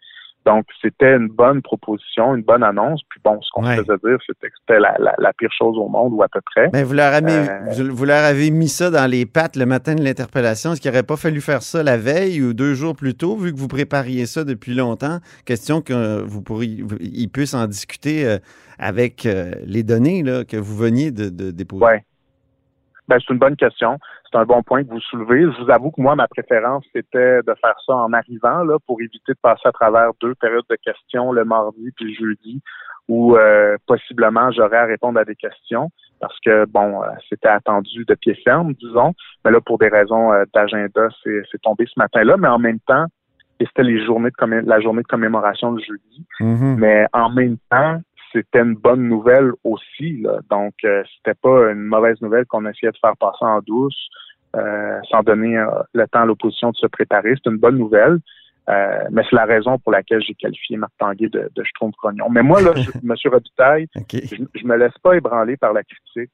Donc, 0.45 0.65
c'était 0.79 1.15
une 1.15 1.27
bonne 1.27 1.63
proposition, 1.63 2.35
une 2.35 2.43
bonne 2.43 2.61
annonce. 2.61 3.01
Puis 3.09 3.19
bon, 3.25 3.41
ce 3.41 3.49
qu'on 3.51 3.65
Ouais. 3.65 3.77
faisait 3.77 3.97
dire, 4.03 4.17
c'était 4.27 4.49
que 4.49 4.53
c'était 4.59 4.79
la, 4.79 4.95
la, 4.99 5.15
la 5.17 5.33
pire 5.33 5.49
chose 5.51 5.75
au 5.75 5.87
monde, 5.89 6.13
ou 6.13 6.21
à 6.21 6.27
peu 6.27 6.39
près. 6.53 6.69
Vous, 6.83 6.93
leur 6.93 7.15
avez, 7.15 7.31
Euh, 7.33 7.89
vous, 7.91 8.05
leur 8.05 8.23
avez 8.23 8.51
mis 8.51 8.67
ça 8.69 8.91
dans 8.91 9.09
les 9.09 9.25
pattes 9.25 9.55
le 9.55 9.65
matin 9.65 9.95
de 9.95 10.03
l'interpellation. 10.03 10.73
Est-ce 10.73 10.81
qu'il 10.81 10.91
n'aurait 10.91 11.01
pas 11.01 11.17
fallu 11.17 11.41
faire 11.41 11.63
ça 11.63 11.81
la 11.81 11.97
veille 11.97 12.43
ou 12.43 12.53
deux 12.53 12.75
jours 12.75 12.95
plus 12.95 13.15
tôt, 13.15 13.35
vu 13.35 13.53
que 13.53 13.57
vous 13.57 13.67
prépariez 13.67 14.27
ça 14.27 14.43
depuis 14.43 14.75
longtemps? 14.75 15.17
Question 15.45 15.81
que 15.81 15.93
euh, 15.93 16.21
vous 16.23 16.43
pourriez, 16.43 16.83
ils 17.01 17.27
puissent 17.27 17.55
en 17.55 17.65
discuter 17.65 18.27
euh, 18.27 18.37
avec 18.77 19.25
euh, 19.25 19.51
les 19.65 19.81
données 19.81 20.21
là, 20.21 20.43
que 20.45 20.57
vous 20.57 20.77
veniez 20.77 21.09
de, 21.09 21.29
de 21.29 21.49
déposer. 21.49 21.83
Ouais. 21.85 22.03
Ben, 23.07 23.19
c'est 23.19 23.33
une 23.33 23.39
bonne 23.39 23.55
question. 23.55 23.99
C'est 24.31 24.37
un 24.37 24.45
bon 24.45 24.63
point 24.63 24.83
que 24.83 24.89
vous 24.89 24.99
soulevez. 24.99 25.41
Je 25.41 25.63
vous 25.63 25.69
avoue 25.69 25.91
que 25.91 26.01
moi, 26.01 26.15
ma 26.15 26.27
préférence, 26.27 26.83
c'était 26.93 27.41
de 27.43 27.55
faire 27.61 27.75
ça 27.85 27.95
en 27.95 28.13
arrivant, 28.13 28.63
là, 28.63 28.77
pour 28.85 29.01
éviter 29.01 29.33
de 29.33 29.39
passer 29.41 29.67
à 29.67 29.71
travers 29.71 30.11
deux 30.21 30.35
périodes 30.35 30.65
de 30.69 30.77
questions, 30.83 31.31
le 31.31 31.45
mardi 31.45 31.91
puis 31.95 32.05
le 32.05 32.27
jeudi, 32.27 32.61
où 33.07 33.35
euh, 33.35 33.77
possiblement 33.85 34.51
j'aurais 34.51 34.77
à 34.77 34.85
répondre 34.85 35.19
à 35.19 35.25
des 35.25 35.35
questions 35.35 35.91
parce 36.19 36.39
que, 36.39 36.65
bon, 36.65 37.03
euh, 37.03 37.07
c'était 37.29 37.49
attendu 37.49 38.05
de 38.05 38.15
pied 38.15 38.35
ferme, 38.43 38.73
disons. 38.73 39.13
Mais 39.43 39.51
là, 39.51 39.59
pour 39.61 39.77
des 39.77 39.89
raisons 39.89 40.31
euh, 40.31 40.45
d'agenda, 40.53 41.07
c'est 41.23 41.61
tombé 41.61 41.85
ce 41.85 41.99
matin-là. 41.99 42.37
Mais 42.37 42.47
en 42.47 42.57
même 42.57 42.79
temps, 42.79 43.05
et 43.59 43.65
c'était 43.65 43.83
les 43.83 44.03
journées 44.05 44.29
de 44.29 44.69
la 44.69 44.79
journée 44.81 45.01
de 45.01 45.07
commémoration 45.07 45.71
le 45.71 45.81
jeudi. 45.81 46.25
Mhm. 46.39 46.75
Mais 46.77 47.05
en 47.13 47.29
même 47.29 47.57
temps, 47.69 48.01
c'était 48.31 48.59
une 48.59 48.75
bonne 48.75 49.07
nouvelle 49.07 49.51
aussi. 49.63 50.17
Là. 50.21 50.39
Donc, 50.49 50.73
euh, 50.83 51.03
c'était 51.17 51.37
pas 51.39 51.71
une 51.71 51.81
mauvaise 51.81 52.21
nouvelle 52.21 52.45
qu'on 52.45 52.65
essayait 52.65 52.91
de 52.91 52.97
faire 52.97 53.15
passer 53.17 53.45
en 53.45 53.59
douce, 53.61 54.09
euh, 54.55 54.99
sans 55.09 55.23
donner 55.23 55.57
euh, 55.57 55.67
le 55.93 56.07
temps 56.07 56.21
à 56.21 56.25
l'opposition 56.25 56.71
de 56.71 56.75
se 56.75 56.87
préparer. 56.87 57.33
C'est 57.35 57.49
une 57.49 57.57
bonne 57.57 57.77
nouvelle. 57.77 58.19
Euh, 58.67 59.03
mais 59.11 59.21
c'est 59.29 59.35
la 59.35 59.45
raison 59.45 59.77
pour 59.77 59.91
laquelle 59.91 60.21
j'ai 60.23 60.33
qualifié 60.33 60.75
Marc 60.77 60.93
Tanguay 60.97 61.29
de, 61.29 61.51
de 61.55 61.63
Schtroumpf-Grognon. 61.63 62.29
Mais 62.29 62.41
moi, 62.41 62.61
là, 62.61 62.73
je, 62.75 62.89
M. 63.03 63.15
Robitaille, 63.25 63.87
je, 64.11 64.37
je 64.55 64.65
me 64.65 64.75
laisse 64.75 64.97
pas 65.03 65.15
ébranler 65.15 65.55
par 65.55 65.71
la 65.73 65.83
critique. 65.83 66.33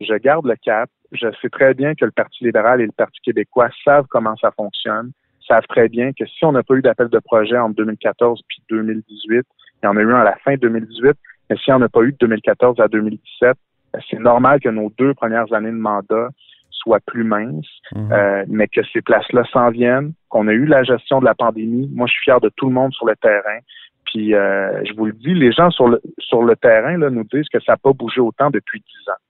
Je 0.00 0.14
garde 0.14 0.46
le 0.46 0.54
cap. 0.56 0.88
Je 1.10 1.26
sais 1.40 1.48
très 1.48 1.74
bien 1.74 1.94
que 1.94 2.04
le 2.04 2.10
Parti 2.12 2.44
libéral 2.44 2.80
et 2.80 2.86
le 2.86 2.92
Parti 2.92 3.18
québécois 3.22 3.68
savent 3.84 4.06
comment 4.08 4.36
ça 4.36 4.50
fonctionne, 4.52 5.10
savent 5.46 5.66
très 5.68 5.88
bien 5.88 6.12
que 6.12 6.24
si 6.26 6.44
on 6.44 6.52
n'a 6.52 6.62
pas 6.62 6.74
eu 6.74 6.82
d'appel 6.82 7.08
de 7.08 7.18
projet 7.18 7.58
en 7.58 7.68
2014 7.70 8.40
puis 8.48 8.62
2018, 8.70 9.44
il 9.82 9.86
y 9.86 9.88
en 9.88 9.96
a 9.96 10.00
eu 10.00 10.12
un 10.12 10.20
à 10.20 10.24
la 10.24 10.36
fin 10.44 10.54
2018, 10.56 11.12
mais 11.50 11.56
s'il 11.56 11.74
n'y 11.74 11.78
en 11.80 11.82
a 11.82 11.88
pas 11.88 12.02
eu 12.02 12.12
de 12.12 12.18
2014 12.18 12.80
à 12.80 12.88
2017, 12.88 13.56
ben, 13.92 14.00
c'est 14.10 14.18
normal 14.18 14.60
que 14.60 14.68
nos 14.68 14.90
deux 14.98 15.14
premières 15.14 15.52
années 15.52 15.70
de 15.70 15.76
mandat 15.76 16.28
soient 16.70 17.00
plus 17.06 17.24
minces, 17.24 17.68
Mhm. 17.94 18.12
euh, 18.12 18.44
mais 18.48 18.66
que 18.68 18.80
ces 18.92 19.02
places-là 19.02 19.44
s'en 19.52 19.70
viennent, 19.70 20.12
qu'on 20.28 20.48
a 20.48 20.52
eu 20.52 20.64
la 20.66 20.82
gestion 20.82 21.20
de 21.20 21.24
la 21.24 21.34
pandémie. 21.34 21.88
Moi, 21.94 22.06
je 22.06 22.12
suis 22.12 22.24
fier 22.24 22.40
de 22.40 22.50
tout 22.56 22.66
le 22.66 22.72
monde 22.72 22.92
sur 22.92 23.06
le 23.06 23.14
terrain. 23.16 23.58
Puis, 24.06 24.34
euh, 24.34 24.82
je 24.84 24.92
vous 24.94 25.06
le 25.06 25.12
dis, 25.12 25.32
les 25.34 25.52
gens 25.52 25.70
sur 25.70 25.88
le, 25.88 26.00
sur 26.18 26.42
le 26.42 26.56
terrain 26.56 26.98
là, 26.98 27.08
nous 27.10 27.24
disent 27.24 27.48
que 27.48 27.60
ça 27.60 27.72
n'a 27.72 27.76
pas 27.76 27.92
bougé 27.92 28.20
autant 28.20 28.50
depuis 28.50 28.80
dix 28.80 29.10
ans. 29.10 29.20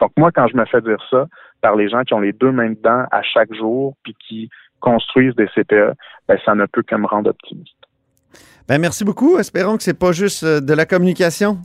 Donc, 0.00 0.12
moi, 0.16 0.30
quand 0.32 0.46
je 0.48 0.56
me 0.56 0.64
fais 0.66 0.80
dire 0.80 0.98
ça 1.10 1.26
par 1.62 1.76
les 1.76 1.88
gens 1.88 2.02
qui 2.02 2.12
ont 2.14 2.20
les 2.20 2.32
deux 2.32 2.50
mains 2.52 2.70
dedans 2.70 3.04
à 3.10 3.22
chaque 3.22 3.54
jour, 3.54 3.94
puis 4.02 4.14
qui 4.26 4.50
construisent 4.80 5.34
des 5.36 5.46
CPE, 5.54 5.92
ben, 6.28 6.38
ça 6.44 6.54
ne 6.54 6.66
peut 6.66 6.82
que 6.82 6.94
me 6.96 7.06
rendre 7.06 7.30
optimiste. 7.30 7.76
Ben, 8.68 8.80
merci 8.80 9.04
beaucoup. 9.04 9.38
Espérons 9.38 9.76
que 9.76 9.82
c'est 9.82 9.94
pas 9.94 10.12
juste 10.12 10.42
euh, 10.42 10.60
de 10.60 10.74
la 10.74 10.86
communication. 10.86 11.58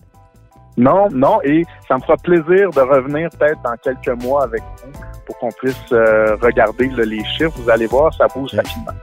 Non, 0.78 1.10
non, 1.12 1.40
et 1.44 1.66
ça 1.88 1.96
me 1.96 2.02
fera 2.02 2.16
plaisir 2.18 2.70
de 2.70 2.80
revenir 2.80 3.30
peut-être 3.38 3.60
dans 3.64 3.76
quelques 3.84 4.24
mois 4.24 4.44
avec 4.44 4.62
vous 4.62 4.92
pour 5.26 5.38
qu'on 5.40 5.50
puisse 5.50 5.76
euh, 5.92 6.36
regarder 6.42 6.88
là, 6.90 7.04
les 7.04 7.24
chiffres. 7.26 7.54
Vous 7.58 7.70
allez 7.70 7.88
voir, 7.88 8.14
ça 8.14 8.28
bouge 8.28 8.52
rapidement. 8.54 8.94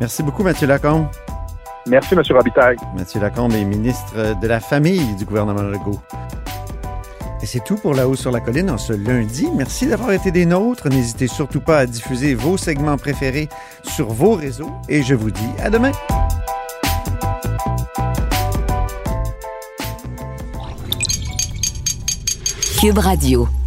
Merci 0.00 0.22
beaucoup, 0.22 0.42
Mathieu 0.42 0.66
Lacombe. 0.66 1.06
Merci, 1.86 2.14
M. 2.14 2.22
Robitaille. 2.30 2.76
Mathieu 2.96 3.20
Lacombe 3.20 3.52
est 3.52 3.64
ministre 3.64 4.40
de 4.40 4.46
la 4.46 4.60
Famille 4.60 5.16
du 5.16 5.24
gouvernement 5.24 5.62
Legault. 5.62 6.00
Et 7.42 7.46
c'est 7.46 7.64
tout 7.64 7.74
pour 7.74 7.92
La 7.92 8.06
Haut 8.06 8.14
sur 8.14 8.30
la 8.30 8.38
Colline 8.38 8.70
en 8.70 8.78
ce 8.78 8.92
lundi. 8.92 9.48
Merci 9.56 9.88
d'avoir 9.88 10.12
été 10.12 10.30
des 10.30 10.46
nôtres. 10.46 10.88
N'hésitez 10.88 11.26
surtout 11.26 11.60
pas 11.60 11.78
à 11.78 11.86
diffuser 11.86 12.36
vos 12.36 12.56
segments 12.56 12.96
préférés 12.96 13.48
sur 13.82 14.10
vos 14.10 14.34
réseaux. 14.34 14.70
Et 14.88 15.02
je 15.02 15.16
vous 15.16 15.32
dis 15.32 15.50
à 15.60 15.68
demain. 15.68 15.90
Cube 22.82 22.98
Radio. 22.98 23.61